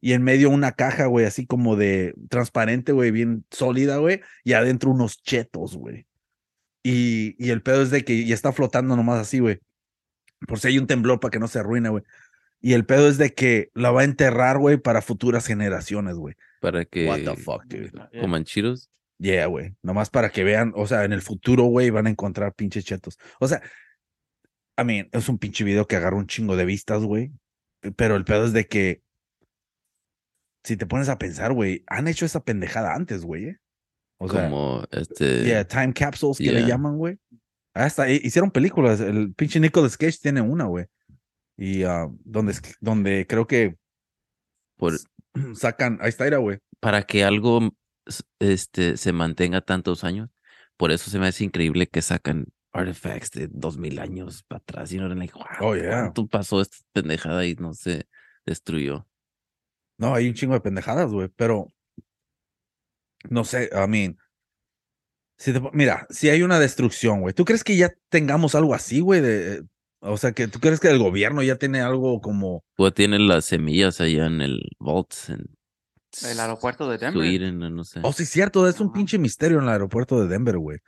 [0.03, 4.21] Y en medio una caja, güey, así como de transparente, güey, bien sólida, güey.
[4.43, 6.07] Y adentro unos chetos, güey.
[6.83, 9.59] Y, y el pedo es de que ya está flotando nomás así, güey.
[10.47, 12.03] Por si hay un temblor para que no se arruine, güey.
[12.61, 16.35] Y el pedo es de que la va a enterrar, güey, para futuras generaciones, güey.
[16.59, 17.91] Para que What the fuck, dude.
[18.19, 18.90] coman chiros.
[19.21, 19.75] Yeah, güey.
[19.83, 23.19] Nomás para que vean, o sea, en el futuro, güey, van a encontrar pinches chetos.
[23.39, 23.61] O sea,
[24.79, 27.31] I mean, es un pinche video que agarra un chingo de vistas, güey.
[27.95, 29.03] Pero el pedo es de que,
[30.63, 33.45] si te pones a pensar, güey, han hecho esa pendejada antes, güey.
[33.49, 33.57] ¿eh?
[34.17, 35.43] O sea, como este.
[35.45, 37.19] yeah, time capsules que le llaman, güey.
[37.75, 38.99] Hasta hi- hicieron películas.
[39.01, 40.85] El pinche Nicolas Cage tiene una, güey.
[41.57, 43.75] Y ah, donde, donde creo que
[44.77, 44.97] por-
[45.55, 46.57] sacan, ahí está, güey.
[46.79, 47.71] para que algo
[48.39, 50.29] este, se mantenga tantos años.
[50.77, 54.91] Por eso se me hace increíble que sacan artifacts de dos mil años para atrás
[54.93, 56.01] y no eran like, wow, Oh, yeah.
[56.01, 58.07] ¿cuánto pasó esta pendejada y no se
[58.45, 59.07] destruyó?
[59.97, 61.67] No, hay un chingo de pendejadas, güey, pero
[63.29, 64.17] no sé, I mean,
[65.37, 68.99] si te mira, si hay una destrucción, güey, ¿tú crees que ya tengamos algo así,
[68.99, 69.21] güey?
[69.21, 69.63] De,
[69.99, 73.45] o sea, que tú crees que el gobierno ya tiene algo como, Pues tienen las
[73.45, 75.45] semillas allá en el vault en
[76.29, 77.23] El aeropuerto de Denver.
[77.23, 77.99] Sweden, no sé.
[78.03, 80.79] oh, sí, cierto, es un pinche misterio en el aeropuerto de Denver, güey.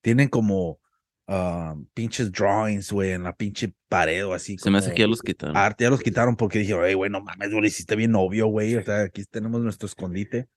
[0.00, 0.78] Tienen como
[1.26, 4.56] ah, pinches drawings, güey, en la pinche pared o así.
[4.58, 5.56] se me hace que ya los quitaron.
[5.56, 8.46] Arte, ya los quitaron porque dijeron, hey, güey, no mames, güey, lo hiciste bien obvio,
[8.46, 8.76] güey.
[8.76, 10.48] O sea, aquí tenemos nuestro escondite.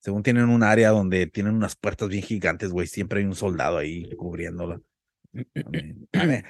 [0.00, 2.86] Según tienen un área donde tienen unas puertas bien gigantes, güey.
[2.86, 4.80] Siempre hay un soldado ahí cubriéndola.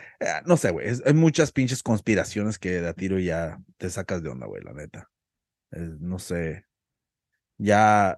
[0.46, 0.86] No sé, güey.
[1.04, 4.72] Hay muchas pinches conspiraciones que de a tiro ya te sacas de onda, güey, la
[4.72, 5.10] neta.
[5.70, 6.64] No sé.
[7.58, 8.16] Ya.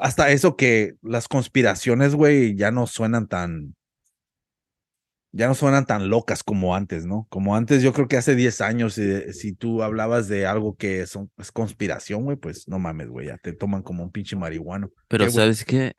[0.00, 3.74] Hasta eso que las conspiraciones, güey, ya no suenan tan.
[5.32, 7.26] Ya no suenan tan locas como antes, ¿no?
[7.30, 11.02] Como antes, yo creo que hace 10 años, si, si tú hablabas de algo que
[11.02, 14.90] es, es conspiración, güey, pues no mames, güey, ya te toman como un pinche marihuano.
[15.08, 15.30] Pero.
[15.30, 15.94] ¿sabes qué?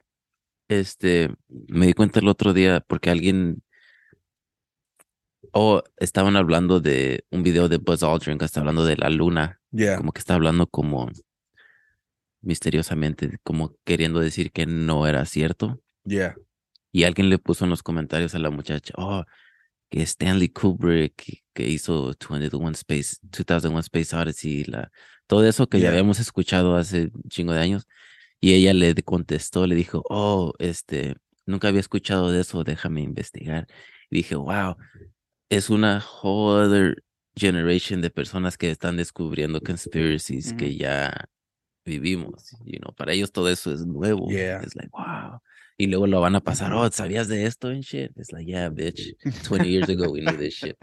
[0.68, 1.30] Este,
[1.68, 3.64] me di cuenta el otro día porque alguien,
[5.54, 9.60] oh, estaban hablando de un video de Buzz Aldrin que está hablando de la luna,
[9.74, 9.96] Yeah.
[9.96, 11.10] como que está hablando como
[12.42, 15.82] misteriosamente, como queriendo decir que no era cierto.
[16.04, 16.36] Yeah.
[16.92, 19.24] Y alguien le puso en los comentarios a la muchacha, oh,
[19.90, 24.92] que Stanley Kubrick que- que hizo 2001 Space, 2001 Space Odyssey, la,
[25.28, 27.88] todo eso que ya habíamos escuchado hace un chingo de años.
[28.40, 31.16] Y ella le contestó, le dijo, oh, este,
[31.46, 33.68] nunca había escuchado de eso, déjame investigar.
[34.10, 34.76] Y dije, wow,
[35.50, 37.04] es una whole other
[37.36, 40.78] generation de personas que están descubriendo conspiracies que Ujú.
[40.78, 41.26] ya
[41.86, 44.28] vivimos, you know, para ellos todo eso es nuevo.
[44.30, 44.62] Yeah.
[44.62, 45.40] Es like, wow.
[45.78, 48.12] Y luego lo van a pasar, oh, ¿sabías de esto and shit?
[48.18, 49.16] It's like, yeah, bitch,
[49.48, 50.78] 20 years ago we knew this shit.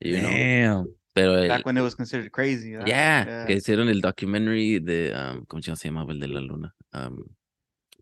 [0.00, 0.30] You know?
[0.30, 0.86] Damn.
[1.12, 2.70] Pero el, Back when it was considered crazy.
[2.70, 3.46] yeah, Yeah.
[3.46, 6.74] que hicieron el documentary de, um, ¿cómo se llamaba el de la luna?
[6.94, 7.24] Um,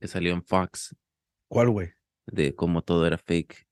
[0.00, 0.94] que salió en Fox,
[1.48, 1.88] ¿Cuál, güey?
[2.26, 3.66] de cómo todo era fake.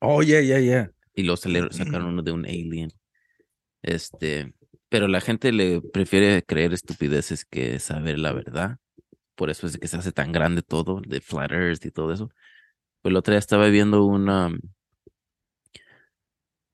[0.00, 0.90] Oh, yeah, yeah, yeah.
[1.14, 2.90] Y luego sale- sacaron uno de un alien.
[3.82, 4.52] Este,
[4.90, 8.76] pero la gente le prefiere creer estupideces que saber la verdad.
[9.34, 12.28] Por eso es que se hace tan grande todo, de flat earth y todo eso.
[13.00, 14.50] Pues el otro día estaba viendo una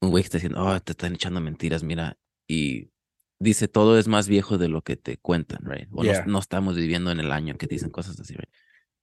[0.01, 2.19] un güey que está diciendo, oh, te están echando mentiras, mira.
[2.49, 2.91] Y
[3.39, 5.89] dice, todo es más viejo de lo que te cuentan, right?
[5.93, 6.25] O no- Yeah.
[6.27, 8.51] no, estamos viviendo en el año que dicen cosas así, right?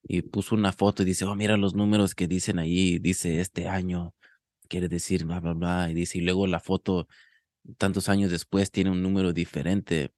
[0.03, 3.67] Y puso una foto y dice, oh, mira los números que dicen ahí, dice este
[3.67, 4.13] año,
[4.67, 5.89] quiere decir bla, bla, bla.
[5.89, 7.07] Y dice, y luego la foto,
[7.77, 10.11] tantos años después, tiene un número diferente.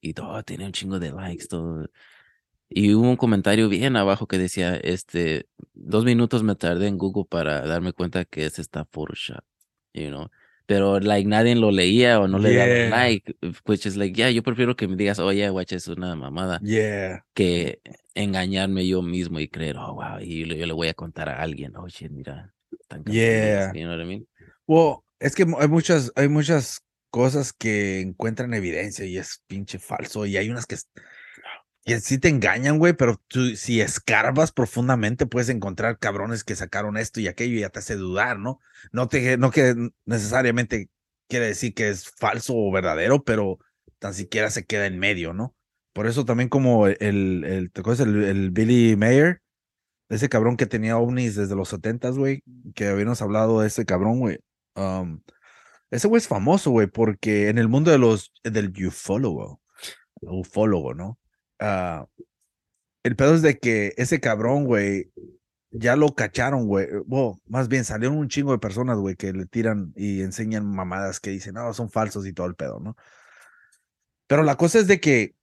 [0.00, 1.88] Y todo, tiene un chingo de likes, todo.
[2.68, 7.24] Y hubo un comentario bien abajo que decía, este, dos minutos me tardé en Google
[7.28, 9.44] para darme cuenta que es esta Photoshop,
[9.92, 10.28] you know.
[10.66, 12.66] Pero, like, nadie lo leía o no le Yeah.
[12.66, 16.16] daba like, which is like, yeah, yo prefiero que me digas, oye, guacha, es una
[16.16, 17.24] mamada, Yeah.
[17.34, 17.80] que
[18.14, 21.42] engañarme yo mismo y creer, oh, wow, y yo, yo le voy a contar a
[21.42, 22.54] alguien, oh, shit, mira,
[22.88, 23.72] cabrones", Yeah.
[23.74, 24.26] you know what I mean?
[24.66, 26.81] Well, es que hay muchas, hay muchas
[27.12, 30.24] cosas que encuentran evidencia y es pinche falso.
[30.26, 30.76] Y hay unas que,
[31.84, 36.96] que sí te engañan, güey, pero tú, si escarbas profundamente, puedes encontrar cabrones que sacaron
[36.96, 38.60] esto y aquello y ya te hace dudar, ¿no?
[38.92, 39.76] No te, no que
[40.06, 40.88] necesariamente
[41.28, 43.58] quiere decir que es falso o verdadero, pero
[43.98, 45.54] tan siquiera se queda en medio, ¿no?
[45.92, 49.42] Por eso también como el, el, ¿te acuerdas el, el Billy Mayer?
[50.08, 52.42] Ese cabrón que tenía ovnis desde los setentas, güey,
[52.74, 54.38] que habíamos hablado de ese cabrón, güey.
[54.74, 55.20] Um,
[55.92, 59.60] ese güey es famoso, güey, porque en el mundo de los, del ufólogo,
[60.22, 61.18] ufólogo, ¿no?
[61.60, 62.06] Ah,
[63.02, 65.12] el pedo es de que ese cabrón, güey,
[65.70, 66.88] ya lo cacharon, güey.
[67.46, 71.30] Más bien salieron un chingo de personas, güey, que le tiran y enseñan mamadas que
[71.30, 72.96] dicen, no, son falsos y todo el pedo, ¿no?
[74.26, 75.34] Pero la cosa es de que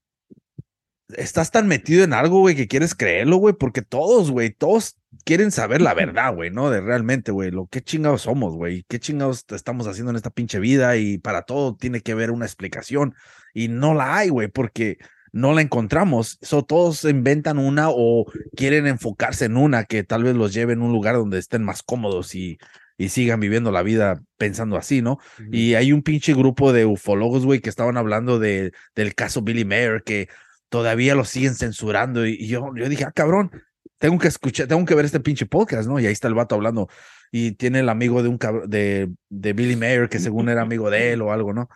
[1.15, 5.52] estás tan metido en algo, güey, que quieres creerlo, güey, porque todos, güey, todos quieren
[5.52, 6.69] saber la verdad, güey, ¿no?
[6.69, 10.60] De realmente, güey, lo que chingados somos, güey, qué chingados estamos haciendo en esta pinche
[10.60, 13.15] vida y para todo tiene que haber una explicación
[13.53, 14.98] y no la hay, güey, porque
[15.31, 16.38] no la encontramos.
[16.41, 18.26] So, todos inventan una o
[18.56, 21.84] quieren enfocarse en una que tal vez los lleve en un lugar donde estén más
[21.84, 22.57] cómodos y,
[22.98, 25.19] y sigan viviendo la vida pensando así, ¿no?
[25.52, 29.65] Y hay un pinche grupo de ufólogos, güey, que estaban hablando de, del caso Billy
[29.65, 30.30] Mayer, que
[30.69, 32.25] todavía lo siguen censurando.
[32.25, 33.51] Y, yo, yo dije, ah, cabrón,
[33.97, 35.99] tengo que escuchar, tengo que ver este pinche podcast, ¿no?
[35.99, 36.89] Y ahí está el vato hablando.
[37.31, 41.13] Y tiene el amigo de un de, de Billy Mayer, que según era amigo de
[41.13, 41.69] él o algo, ¿no?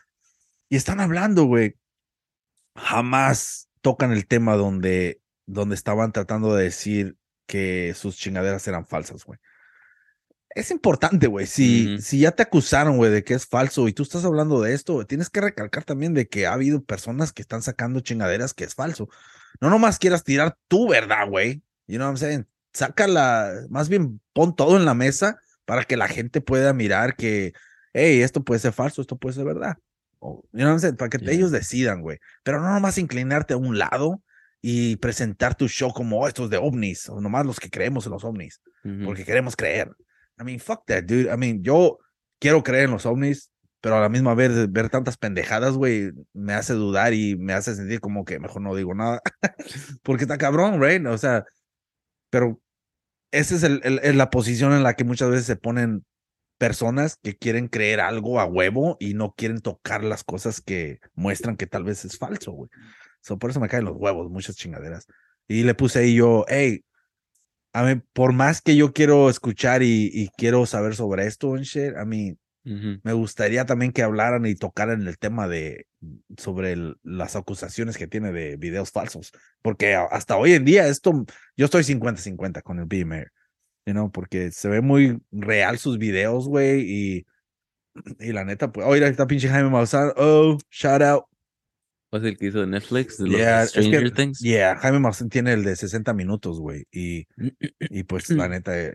[0.69, 1.75] Y están hablando, güey.
[2.75, 9.25] Jamás tocan el tema donde, donde estaban tratando de decir que sus chingaderas eran falsas,
[9.25, 9.39] güey.
[10.55, 11.47] Es importante, güey.
[11.47, 14.73] Si, si ya te acusaron, güey, de que es falso y tú estás hablando de
[14.73, 18.63] esto, tienes que recalcar también de que ha habido personas que están sacando chingaderas que
[18.63, 19.09] es falso.
[19.59, 21.63] No nomás quieras tirar tu verdad, güey.
[21.87, 22.47] You know what I'm saying?
[22.71, 27.53] Sácala, más bien pon todo en la mesa para que la gente pueda mirar que,
[27.93, 29.77] hey, esto puede ser falso, esto puede ser verdad.
[30.19, 30.95] O, you know what I'm saying?
[30.97, 31.31] Para que Yeah.
[31.33, 32.19] ellos decidan, güey.
[32.43, 34.21] Pero no nomás inclinarte a un lado
[34.61, 38.11] y presentar tu show como "Oh, estos de ovnis, o nomás los que creemos en
[38.13, 39.05] los ovnis Ujú.
[39.05, 39.89] porque queremos creer.
[40.39, 41.31] I mean, fuck that, dude.
[41.31, 41.99] I mean, yo
[42.39, 43.51] quiero creer en los ovnis,
[43.81, 47.75] pero a la misma vez ver tantas pendejadas, güey, me hace dudar y me hace
[47.75, 49.21] sentir como que mejor no digo nada.
[50.03, 51.05] porque está cabrón, right?
[51.05, 51.45] O sea,
[52.29, 52.61] pero
[53.31, 56.05] esa es la posición en la que muchas veces se ponen
[56.57, 61.57] personas que quieren creer algo a huevo y no quieren tocar las cosas que muestran
[61.57, 62.69] que tal vez es falso, güey.
[63.21, 65.07] So, por eso me caen los huevos, muchas chingaderas.
[65.47, 66.85] Y le puse ahí yo, hey,
[67.73, 71.95] a mí, por más que yo quiero escuchar y, y quiero saber sobre esto shit,
[71.97, 73.01] a mí Ujú.
[73.03, 75.87] me gustaría también que hablaran y tocaran el tema de
[76.37, 79.31] sobre el- las acusaciones que tiene de videos falsos,
[79.61, 81.25] porque hasta hoy en día esto,
[81.57, 83.31] yo estoy 50-50 con el Beamer,
[83.85, 87.25] you know, porque se ve muy real sus videos, güey, y,
[88.19, 91.25] y la neta, pues, oye, ahí está pinche Jaime Maussan, oh, shout out,
[92.13, 93.17] ¿Cuál es el que hizo de Netflix?
[93.17, 94.39] De los Yeah, es que- Stranger Things.
[94.39, 97.25] yeah, Jaime Maussan tiene el de 60 minutos, güey, y
[97.89, 98.93] Y pues la neta, eh,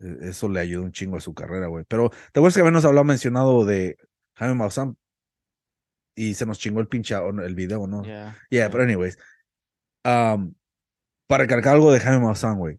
[0.00, 1.86] eh, eso le ayudó un chingo a su carrera, güey.
[1.88, 3.96] Pero te acuerdas que habíamos hablado mencionado de
[4.36, 4.94] Jaime Maussan
[6.14, 8.04] y se nos chingó el pinche el video, ¿no?
[8.04, 8.70] Yeah, Yeah.
[8.70, 9.16] pero anyways.
[10.04, 10.52] um,
[11.26, 12.76] para cargar algo de Jaime Maussan, güey.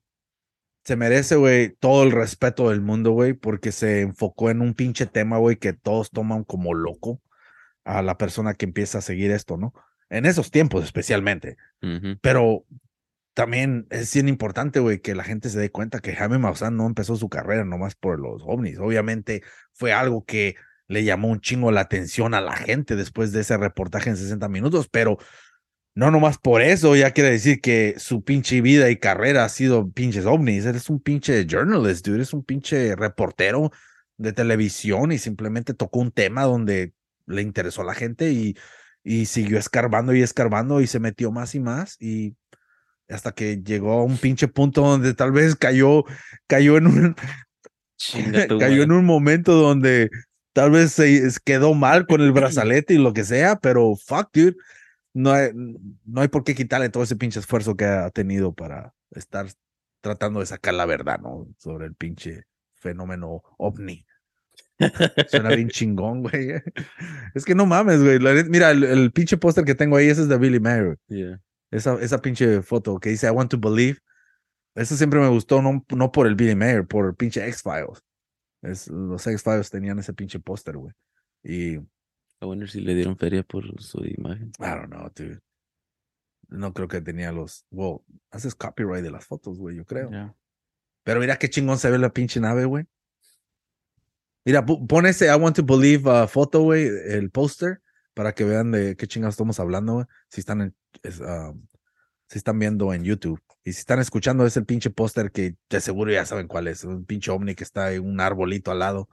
[0.86, 5.08] Se merece, güey, todo el respeto del mundo, güey, porque se enfocó en un pinche
[5.08, 7.20] tema, güey, que todos toman como loco
[7.84, 9.74] a la persona que empieza a seguir esto, ¿no?
[10.10, 11.58] En esos tiempos especialmente.
[12.22, 12.66] Pero
[13.34, 16.86] también es bien importante, güey, que la gente se dé cuenta que Jaime Maussan no
[16.86, 18.78] empezó su carrera nomás por los ovnis.
[18.80, 19.42] Obviamente
[19.74, 20.56] fue algo que
[20.88, 24.50] le llamó un chingo la atención a la gente después de ese reportaje en 60
[24.50, 25.18] minutos, pero
[25.96, 29.90] no nomás por eso, ya quiere decir que su pinche vida y carrera ha sido
[29.92, 30.66] pinches ovnis.
[30.66, 32.18] Eres un pinche journalist, dude.
[32.18, 33.72] Eres un pinche reportero
[34.18, 36.94] de televisión y simplemente tocó un tema donde
[37.32, 38.56] le interesó a la gente y,
[39.04, 42.36] y siguió escarbando y escarbando y se metió más y más y
[43.10, 46.04] hasta que llegó a un pinche punto donde tal vez cayó,
[46.48, 47.16] cayó en un,
[48.60, 50.10] cayó en un momento donde
[50.54, 54.56] tal vez se quedó mal con el brazalete y lo que sea, pero fuck, dude,
[55.14, 58.94] no hay, no hay por qué quitarle todo ese pinche esfuerzo que ha tenido para
[59.12, 59.48] estar
[60.02, 61.48] tratando de sacar la verdad, ¿no?
[61.58, 62.46] Sobre el pinche
[62.76, 64.06] fenómeno ovni.
[65.28, 66.62] Suena bien chingón, güey.
[67.34, 68.20] Es que no mames, güey.
[68.50, 70.98] Mira, el, el pinche póster que tengo ahí, ese es de Billy Mayer.
[71.08, 71.42] Yeah.
[71.72, 74.00] Esa, esa pinche foto que dice I want to believe.
[74.76, 78.04] Eso siempre me gustó, no, no por el Billy Mayer, por el pinche X-Files.
[78.62, 80.94] Es, los X-Files tenían ese pinche póster, güey.
[81.44, 81.88] Y I
[82.42, 84.52] A wonder si le dieron feria por su imagen.
[84.58, 85.40] don't know, dude.
[86.50, 87.66] No creo que tenía los.
[87.70, 88.00] Well,
[88.32, 90.12] haces copyright de las fotos, güey, yo creo.
[90.12, 90.36] Ya.
[91.04, 92.86] Pero mira qué chingón se ve la pinche nave, güey.
[94.44, 97.82] Mira, pon ese I want to believe uh, foto, güey, el póster,
[98.14, 100.06] para que vean de qué chingados estamos hablando, güey.
[100.30, 101.66] Si están en, es, um,
[102.28, 103.42] si están viendo en YouTube.
[103.64, 106.84] Y si están escuchando, es el pinche póster que de seguro ya saben cuál es.
[106.84, 109.10] Un pinche ovni que está en un arbolito al lado.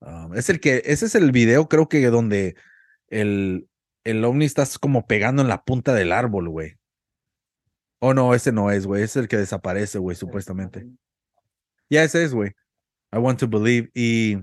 [0.00, 2.56] Um, es el que, ese es el video, creo que donde
[3.08, 3.68] el,
[4.04, 6.76] el ovni está como pegando en la punta del árbol, güey.
[7.98, 9.02] Oh, no, ese no es, güey.
[9.02, 10.86] Es el que desaparece, güey, supuestamente.
[11.90, 12.52] Ya ese es, güey.
[13.16, 13.90] I want to believe.
[13.94, 14.36] Y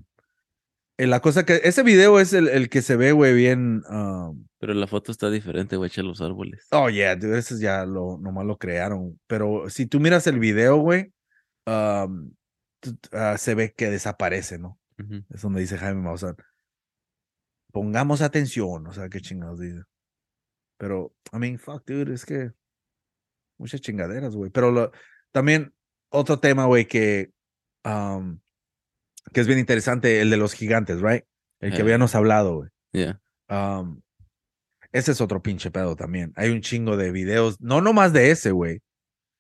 [0.98, 1.62] eh, la cosa que.
[1.64, 3.84] Ese video es el, el que se ve, güey, bien.
[3.90, 6.68] um, Pero la foto está diferente, güey, echa los árboles.
[6.72, 9.20] oh, yeah, dude, ese ya lo, nomás lo crearon.
[9.28, 11.14] Pero si tú miras el video, güey,
[11.68, 12.32] um,
[13.12, 14.80] ah, se ve que desaparece, ¿no?
[15.00, 15.24] Ujú.
[15.30, 16.36] Es donde dice Jaime Maussan.
[17.72, 19.82] Pongamos atención, o sea, qué chingados dice.
[20.78, 22.52] Pero, I mean, fuck, dude, es que
[23.58, 24.52] muchas chingaderas, güey.
[24.52, 24.92] Pero lo-
[25.32, 25.74] también
[26.10, 27.32] otro tema, güey, que,
[27.84, 28.40] um,
[29.32, 31.24] que es bien interesante, el de los gigantes, right?
[31.60, 31.82] El que Eh.
[31.82, 32.70] habíamos hablado, güey.
[32.92, 33.20] Yeah.
[33.50, 34.02] Um,
[34.92, 36.34] ese es otro pinche pedo también.
[36.36, 38.82] Hay un chingo de videos, no nomás de ese, güey.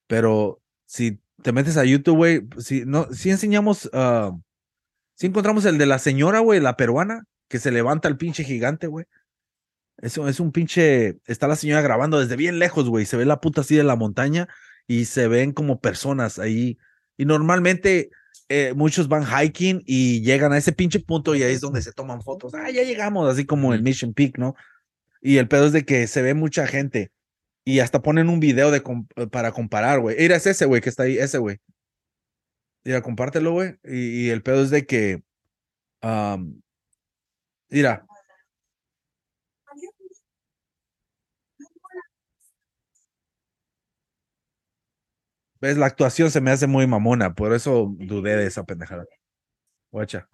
[0.07, 4.31] Pero si te metes a YouTube, güey, si, no, si enseñamos, ah,
[5.15, 8.87] si encontramos el de la señora, güey, la peruana, que se levanta el pinche gigante,
[8.87, 9.05] güey.
[9.97, 11.19] Eso es un pinche.
[11.25, 13.05] Está la señora grabando desde bien lejos, güey.
[13.05, 14.47] Se ve la puta así de la montaña
[14.87, 16.77] y se ven como personas ahí.
[17.15, 18.09] Y normalmente
[18.49, 21.91] eh, muchos van hiking y llegan a ese pinche punto y ahí es donde se
[21.91, 22.53] toman fotos.
[22.53, 23.79] Ah, ya llegamos, así como Ujú.
[23.81, 24.55] Mission Peak, ¿no?
[25.21, 27.11] Y el pedo es de que se ve mucha gente
[27.65, 28.83] y hasta ponen un video de
[29.15, 30.17] eh, para comparar, güey.
[30.17, 31.57] Mira, es ese, güey, que está ahí, ese, güey.
[32.83, 33.77] Mira, compártelo, güey.
[33.83, 35.23] Y, y el pedo es de que.
[37.69, 38.05] mira.
[45.63, 45.77] ¿Ves?
[45.77, 49.05] La actuación se me hace muy mamona, por eso dudé de esa pendejada.
[49.91, 50.27] Guacha.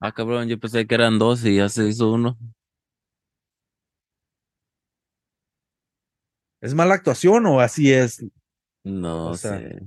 [0.00, 2.38] Ah, cabrón, yo pensé que eran dos y ya se hizo uno.
[6.62, 8.24] ¿Es mala actuación o así es?
[8.82, 9.80] No O sea, sé.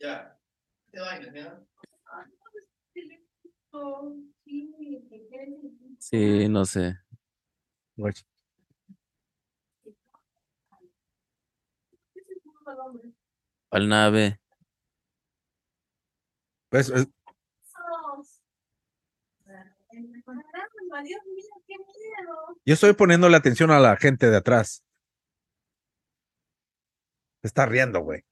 [0.00, 0.36] Ya.
[0.92, 1.60] Te vainas, ¿ya?
[5.98, 6.96] Sí, no sé.
[13.70, 14.38] ¿Cuál nave?
[16.70, 16.88] ¿Ves?
[16.90, 17.08] Es-
[21.04, 22.58] Dios mío, qué miedo.
[22.64, 24.82] Yo estoy poniéndole atención a la gente de atrás.
[27.42, 28.22] Se está riendo, güey.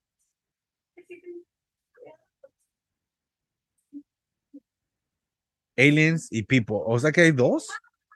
[5.77, 6.77] Aliens y People.
[6.87, 7.69] O sea que hay dos.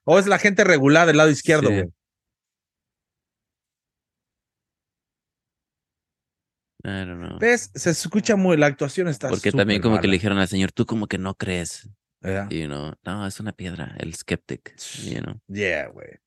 [0.05, 1.75] O es la gente regular del lado izquierdo, Sí.
[1.75, 1.87] güey.
[6.83, 7.39] I don't know.
[7.39, 7.71] ¿Ves?
[7.75, 8.57] Se escucha muy.
[8.57, 9.29] La actuación está.
[9.29, 11.89] Porque también como que le dijeron al señor, tú como que no crees.
[12.23, 12.49] ¿verdad?
[12.51, 14.75] You know, no, es una piedra, el skeptic,
[15.05, 15.41] you know.
[15.49, 16.19] Yeah, güey.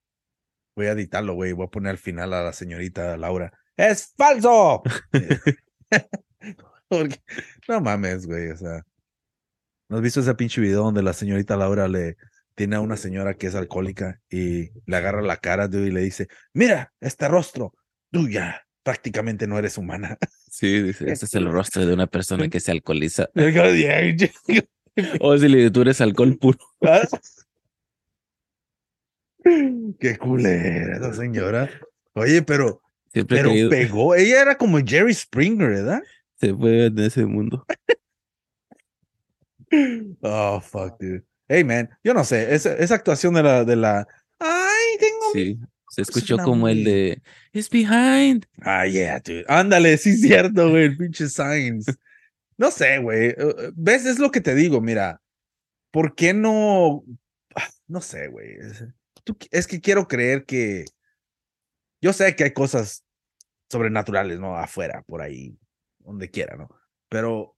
[0.76, 1.54] Voy a editarlo, güey.
[1.54, 3.52] Voy a poner al final a la señorita Laura.
[3.78, 4.82] ¡Es falso!
[6.88, 7.22] Porque-
[7.68, 8.50] no mames, güey.
[8.52, 8.84] O sea,
[9.94, 12.18] ¿no has visto ese pinche video donde la señorita Laura le
[12.56, 16.02] tiene a una señora que es alcohólica y le agarra la cara dude, y le
[16.02, 17.76] dice: Mira, este rostro,
[18.12, 20.18] tú ya prácticamente no eres humana.
[20.50, 23.28] Sí, dice, ese es el rostro de una persona que se alcoholiza.
[25.20, 26.60] O si le- tú eres alcohol puro.
[30.00, 31.70] Qué culera esa señora.
[32.14, 34.16] Oye, pero, Siempre pero pegó.
[34.16, 36.02] Ella era como Jerry Springer, ¿verdad?
[36.36, 37.66] se fue en ese mundo.
[40.22, 41.24] Oh, fuck, dude.
[41.48, 44.08] Hey, man, yo no sé, esa, esa actuación de la, de la,
[44.40, 45.32] ay, tengo.
[45.34, 45.60] Sí.
[45.90, 47.22] Se es escuchó como el de
[47.52, 48.48] It's behind.
[48.62, 49.46] Ah, yeah, dude.
[49.48, 51.86] Ándale, sí es cierto, güey, el pinche Signs.
[52.58, 53.28] No sé, güey.
[53.30, 54.06] eh, eh, ¿Ves?
[54.06, 55.22] Es lo que te digo, mira.
[55.92, 57.04] ¿Por qué no?
[57.56, 58.58] Ah, No sé, güey.
[59.52, 60.86] Es que quiero creer que.
[62.02, 63.04] Yo sé que hay cosas
[63.70, 64.58] sobrenaturales, ¿no?
[64.58, 65.56] Afuera, por ahí,
[66.00, 66.70] donde quiera, ¿no?
[67.10, 67.56] Pero.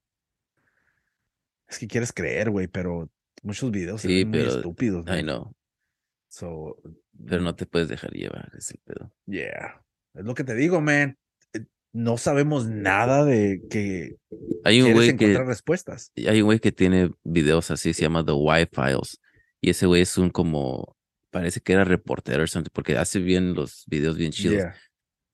[1.67, 3.09] Es que quieres creer, güey, pero
[3.43, 5.05] muchos videos Sí, muy pero- estúpidos.
[5.07, 5.21] I man.
[5.23, 5.55] know.
[6.29, 6.77] So,
[7.27, 9.11] Pero no te puedes dejar llevar, es el pedo.
[9.25, 9.81] yeah.
[10.13, 11.17] Es lo que te digo, man.
[11.53, 14.17] Eh, No sabemos nada de que
[14.65, 16.11] Hay un quieres güey que encontrar respuestas.
[16.15, 19.19] hay un güey que tiene videos así, se llama The White Files.
[19.61, 20.95] Y ese güey es un como,
[21.31, 24.55] parece que era reportero o something, porque hace bien los videos bien chidos.
[24.57, 24.75] Yeah.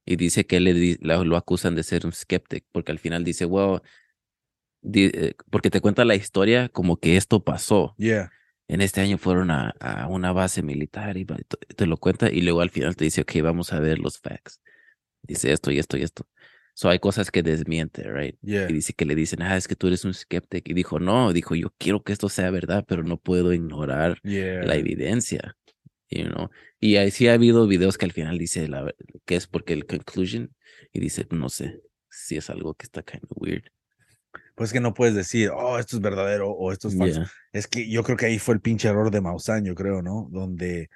[0.06, 3.46] Y dice que él le lo acusan de ser un skeptic, porque al final dice,
[3.46, 3.82] wow, eh,
[5.50, 7.96] porque te cuenta la historia como que esto pasó.
[7.98, 8.32] Yeah.
[8.68, 12.62] En este año fueron a, a una base militar y te, lo cuenta y luego
[12.62, 14.62] al final te dice, ok, vamos a ver los facts.
[15.24, 16.28] Dice esto y esto y esto.
[16.74, 18.38] So hay cosas que desmiente, right?
[18.42, 18.70] Yeah.
[18.70, 20.70] Y dice que le dicen, ah, es que tú eres un skeptic.
[20.70, 24.64] Y dijo, no, dijo, yo quiero que esto sea verdad, pero no puedo ignorar Yeah.
[24.64, 25.58] la evidencia.
[26.10, 26.50] You know?
[26.80, 28.94] Y ahí sí ha habido videos que al final dice la,
[29.26, 30.56] que es porque el conclusion
[30.94, 33.66] y dice, no sé, si es algo que está kind of weird.
[34.56, 37.22] Pues que no puedes decir, oh, esto es verdadero o esto es falso.
[37.22, 37.32] Yeah.
[37.54, 40.28] Es que yo creo que ahí fue el pinche error de Maussan, yo creo, ¿no?
[40.32, 40.90] Donde.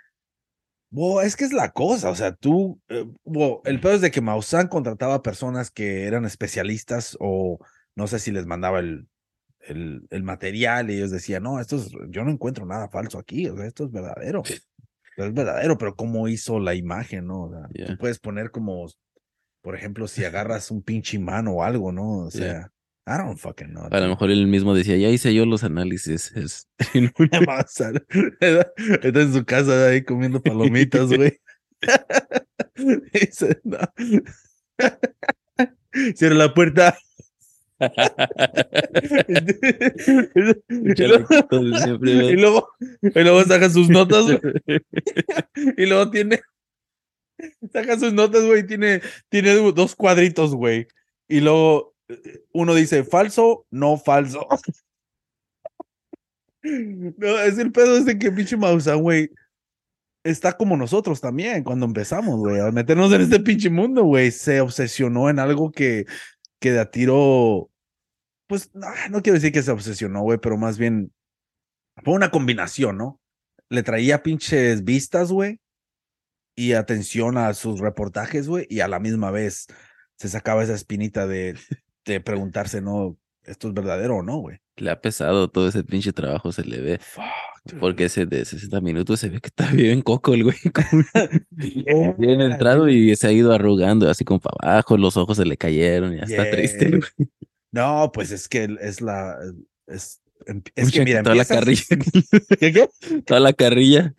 [0.92, 2.80] Bo, es que es la cosa, o sea, tú.
[2.90, 3.06] eh,
[3.66, 7.60] el peor es de que Maussan contrataba personas que eran especialistas o
[7.96, 9.08] no sé si les mandaba el,
[9.60, 13.48] el, el material y ellos decían, no, esto es, yo no encuentro nada falso aquí,
[13.50, 14.44] o sea, esto es verdadero.
[15.18, 17.44] Es verdadero, pero ¿cómo hizo la imagen, no?
[17.44, 17.88] O sea, Yeah.
[17.88, 18.86] Tú puedes poner como,
[19.62, 22.20] por ejemplo, si agarras un pinche imán o algo, ¿no?
[22.26, 22.72] O sea, Yeah.
[23.08, 23.88] I don't fucking know.
[23.92, 26.32] A lo mejor él mismo decía, ya hice yo los análisis.
[26.36, 26.68] Es,
[27.46, 28.04] Maussan.
[28.40, 31.40] Está en su casa ahí comiendo palomitas, güey.
[33.14, 33.78] Dice, no.
[36.16, 36.98] Cierra la puerta.
[40.80, 41.28] y, luego,
[42.02, 42.70] y luego,
[43.02, 44.40] y luego saca sus notas, güey.
[45.78, 46.42] Y luego tiene.
[47.72, 48.66] Saca sus notas, güey.
[48.66, 50.88] Tiene, tiene dos cuadritos, güey.
[51.28, 51.95] Y luego
[52.54, 54.48] uno dice falso, no falso.
[56.64, 59.30] No, es el pedo de que pinche Maussan, güey,
[60.24, 64.32] está como nosotros también cuando empezamos, güey, a meternos en este pinche mundo, güey.
[64.32, 66.06] Se obsesionó en algo que,
[66.60, 67.70] que de a tiro,
[68.48, 71.14] pues, no, no quiero decir que se obsesionó, güey, pero más bien
[72.04, 73.22] fue una combinación, ¿no?
[73.70, 75.60] Le traía pinches vistas, güey,
[76.56, 79.68] y atención a sus reportajes, güey, y a la misma vez
[80.18, 81.56] se sacaba esa espinita de,
[82.06, 83.18] de preguntarse, ¿no?
[83.44, 84.58] ¿Esto es verdadero o no, güey?
[84.78, 87.00] Le ha pesado todo ese pinche trabajo, se le ve.
[87.00, 87.80] Fuck.
[87.80, 90.58] Porque ese de 60 minutos se ve que está bien coco el güey.
[92.18, 95.58] bien entrado y se ha ido arrugando así como para abajo, los ojos se le
[95.58, 96.90] cayeron y ya está triste.
[96.90, 97.30] güey.
[97.72, 99.36] No, pues es que es la.
[99.88, 101.84] Es, em- es que mira, toda la carrilla.
[102.60, 102.90] ¿Qué, qué?
[103.26, 104.14] Toda la carrilla.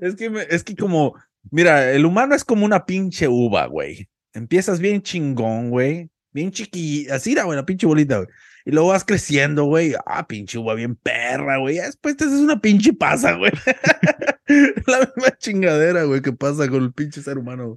[0.00, 1.14] Es que, me- es que como.
[1.50, 4.08] Mira, el humano es como una pinche uva, güey.
[4.32, 6.10] Empiezas bien chingón, güey.
[6.32, 8.28] Bien chiqui, así era, güey, la pinche bolita, güey.
[8.64, 9.94] Y luego vas creciendo, güey.
[10.06, 11.76] Ah, pinche uva bien perra, güey.
[11.76, 13.52] Después te haces una pinche pasa, güey.
[14.86, 17.76] la misma chingadera, güey, que pasa con el pinche ser humano.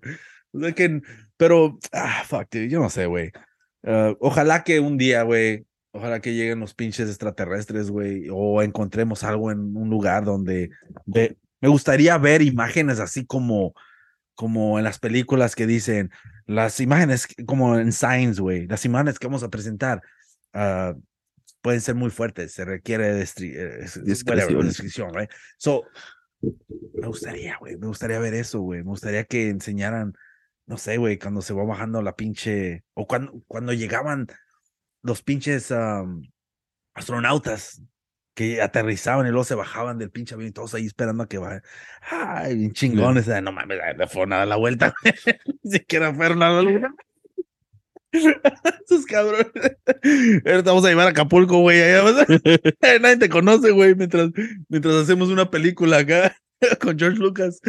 [0.51, 0.73] güey.
[0.73, 1.01] Que,
[1.37, 3.31] pero, ah, fuck, dude, yo no sé, güey.
[3.83, 9.23] Ah, ojalá que un día, güey, ojalá que lleguen los pinches extraterrestres, güey, o encontremos
[9.23, 10.69] algo en un lugar donde
[11.05, 13.73] me gustaría ver imágenes así como,
[14.35, 16.11] como en las películas que dicen,
[16.45, 20.01] las imágenes como en Science, güey, las imágenes que vamos a presentar
[20.53, 20.93] ah,
[21.61, 23.85] pueden ser muy fuertes, se requiere destri- eh,
[24.65, 25.29] descripción, right?
[25.57, 25.83] So,
[26.41, 30.13] me gustaría, güey, me gustaría ver eso, güey, me gustaría que enseñaran,
[30.65, 34.27] no sé, güey, cuando se va bajando la pinche, o cuando, cuando llegaban
[35.03, 36.21] los pinches am,
[36.93, 37.81] astronautas
[38.33, 41.37] que aterrizaban y luego se bajaban del pinche avión y todos ahí esperando a que
[41.37, 41.61] vayan.
[42.09, 43.27] Ay, bien chingones.
[43.27, 44.93] No mames, no fueron a dar la vuelta.
[45.63, 46.93] Ni siquiera fueron a la vuelta.
[48.85, 49.51] Esos cabrones.
[50.45, 51.79] Ahorita vamos a llevar a Acapulco, güey.
[53.01, 54.29] Nadie te conoce, güey, mientras,
[54.69, 56.35] mientras hacemos una película acá
[56.79, 57.59] con George Lucas.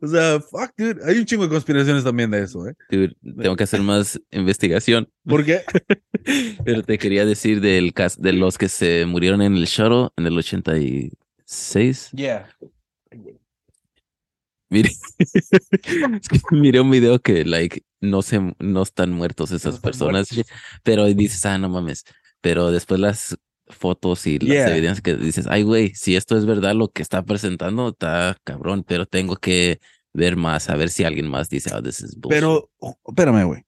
[0.00, 1.00] O sea, fuck, dude.
[1.06, 2.74] Hay un chingo de conspiraciones también de eso, ¿eh?
[2.90, 5.08] Dude, tengo que hacer más investigación.
[5.24, 5.62] ¿Por qué?
[6.64, 10.26] Pero te quería decir del cas- de los que se murieron en el shuttle en
[10.26, 12.10] el 86.
[12.12, 12.48] Yeah.
[14.70, 19.82] Mire, es que miré un video que, like, no se, no están muertos esas están
[19.82, 20.28] personas,
[20.82, 22.04] pero dices, ah, no mames.
[22.40, 23.36] Pero después las
[23.72, 24.70] fotos y las Yeah.
[24.70, 28.84] evidencias que dices, ay, güey, si esto es verdad lo que está presentando, está cabrón,
[28.86, 29.80] pero tengo que
[30.14, 32.30] ver más, a ver si alguien más dice, oh, this is bullshit.
[32.30, 33.62] Pero, oh, espérame, güey.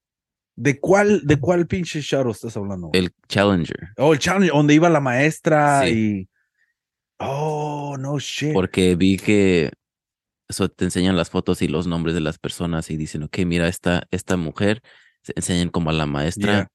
[0.57, 2.89] ¿De cuál, ¿De cuál pinche shuttle estás hablando?
[2.89, 3.05] güey?
[3.05, 5.89] el Challenger, Oh, el challenge, donde iba la maestra Sí.
[6.21, 6.29] y.
[7.19, 8.53] Oh, no shit.
[8.53, 9.71] porque vi que
[10.49, 13.67] eso te enseñan las fotos y los nombres de las personas y dicen, ok, mira,
[13.69, 14.83] esta, esta mujer,
[15.23, 16.69] se enseñan como a la maestra, Yeah.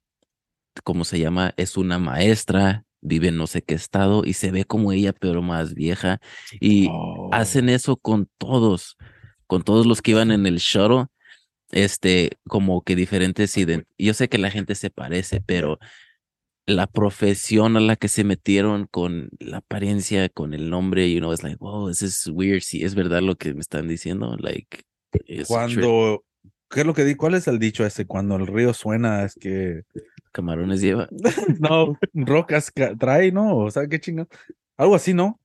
[0.84, 1.54] ¿cómo se llama?
[1.58, 5.42] Es una maestra, vive en no sé qué estado y se ve como ella, pero
[5.42, 6.20] más vieja.
[6.60, 7.30] Y Oh.
[7.32, 8.98] hacen eso con todos,
[9.48, 11.06] con todos los que iban en el shuttle,
[11.72, 13.56] este, como que diferentes
[13.98, 15.80] Yo sé que la gente se parece, pero
[16.66, 21.34] la profesión a la que se metieron con la apariencia, con el nombre, you know,
[21.34, 22.62] es like, wow, this is weird.
[22.62, 24.84] Si es verdad lo que me están diciendo, like.
[25.48, 26.24] Cuando.
[26.70, 27.16] ¿Qué es lo que di?
[27.16, 28.06] ¿Cuál es el dicho ese?
[28.06, 29.82] Cuando el río suena es que.
[30.32, 31.08] Camarones lleva.
[31.60, 33.58] No, rocas ca- trae, ¿no?
[33.58, 34.30] O sea, qué chingado.
[34.78, 35.40] Algo así, ¿no?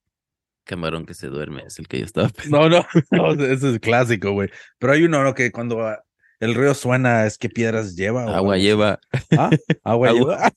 [0.64, 2.68] Camarón que se duerme, es el que yo estaba pensando.
[2.68, 2.86] No, no,
[3.36, 4.48] no, ese es clásico, güey.
[4.78, 5.34] Pero hay uno, ¿no?
[5.34, 6.02] Que cuando ah,
[6.40, 8.34] el río suena es que piedras lleva.
[8.34, 8.98] Agua lleva.
[9.36, 9.50] ¿Ah?
[9.82, 10.52] Agua, Agua.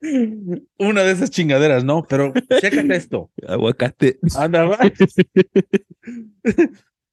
[0.00, 0.46] lleva.
[0.78, 2.04] Una de esas chingaderas, ¿no?
[2.08, 3.30] Pero chécate esto.
[3.48, 4.18] Aguacate.
[4.36, 4.78] Anda, va.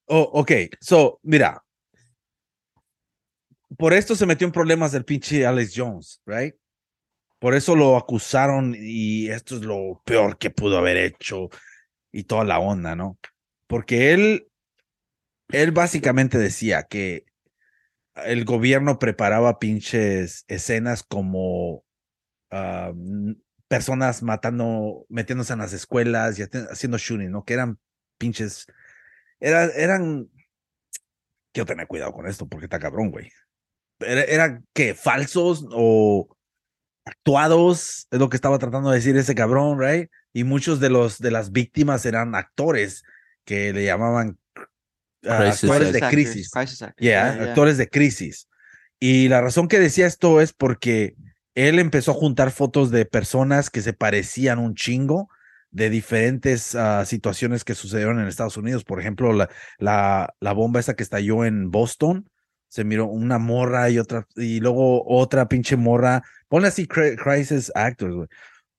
[0.06, 1.62] oh, ok, so, mira.
[3.78, 6.54] Por esto se metió en problemas el pinche Alex Jones, right?
[7.38, 11.48] Por eso lo acusaron y esto es lo peor que pudo haber hecho
[12.12, 13.18] y toda la onda, ¿no?
[13.66, 14.48] Porque él,
[15.48, 17.24] él básicamente decía que
[18.14, 21.84] el gobierno preparaba pinches escenas como
[23.68, 27.44] personas matando, metiéndose en las escuelas y haci- haciendo shooting, ¿no?
[27.44, 27.78] Que eran
[28.18, 28.66] pinches,
[29.40, 30.30] era- eran,
[31.52, 33.30] quiero tener cuidado con esto porque está cabrón, güey.
[34.00, 36.28] Era, eran que falsos o
[37.04, 40.10] actuados, es lo que estaba tratando de decir ese cabrón, right?
[40.32, 43.04] Y muchos de los de las víctimas eran actores
[43.44, 44.38] que le llamaban
[45.26, 46.50] ah, actores de crisis.
[46.50, 47.44] crisis actors, Yeah, yeah, yeah.
[47.48, 48.48] actores de crisis.
[48.98, 51.14] Y la razón que decía esto es porque
[51.54, 55.28] él empezó a juntar fotos de personas que se parecían un chingo
[55.70, 58.84] de diferentes ah, situaciones que sucedieron en Estados Unidos.
[58.84, 59.48] Por ejemplo, la,
[59.78, 62.28] la, la bomba esa que estalló en Boston,
[62.68, 66.22] se miró una morra y otra, y luego otra pinche morra.
[66.48, 68.28] Ponle así cri- Crisis Actors, güey.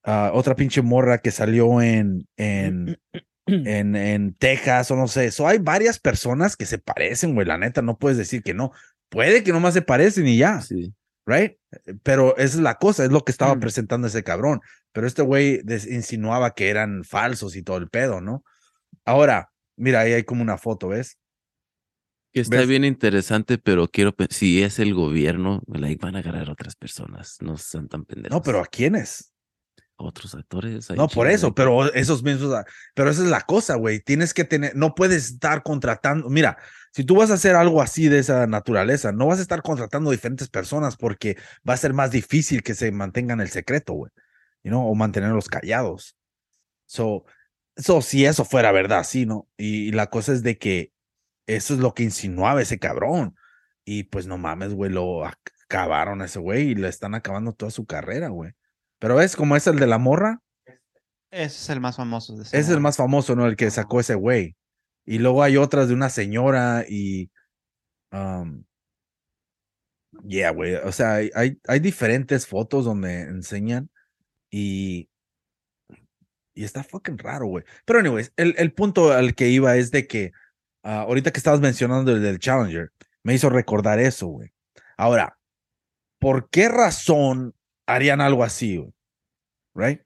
[0.04, 2.98] Ah, otra pinche morra que salió en, en,
[3.46, 5.32] en, en Texas o no sé.
[5.32, 7.46] So, hay varias personas que se parecen, güey.
[7.48, 8.72] La neta, no puedes decir que no.
[9.10, 10.94] Puede que nomás se parecen y ya, Sí.
[11.26, 11.54] right?
[12.04, 13.60] Pero esa es la cosa, es lo que estaba Mm.
[13.60, 14.62] presentando ese cabrón.
[14.94, 18.44] Pero este güey insinuaba que eran falsos y todo el pedo, ¿no?
[19.06, 21.18] Ahora, mira, ahí hay como una foto, ¿ves?
[22.38, 22.68] Que está ¿Ves?
[22.68, 27.38] bien interesante, pero quiero, si es el gobierno, like, van a agarrar a otras personas,
[27.42, 28.30] no sean tan pendejos.
[28.30, 29.34] No, pero ¿a quiénes?
[29.96, 30.88] Otros actores.
[30.92, 34.02] No, por eso, de- pero esos mismos, ah, pero esa es la cosa, güey.
[34.02, 36.30] Tienes que tener, no puedes estar contratando.
[36.30, 36.60] Mira,
[36.94, 40.12] si tú vas a hacer algo así de esa naturaleza, no vas a estar contratando
[40.12, 41.38] diferentes personas porque
[41.68, 44.12] va a ser más difícil que se mantengan el secreto, güey.
[44.64, 46.16] You know, o mantenerlos callados.
[46.86, 47.26] So,
[47.76, 49.48] so, si eso fuera verdad, sí, ¿no?
[49.58, 50.94] Y, la cosa es de que
[51.48, 53.36] eso es lo que insinuaba ese cabrón.
[53.86, 57.54] Y pues no mames, güey, lo ac- acabaron a ese güey y le están acabando
[57.54, 58.52] toda su carrera, güey.
[59.00, 60.42] Pero ves, como es el de la morra,
[61.32, 63.48] Ese es el más famoso de ese es el más famoso, ¿no?
[63.48, 64.56] El que sacó ese güey.
[65.06, 67.32] Y luego hay otras de una señora y.
[68.12, 68.64] Um,
[70.26, 70.76] yeah, güey.
[70.76, 73.90] O sea, hay, hay, hay diferentes fotos donde enseñan
[74.50, 75.10] y.
[76.54, 77.64] Y está fucking raro, güey.
[77.86, 80.32] Pero, anyways, el, el punto al que iba es de que
[80.88, 82.92] ah, ahorita que estabas mencionando el del Challenger,
[83.24, 84.50] me hizo recordar eso, güey.
[84.98, 85.38] Ahora,
[86.20, 87.54] ¿por qué razón
[87.86, 88.94] harían algo así, güey?
[89.76, 90.02] Right?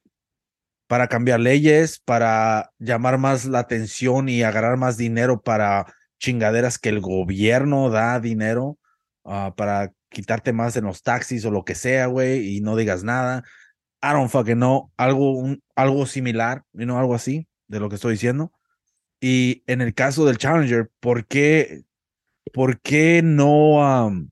[0.88, 5.86] para cambiar leyes, para llamar más la atención y agarrar más dinero para
[6.20, 8.78] chingaderas que el gobierno da dinero,
[9.24, 13.06] ah, para quitarte más en los taxis o lo que sea, güey, y no digas
[13.06, 13.42] nada.
[14.04, 17.96] I don't fucking know, algo, un- algo similar, you know, algo así de lo que
[17.96, 18.52] estoy diciendo.
[19.22, 21.84] Y en el caso del Challenger, ¿por qué,
[22.52, 24.28] por qué no,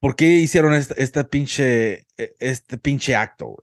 [0.00, 0.74] por qué hicieron
[1.24, 3.56] pinche, e- este pinche acto?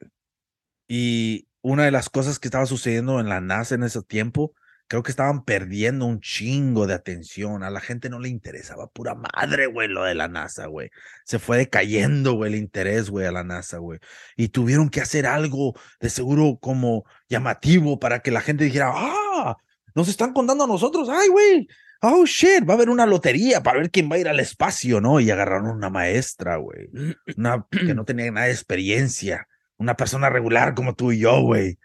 [0.87, 4.53] Y una de las cosas que estaba sucediendo en la NASA en ese tiempo,
[4.87, 7.63] creo que estaban perdiendo un chingo de atención.
[7.63, 10.89] A la gente no le interesaba pura madre, güey, lo de la NASA, güey.
[11.25, 13.99] Se fue decayendo, güey, el interés, güey, a la NASA, güey.
[14.35, 19.57] Y tuvieron que hacer algo de seguro como llamativo para que la gente dijera, ah,
[19.95, 21.67] nos están contando a nosotros, ay, güey,
[22.01, 24.99] oh shit, va a haber una lotería para ver quién va a ir al espacio,
[24.99, 25.19] ¿no?
[25.19, 26.89] Y agarraron una maestra, güey,
[27.37, 29.47] una que no tenía nada de experiencia,
[29.77, 31.79] una persona regular como tú y yo, güey,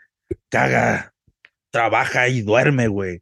[0.48, 1.14] caga,
[1.78, 3.20] trabaja y duerme, güey.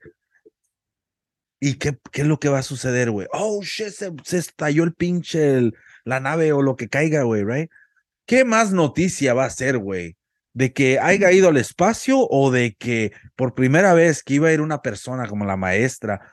[1.61, 3.27] ¿Y qué, qué es lo que va a suceder, güey?
[3.33, 5.75] Oh, shit, se, se estalló el pinche, el-
[6.07, 7.71] la nave o lo que caiga, güey, right?
[8.25, 10.17] ¿Qué más noticia va a ser, güey?
[10.55, 14.53] ¿De que haya ido al espacio o de que por primera vez que iba a
[14.53, 16.33] ir una persona como la maestra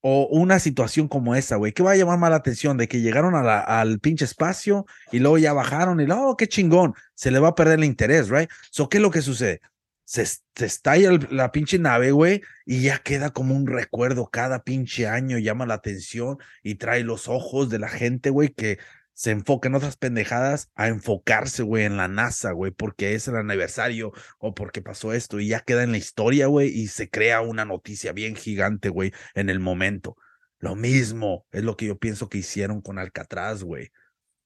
[0.00, 1.72] o una situación como esa, güey?
[1.72, 2.78] ¿Qué va a llamar más la atención?
[2.78, 6.94] ¿De que llegaron al pinche espacio y luego ya bajaron y oh, qué chingón?
[7.14, 8.48] Se le va a perder el interés, right?
[8.70, 9.60] So, ¿qué es lo que sucede?
[10.08, 15.06] Se, se estalla la pinche nave, güey, y ya queda como un recuerdo cada pinche
[15.06, 18.78] año, llama la atención y trae los ojos de la gente, güey, que
[19.12, 23.36] se enfoca en otras pendejadas a enfocarse, güey, en la NASA, güey, porque es el
[23.36, 27.42] aniversario o porque pasó esto y ya queda en la historia, güey, y se crea
[27.42, 30.16] una noticia bien gigante, güey, en el momento.
[30.58, 33.90] Lo mismo es lo que yo pienso que hicieron con Alcatraz, güey.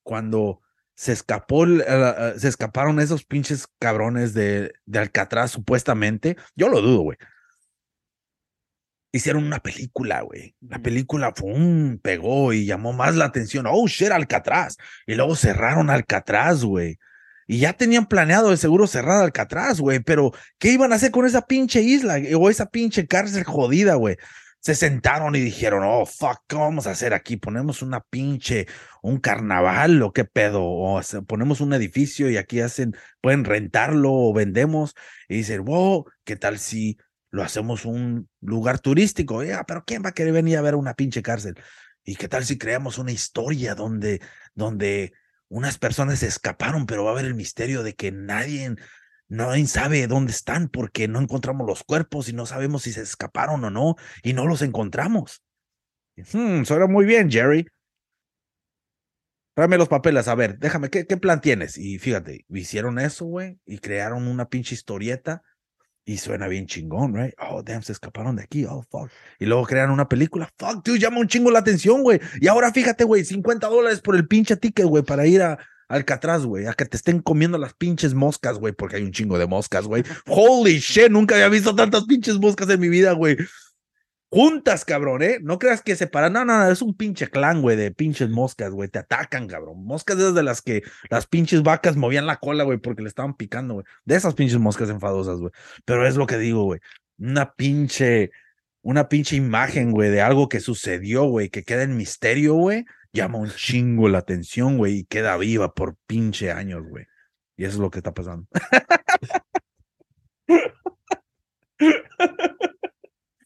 [0.03, 0.61] Cuando
[0.95, 7.19] se escapó, se escaparon esos pinches cabrones de, de Alcatraz, supuestamente, yo lo dudo, güey.
[9.15, 10.57] Hicieron una película, güey.
[10.61, 11.99] La película ¡fum!
[11.99, 13.67] pegó y llamó más la atención.
[13.69, 14.79] Oh, shit, Alcatraz.
[15.07, 16.99] Y luego cerraron Alcatraz, güey.
[17.47, 20.01] Y ya tenían planeado de seguro cerrar Alcatraz, güey.
[20.01, 23.97] Pero, ¿qué iban a hacer con esa pinche isla eh, o esa pinche cárcel jodida,
[23.97, 24.17] güey?
[24.63, 27.37] Se sentaron y dijeron, oh, fuck, ¿qué vamos a hacer aquí?
[27.37, 28.69] Ponemos una pinche,
[29.03, 30.63] un carnaval o qué pedo.
[30.63, 34.95] O ponemos un edificio y aquí hacen, pueden rentarlo o vendemos.
[35.29, 36.97] Y dicen, wow, ¿qué tal si
[37.31, 39.43] lo hacemos un lugar turístico?
[39.43, 41.57] Ya, pero ¿quién va a querer venir a ver una pinche cárcel?
[42.05, 44.21] ¿Y qué tal si creamos una historia donde,
[44.55, 45.13] donde
[45.53, 48.75] unas personas se escaparon, pero va a haber el misterio de que nadie,
[49.33, 53.65] nadie sabe dónde están porque no encontramos los cuerpos y no sabemos si se escaparon
[53.65, 55.43] o no y no los encontramos.
[56.33, 57.67] Hmm, suena muy bien, Jerry.
[59.55, 61.77] Tráeme los papeles, a ver, déjame, ¿qué, qué plan tienes?
[61.77, 65.43] Y fíjate, hicieron eso, güey, y crearon una pinche historieta
[66.05, 67.35] y suena bien chingón, right?
[67.39, 69.11] Oh, damn, se escaparon de aquí, oh, fuck.
[69.39, 72.21] Y luego crean una película, fuck, dude, llama un chingo la atención, güey.
[72.41, 75.59] Y ahora fíjate, güey, 50 dólares por el pinche ticket, güey, para ir a
[75.93, 79.39] Alcatraz, güey, a que te estén comiendo las pinches moscas, güey, porque hay un chingo
[79.39, 80.03] de moscas, güey.
[80.27, 83.37] Holy shit, nunca había visto tantas pinches moscas en mi vida, güey.
[84.31, 85.41] Juntas, cabrón, ¿eh?
[85.43, 86.33] No creas que separan.
[86.33, 88.89] No, no, no, es un pinche clan, güey, de pinches moscas, güey.
[88.89, 89.85] Te atacan, cabrón.
[89.85, 93.35] Moscas esas de las que las pinches vacas movían la cola, güey, porque le estaban
[93.35, 93.87] picando, güey.
[94.07, 95.53] De esas pinches moscas enfadosas, güey.
[95.85, 96.81] Pero es lo que digo, güey.
[97.19, 98.31] Una pinche,
[98.83, 102.85] una pinche imagen, güey, de algo que sucedió, güey, que queda en misterio, güey.
[103.13, 107.07] Llama un chingo la atención, güey, y queda viva por pinche años, güey.
[107.57, 108.47] Y eso es lo que está pasando.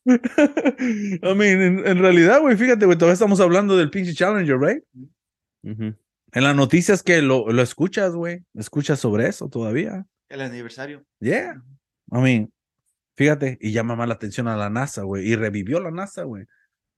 [0.07, 4.85] I mean, en, en realidad, güey, fíjate, güey, todavía estamos hablando del pinche Challenger, right?
[5.65, 10.07] En las noticias que lo, lo escuchas, güey, escuchas sobre eso todavía.
[10.29, 11.05] El aniversario.
[11.19, 11.61] Yeah.
[12.13, 12.53] I mean,
[13.17, 16.47] fíjate, y llama más la atención a la NASA, güey, y revivió la NASA, güey.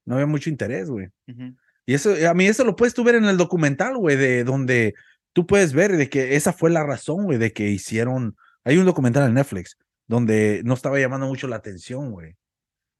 [0.04, 1.08] No había mucho interés, güey.
[1.26, 1.54] Ujú.
[1.86, 4.94] Y eso, a mí eso lo puedes tú ver en el documental, güey, de donde
[5.32, 8.36] tú puedes ver de que esa fue la razón, güey, de que hicieron.
[8.64, 12.36] Hay un documental en Netflix donde no estaba llamando mucho la atención, güey.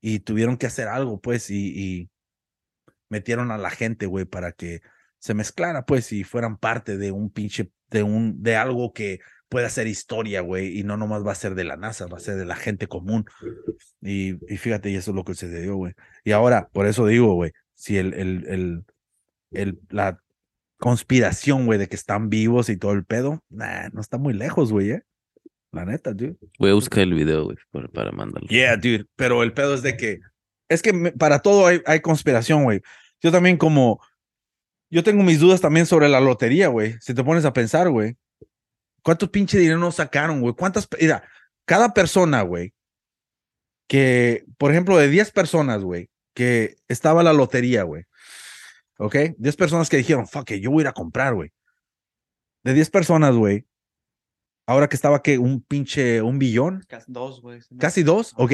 [0.00, 2.10] Y tuvieron que hacer algo, pues, y, y
[3.08, 4.80] metieron a la gente, güey, para que
[5.18, 9.68] se mezclara, pues, y fueran parte de un pinche, de un, de algo que pueda
[9.70, 12.36] ser historia, güey, y no nomás va a ser de la NASA, va a ser
[12.36, 13.24] de la gente común.
[14.00, 15.94] Y, y fíjate, y eso es lo que sucedió, güey.
[16.24, 18.84] Y ahora, por eso digo, güey, si el, el, el,
[19.52, 20.20] el, la
[20.78, 24.70] conspiración, güey, de que están vivos y todo el pedo, nah, no está muy lejos,
[24.72, 25.02] güey, eh.
[25.72, 26.36] La neta, dude.
[26.58, 28.48] Voy a buscar el video, güey, para, para mandarlo.
[28.48, 29.04] Yeah, dude.
[29.16, 30.20] Pero el pedo es de que,
[30.68, 32.80] es que me- para todo hay, hay conspiración, güey.
[33.20, 34.00] Yo también como,
[34.90, 36.94] yo tengo mis dudas también sobre la lotería, güey.
[37.00, 38.16] Si te pones a pensar, güey.
[39.02, 40.54] ¿Cuántos pinche dinero nos sacaron, güey?
[40.54, 41.22] ¿Cuántas, mira,
[41.64, 42.72] cada persona, güey,
[43.88, 48.04] que, por ejemplo, de 10 personas, güey, que estaba la lotería, güey.
[48.98, 49.16] ¿Ok?
[49.38, 51.52] 10 personas que dijeron, fuck it, yo voy a ir a comprar, güey.
[52.64, 53.66] De 10 personas, güey.
[54.66, 57.60] Ahora que estaba que un pinche, un billón, Casi dos, güey.
[57.78, 58.52] Casi dos, ok.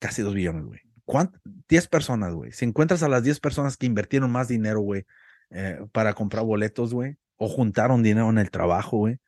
[0.00, 0.80] Casi dos billones, güey.
[1.04, 1.38] ¿Cuánto?
[1.68, 2.52] 10 personas, güey.
[2.52, 5.06] Si encuentras a las 10 personas que invirtieron más dinero, güey,
[5.50, 9.18] eh, para comprar boletos, güey, o juntaron dinero en el trabajo, güey,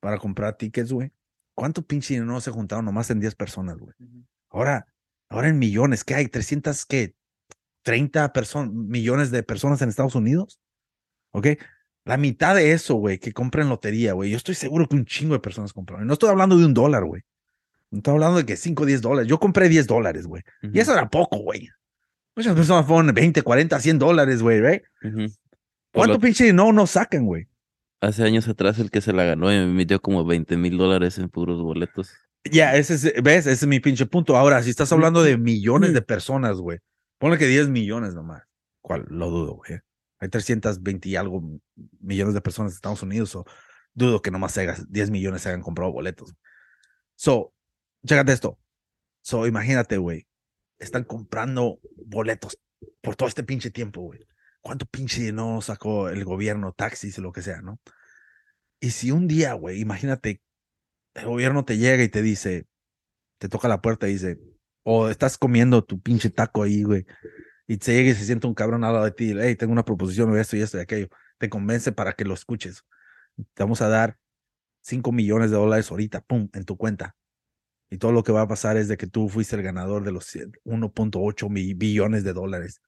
[0.00, 1.12] para comprar tickets, güey.
[1.54, 3.94] ¿Cuánto pinche dinero se juntaron nomás en 10 personas, güey?
[4.48, 4.86] Ahora,
[5.28, 6.26] ahora en millones, ¿qué hay?
[6.28, 7.14] ¿300 qué?
[7.84, 10.60] ¿30 personas, millones de personas en Estados Unidos?
[11.32, 11.48] ¿Ok?
[12.06, 14.30] La mitad de eso, güey, que compran lotería, güey.
[14.30, 16.06] Yo estoy seguro que un chingo de personas compraron.
[16.06, 17.22] No estoy hablando de un dólar, güey.
[17.90, 19.28] Estamos hablando de que 5 o 10 dólares.
[19.28, 20.42] Yo compré 10 dólares, güey.
[20.62, 21.68] Y eso era poco, güey.
[22.34, 24.82] Muchas personas ponen 20, 40, 100 dólares, güey, right?
[25.02, 25.10] Por
[25.92, 27.48] ¿Cuánto pinche no no sacan, güey?
[28.00, 31.28] Hace años atrás el que se la ganó me metió como 20 mil dólares en
[31.28, 32.10] puros boletos.
[32.50, 34.36] Ya, ese es, ves, ese es mi pinche punto.
[34.36, 36.78] Ahora, si estás hablando de millones de personas, güey,
[37.18, 38.42] ponle que 10 millones nomás.
[38.80, 39.04] ¿Cuál?
[39.08, 39.78] Lo dudo, güey.
[40.18, 41.60] Hay 320 y algo
[42.00, 43.44] millones de personas en Estados Unidos, o
[43.94, 46.34] dudo que nomás se haga- 10 millones se hayan comprado boletos.
[47.14, 47.52] So,
[48.04, 48.58] chécate esto.
[49.22, 50.26] So, imagínate, güey.
[50.80, 52.58] Están comprando boletos
[53.00, 54.18] por todo este pinche tiempo, güey.
[54.62, 57.80] ¿Cuánto pinche no sacó el gobierno, taxis lo que sea, no?
[58.80, 60.40] Y si un día, güey, imagínate
[61.14, 62.66] el gobierno te llega y te dice,
[63.38, 64.38] te toca la puerta y dice,
[64.84, 67.06] o estás comiendo tu pinche taco ahí, güey,
[67.66, 69.84] y se llega y se siente un cabrón al lado de ti, hey, tengo una
[69.84, 71.08] proposición esto y esto y aquello,
[71.38, 72.84] te convence para que lo escuches.
[73.54, 74.18] Te vamos a dar
[74.82, 77.16] 5 millones de dólares ahorita, pum, en tu cuenta.
[77.90, 80.12] Y todo lo que va a pasar es de que tú fuiste el ganador de
[80.12, 80.26] los
[80.64, 82.80] 1.8 mi- billones de dólares.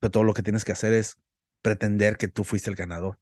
[0.00, 1.16] Pero todo lo que tienes que hacer es
[1.62, 3.18] pretender que tú fuiste el ganador.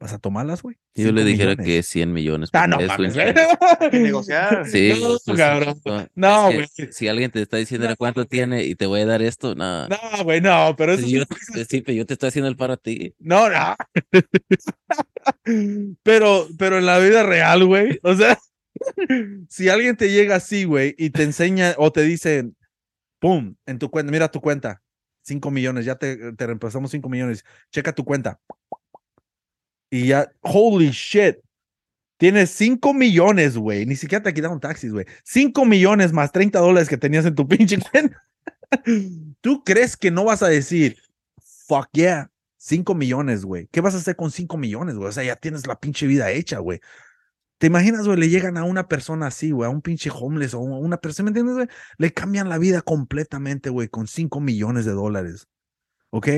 [0.00, 0.76] ¿Vas a tomarlas, güey?
[0.94, 1.66] Si yo le dijera millones.
[1.66, 2.50] que 100 millones.
[2.52, 3.16] Ah, no mames,
[3.92, 4.64] negociar.
[4.68, 5.80] Sí, No, pues, cabrón.
[5.84, 6.92] no, No, es que güey.
[6.92, 9.88] Si alguien te está diciendo cuánto tiene y te voy a dar esto, no.
[9.88, 12.76] No, güey, no, pero eso yo, es- sí, pero yo te estoy haciendo el para
[12.76, 13.12] ti.
[13.18, 13.76] No, no.
[16.04, 18.38] pero, pero en la vida real, güey, o sea,
[19.48, 22.50] si alguien te llega así, güey, y te enseña o te dice,
[23.18, 24.80] pum, en tu cuenta, mira tu cuenta,
[25.28, 28.40] 5 millones, ya te, te reemplazamos 5 millones, checa tu cuenta.
[29.90, 31.38] Y ya, holy shit,
[32.18, 36.88] tienes 5 millones, güey, ni siquiera te quitaron taxis, güey, 5 millones más 30 dólares
[36.88, 38.22] que tenías en tu pinche cuenta.
[39.40, 40.98] ¿Tú crees que no vas a decir,
[41.66, 43.68] fuck yeah, 5 millones, güey?
[43.70, 45.08] ¿Qué vas a hacer con 5 millones, güey?
[45.08, 46.80] O sea, ya tienes la pinche vida hecha, güey.
[47.58, 48.18] ¿Te imaginas, güey?
[48.18, 51.24] Le llegan a una persona así, güey, a un pinche homeless o a una persona,
[51.24, 51.66] ¿me entiendes, güey?
[51.98, 55.48] Le cambian la vida completamente, güey, con 5 millones de dólares.
[56.10, 56.28] ¿Ok?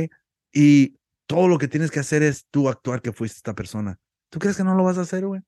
[0.52, 3.98] Y todo lo que tienes que hacer es tú actuar que fuiste esta persona.
[4.30, 5.42] ¿Tú crees que no lo vas a hacer, güey?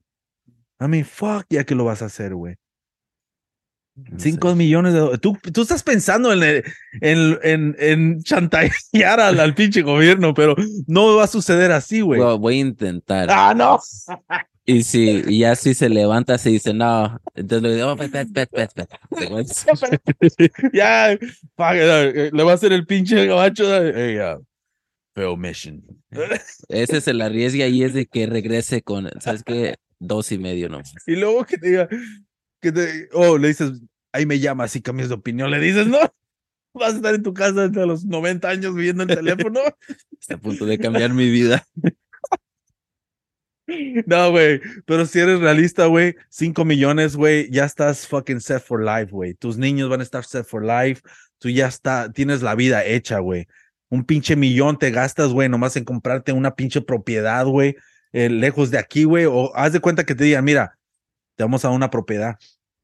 [0.80, 2.56] I mean, fuck, ya que lo vas a hacer, güey.
[3.94, 4.54] No 5 sé.
[4.56, 5.20] millones de dólares.
[5.20, 6.64] Tú, tú estás pensando en, el-
[7.00, 10.54] en, en, en chantajear al, al pinche gobierno, pero
[10.86, 12.20] no va a suceder así, güey.
[12.20, 13.28] Bueno, voy a intentar.
[13.30, 13.78] Ah, no.
[14.64, 17.20] Y si y ya si se levanta, se dice, no.
[17.34, 18.88] Entonces le digo, oh, pet, pet, pet, pet,
[20.72, 21.18] ya,
[21.56, 23.64] fuck, eh, le va a hacer el pinche gabacho.
[23.92, 24.44] Hey, uh,
[25.14, 25.82] fail mission.
[26.68, 29.76] Ese se la arriesga y es de que regrese con, ¿sabes qué?
[29.98, 30.94] Dos y medio nomás.
[31.06, 31.88] y luego que te diga,
[32.60, 33.72] que te, oh, le dices,
[34.12, 35.50] ahí me llamas y cambias de opinión.
[35.50, 35.98] Le dices, no,
[36.74, 39.60] vas a estar en tu casa hasta los 90 años viviendo el teléfono.
[40.20, 41.66] Está a punto de cambiar mi vida.
[44.06, 48.82] No, güey, pero si eres realista, güey, 5 millones, güey, ya estás fucking set for
[48.82, 49.34] life, güey.
[49.34, 51.02] Tus niños van a estar set for life.
[51.38, 53.46] Tú ya está, tienes la vida hecha, güey.
[53.88, 57.76] Un pinche millón te gastas, güey, nomás en comprarte una pinche propiedad, güey,
[58.12, 59.26] eh, lejos de aquí, güey.
[59.26, 60.78] O haz de cuenta que te digan, mira,
[61.36, 62.36] te vamos a una propiedad.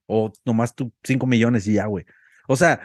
[0.07, 2.05] O nomás tú 5 millones y ya, güey.
[2.47, 2.81] O sea,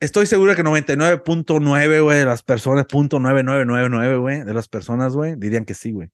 [0.00, 5.34] estoy seguro que 99.9, güey, de las personas, punto 9999, güey, de las personas, güey,
[5.36, 6.10] dirían que sí, güey.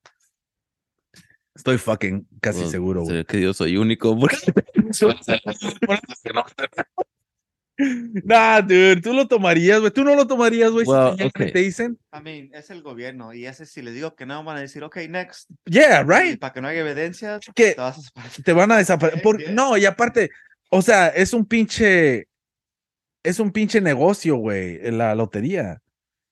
[1.54, 3.24] Estoy fucking casi Pues, seguro, se güey.
[3.24, 4.16] que yo soy único.
[4.18, 4.36] porque-
[7.76, 9.90] Nah, dude, tú lo tomarías, güey.
[9.90, 10.84] Tú no lo tomarías, güey.
[10.84, 11.50] si Well, mañana okay.
[11.52, 14.58] te dicen, I mean, es el gobierno y ese si les digo que no van
[14.58, 15.50] a decir, ok, next.
[15.64, 16.38] yeah, Y right.
[16.38, 19.18] para que no haya evidencia, Que te vas a te van a desaparecer.
[19.18, 19.50] Ok, Por-.
[19.50, 20.30] No, y aparte,
[20.70, 22.28] o sea, es un pinche,
[23.24, 25.80] es un pinche negocio, güey, la lotería.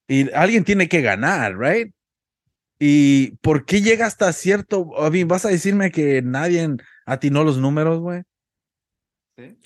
[0.08, 1.92] Y alguien tiene que ganar, right?
[2.84, 4.84] ¿Y por qué llega hasta cierto?
[5.26, 6.68] ¿Vas a decirme que nadie
[7.06, 8.22] atinó los números, güey?
[9.38, 9.56] ¿sí?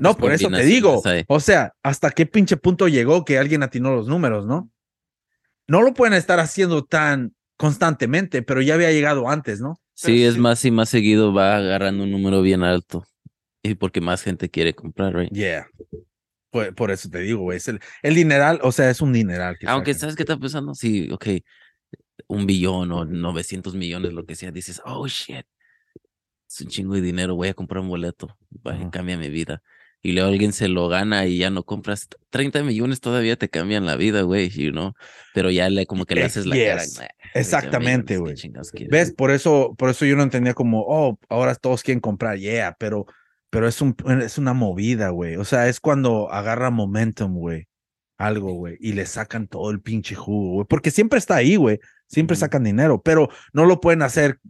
[0.00, 1.02] No, por eso te digo.
[1.28, 4.70] O sea, ¿hasta qué pinche punto llegó que alguien atinó los números, no?
[5.66, 9.80] No lo pueden estar haciendo tan constantemente, pero ya había llegado antes, ¿no?
[9.94, 13.02] Sí, Pero es sí- más y más seguido va agarrando un número bien alto.
[13.62, 15.32] Y porque más gente quiere comprar, right?
[15.32, 15.68] Yeah.
[16.50, 17.56] Por, por eso te digo, güey.
[17.56, 19.56] Es el, el dineral, o sea, es un dineral.
[19.58, 20.00] Que Aunque, sacan.
[20.00, 20.74] ¿sabes qué está pensando?
[20.74, 21.26] Sí, ok,
[22.26, 25.46] un billón o 900 millones, lo que sea, dices, oh, shit,
[26.48, 28.90] es un chingo de dinero, voy a comprar un boleto, vaya, Ujú.
[28.90, 29.62] cambia mi vida.
[30.00, 32.08] Y luego alguien se lo gana y ya no compras.
[32.30, 34.92] 30 millones todavía te cambian la vida, güey, you know?
[35.34, 36.76] Pero ya le como que le Eh, haces la yes, cara.
[36.86, 36.92] "Nah,
[37.32, 38.34] 30 exactamente, güey.
[38.34, 38.90] ¿qué chingados quieres?".
[38.90, 39.12] ¿Ves?
[39.12, 43.06] Por eso, por eso yo no entendía como, oh, ahora todos quieren comprar, yeah, pero,
[43.50, 45.34] pero es, un, es una movida, güey.
[45.34, 47.66] O sea, es cuando agarra momentum, güey.
[48.18, 48.76] Algo, güey.
[48.80, 50.66] Y le sacan todo el pinche jugo, güey.
[50.68, 51.80] Porque siempre está ahí, güey.
[52.08, 54.40] Siempre sacan dinero, pero no lo pueden hacer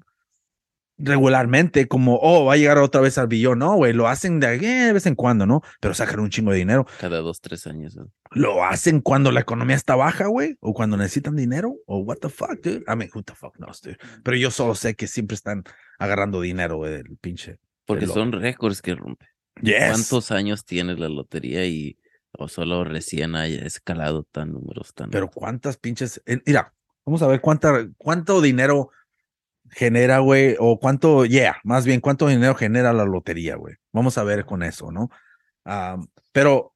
[0.98, 3.60] regularmente como, oh, va a llegar otra vez al billón.
[3.60, 5.62] No, güey, lo hacen de, eh, de vez en cuando, ¿no?
[5.80, 6.86] Pero sacan un chingo de dinero.
[7.00, 7.96] Cada dos, tres años.
[7.96, 8.10] ¿no?
[8.32, 12.28] Lo hacen cuando la economía está baja, güey, o cuando necesitan dinero, o what the
[12.28, 12.84] fuck, dude.
[12.88, 13.98] I mean, who the fuck knows, dude.
[14.24, 15.62] Pero yo solo sé que siempre están
[15.98, 17.58] agarrando dinero, güey, del pinche.
[17.86, 19.26] Porque son récords que rompe.
[19.62, 19.88] Yes.
[19.88, 21.98] ¿Cuántos años tiene la lotería y
[22.32, 26.22] o solo recién haya escalado tan números tan Pero cuántas pinches.
[26.46, 26.74] mira,
[27.08, 28.90] vamos a ver cuánta, cuánto dinero
[29.70, 33.76] genera, güey, o cuánto, yeah, más bien cuánto dinero genera la lotería, güey.
[33.92, 35.10] Vamos a ver con eso, ¿no?
[36.32, 36.74] Pero,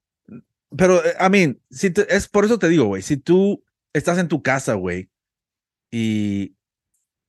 [0.75, 4.29] pero, eh, I mean, si es por eso te digo, güey, si tú estás en
[4.29, 5.11] tu casa, güey,
[5.91, 6.57] y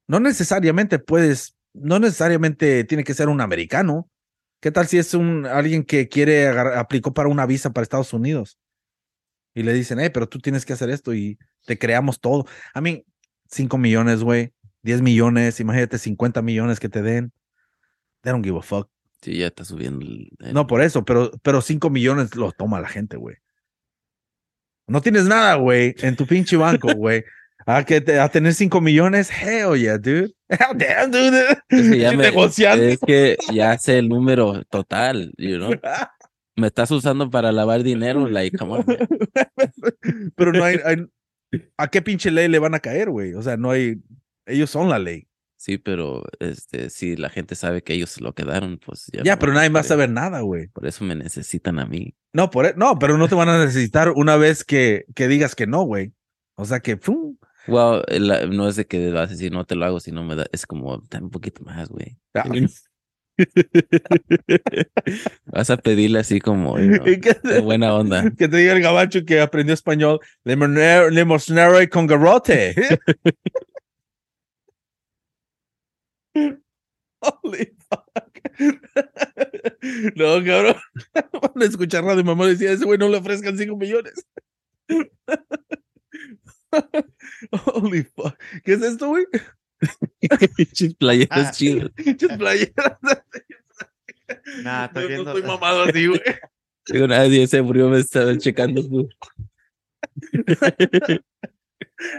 [0.07, 4.09] no necesariamente puedes, no necesariamente tiene que ser un americano.
[4.61, 8.57] ¿Qué tal si es un alguien que quiere aplicó para una visa para Estados Unidos?
[9.55, 12.45] Y le dicen, hey, pero tú tienes que hacer esto y te creamos todo.
[12.73, 13.05] A mí,
[13.49, 14.51] 5 millones, güey,
[14.81, 17.31] 10 millones, imagínate 50 millones que te den.
[18.21, 18.89] They don't give a fuck.
[19.21, 20.05] Sí, ya está subiendo.
[20.05, 23.37] el- el- No por eso, pero, pero 5 millones lo toma la gente, güey.
[24.87, 27.23] No tienes nada, güey, en tu pinche banco, güey.
[27.65, 30.33] A, que te- a tener 5 millones, hell yeah, dude.
[30.49, 31.41] Hell damn, dude.
[31.69, 35.71] Es que ya me- es que ya sé el número total, you know?
[36.55, 38.85] Me estás usando para lavar dinero, like, come on.
[40.35, 41.05] Pero no hay, hay-
[41.77, 43.33] ¿A qué pinche ley le van a caer, güey?
[43.35, 44.01] O sea, no hay.
[44.45, 45.27] Ellos son la ley.
[45.55, 49.23] Sí, pero este, si la gente sabe que ellos se lo quedaron, pues ya.
[49.23, 50.67] Ya, no pero nadie va a saber nada, güey.
[50.67, 52.15] Por eso me necesitan a mí.
[52.33, 55.55] No, por, e- no, pero no te van a necesitar una vez que, que digas
[55.55, 56.11] que no, güey.
[56.55, 57.37] O sea que, ¡pum!
[57.67, 58.01] Wow,
[58.51, 60.65] no es de que vas a decir no te lo hago, sino me da, es
[60.65, 62.17] como, dame un poquito más, güey.
[65.45, 68.23] Vas a pedirle así como, y de buena onda.
[68.37, 72.75] que te diga el gabacho que aprendió español, limosnero limosnero con garrote.
[77.21, 78.13] Holy fuck.
[80.15, 80.75] No, cabrón.
[81.13, 82.23] Van a escuchar radio.
[82.23, 84.25] Mamá decía, ese güey no le ofrezcan 5 millones.
[87.65, 88.37] Holy fuck.
[88.63, 89.25] ¿Qué es esto, güey?
[90.57, 91.51] Pinches playeras Ah.
[91.51, 91.89] chidas.
[91.91, 92.97] Pinches playeras.
[94.63, 95.31] Nah, estoy No, no viendo.
[95.35, 96.21] estoy mamado así, güey.
[96.87, 98.81] Digo, nadie se murió, me estaban checando.
[98.81, 99.09] su-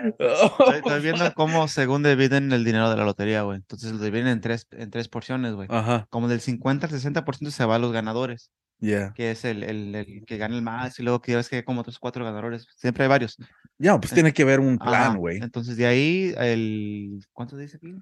[0.05, 3.57] Estoy, estoy viendo cómo según dividen el dinero de la lotería, güey.
[3.57, 5.69] Entonces lo dividen en tres, en tres porciones, güey.
[5.71, 9.13] Ajá, Como del 50 al 60% se va a los ganadores, ya.
[9.15, 11.63] que es el, el, el que gana el más, y luego que ves que hay
[11.63, 12.67] como otros cuatro ganadores.
[12.77, 13.37] Siempre hay varios.
[13.79, 15.39] Ya, pues tiene que haber un plan, güey.
[15.39, 17.25] Entonces de ahí, el.
[17.33, 17.95] ¿Cuánto dice aquí?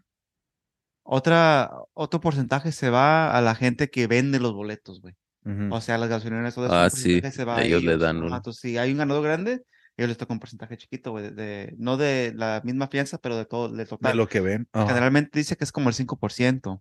[1.04, 5.14] Otra, otro porcentaje se va a la gente que vende los boletos, güey.
[5.44, 5.74] Ujú.
[5.74, 6.74] O sea, las gasolineras, todo eso.
[6.74, 9.62] Ah, sí, se va ellos le dan un- Entonces, si hay un ganador grande,
[9.96, 11.24] ellos les tocan un porcentaje chiquito, güey.
[11.24, 14.16] De, de- no de la misma fianza, pero de todo, de De total.
[14.16, 14.68] lo que ven.
[14.72, 14.86] Ajá.
[14.86, 16.80] Generalmente dice que es como el 5%.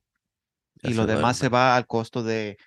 [0.84, 2.58] Ya Y lo va, demás se va al costo de,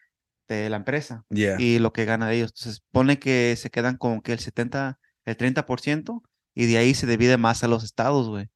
[0.48, 1.24] de la empresa
[1.58, 2.52] y lo que gana de ellos.
[2.56, 6.22] Entonces, pone que se quedan con que el 70, el 30%
[6.54, 8.48] y de ahí se divide más a los estados, güey.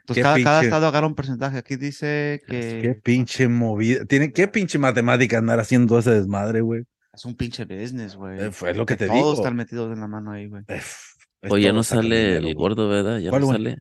[0.00, 1.58] Entonces, cada, cada estado agarra un porcentaje.
[1.58, 4.04] Aquí dice que Qué pinche movida.
[4.04, 6.84] Tiene, qué pinche matemática andar haciendo ese desmadre, güey.
[7.12, 8.38] es un pinche business, güey.
[8.40, 9.34] Eh, Fue lo que te Todos digo.
[9.34, 10.62] están metidos en la mano ahí, güey.
[10.68, 10.80] Eh,
[11.48, 13.18] O ya no sale el gordo, ¿verdad?
[13.18, 13.78] Ya ¿Cuál, no sale.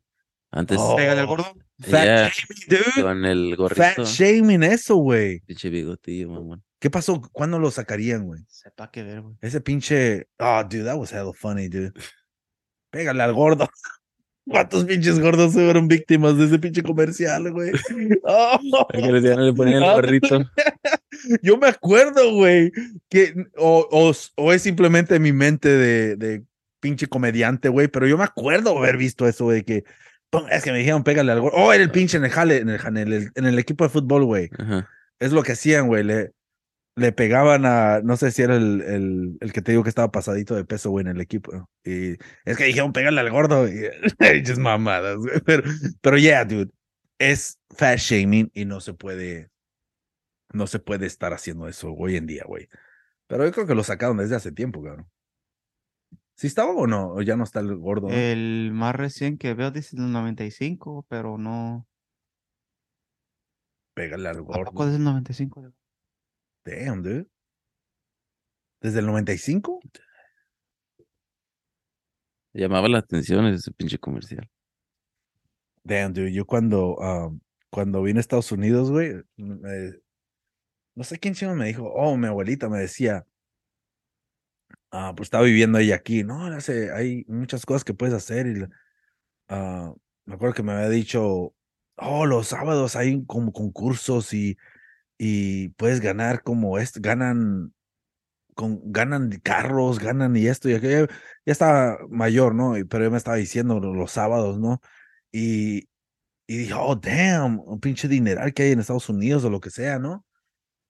[0.51, 1.53] Antes Oh, Pégale al gordo.
[1.83, 2.29] Fat Yeah.
[2.29, 3.01] shaming, dude.
[3.03, 3.57] con el Fat
[3.97, 4.05] gorrito.
[4.05, 5.39] shaming eso, güey.
[5.41, 6.63] Pinche bigotillo, mamón.
[6.79, 7.21] ¿Qué pasó?
[7.31, 8.41] ¿Cuándo lo sacarían, güey?
[8.47, 9.35] Sepa qué ver, güey.
[9.41, 10.27] Ese pinche.
[10.39, 11.93] Oh, dude, that was hella funny, dude.
[12.91, 13.69] Pégale al gordo.
[14.45, 17.71] ¿Cuántos pinches gordos fueron víctimas de ese pinche comercial, güey?
[18.25, 20.43] Oh, que le ponían el Ah, gorrito.
[21.41, 22.71] Yo me acuerdo, güey,
[23.09, 26.43] que o, o, o es simplemente mi mente de, de
[26.81, 29.85] pinche comediante, güey, pero yo me acuerdo haber visto eso, güey, que
[30.49, 31.57] es que me dijeron pégale al gordo.
[31.57, 33.89] Oh, era el pinche en el jale, en el, en el, en el equipo de
[33.89, 34.49] fútbol, güey.
[35.19, 36.03] Es lo que hacían, güey.
[36.03, 36.31] Le,
[36.95, 40.11] le pegaban a, no sé si era el, el, el que te digo que estaba
[40.11, 41.69] pasadito de peso, güey, en el equipo.
[41.83, 43.67] Y es que dijeron, pégale al gordo.
[43.67, 43.89] Y,
[44.45, 45.39] just mamadas, güey.
[45.45, 45.63] Pero,
[46.01, 46.71] pero yeah, dude.
[47.19, 49.49] Es fat shaming y no se puede,
[50.51, 52.67] no se puede estar haciendo eso hoy en día, güey.
[53.27, 55.07] Pero yo creo que lo sacaron desde hace tiempo, cabrón.
[56.35, 57.13] ¿Sí estaba o no?
[57.13, 58.07] ¿O ya no está el gordo?
[58.07, 58.13] no?
[58.13, 61.87] El más recién que veo dice el 95, pero no.
[63.93, 64.89] Pégale al ¿A poco gordo.
[64.89, 65.71] es el 95?
[66.65, 67.27] Damn, dude.
[68.81, 69.79] ¿Desde el 95?
[72.53, 74.49] Llamaba la atención ese pinche comercial.
[75.83, 77.39] Damn, dude, yo cuando, um,
[77.69, 79.93] cuando vine a Estados Unidos, güey, me-
[80.95, 83.25] no sé quién chino me dijo, oh, mi abuelita me decía,
[84.93, 86.47] ah, pues estaba viviendo ella aquí, no,
[86.95, 88.65] hay muchas cosas que puedes hacer y,
[89.49, 89.93] ah,
[90.25, 91.55] me acuerdo que me había dicho,
[91.97, 94.57] oh, los sábados hay como concursos y,
[95.17, 97.73] y puedes ganar como esto, ganan,
[98.55, 101.07] con, ganan carros, ganan y esto y aquello.
[101.45, 102.75] Ya, estaba mayor, ¿no?
[102.89, 104.81] Pero él me estaba diciendo lo- los sábados, ¿no?
[105.31, 105.89] Y,
[106.47, 109.69] y dije, oh, damn, un pinche dineral que hay en Estados Unidos o lo que
[109.71, 110.25] sea, ¿no?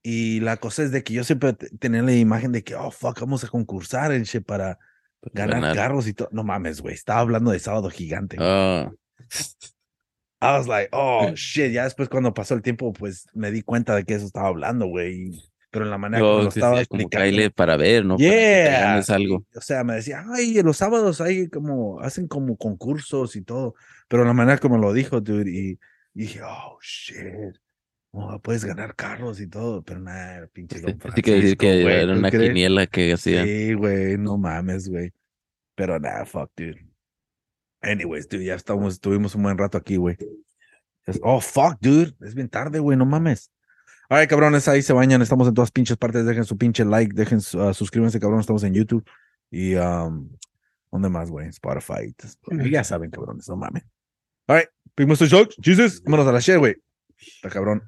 [0.05, 2.91] Y la cosa es de que yo siempre te- tenía la imagen de que, oh,
[2.91, 4.77] fuck, vamos a concursar en shit para
[5.31, 5.75] ganar, ganar.
[5.75, 6.27] carros y todo.
[6.33, 8.35] No mames, güey, estaba hablando de sábado gigante.
[8.39, 8.91] Ah,
[10.41, 11.71] I was like, oh, shit.
[11.71, 14.87] Ya después cuando pasó el tiempo, pues me di cuenta de que eso estaba hablando,
[14.87, 15.31] güey.
[15.71, 17.51] Pero en la manera como yo lo estaba explicando.
[17.55, 18.17] para ver, ¿no?
[18.17, 18.79] Para Yeah.
[18.81, 19.43] ganes algo.
[19.55, 23.73] O sea, me decía, ay, los sábados hay como, hacen como concursos y todo.
[24.07, 25.79] Pero la manera como lo dijo, dude, y,
[26.13, 27.55] y dije, oh, shit.
[28.15, 31.81] Oh, puedes ganar carros y todo, pero nada, pinche Don Así que decir Francisco, que
[31.81, 32.49] güey, era ¿tú una crees?
[32.49, 33.47] quiniela que hacían.
[33.47, 35.11] Sí, güey, no mames, güey.
[35.73, 36.85] Pero nada, fuck, dude.
[37.81, 40.15] Anyways, dude, ya estamos, tuvimos un buen rato aquí, güey.
[41.23, 42.13] Oh, fuck, dude.
[42.21, 43.51] Es bien tarde, güey, no mames.
[44.09, 45.23] Ay, cabrones, ahí se bañan.
[45.23, 46.23] Estamos en todas pinches partes.
[46.23, 48.41] Dejen su pinche like, dejen su, ah, suscríbanse, cabrón.
[48.41, 49.03] Estamos en YouTube.
[49.49, 50.29] Y, um,
[50.91, 51.47] ¿dónde más, güey?
[51.47, 52.13] Spotify.
[52.69, 53.83] Ya saben, cabrones, no mames.
[54.47, 55.27] All right, Big Mr.
[55.27, 56.75] Jokes, Jesus, vámonos a la share, güey.
[57.25, 57.83] Está cabrón.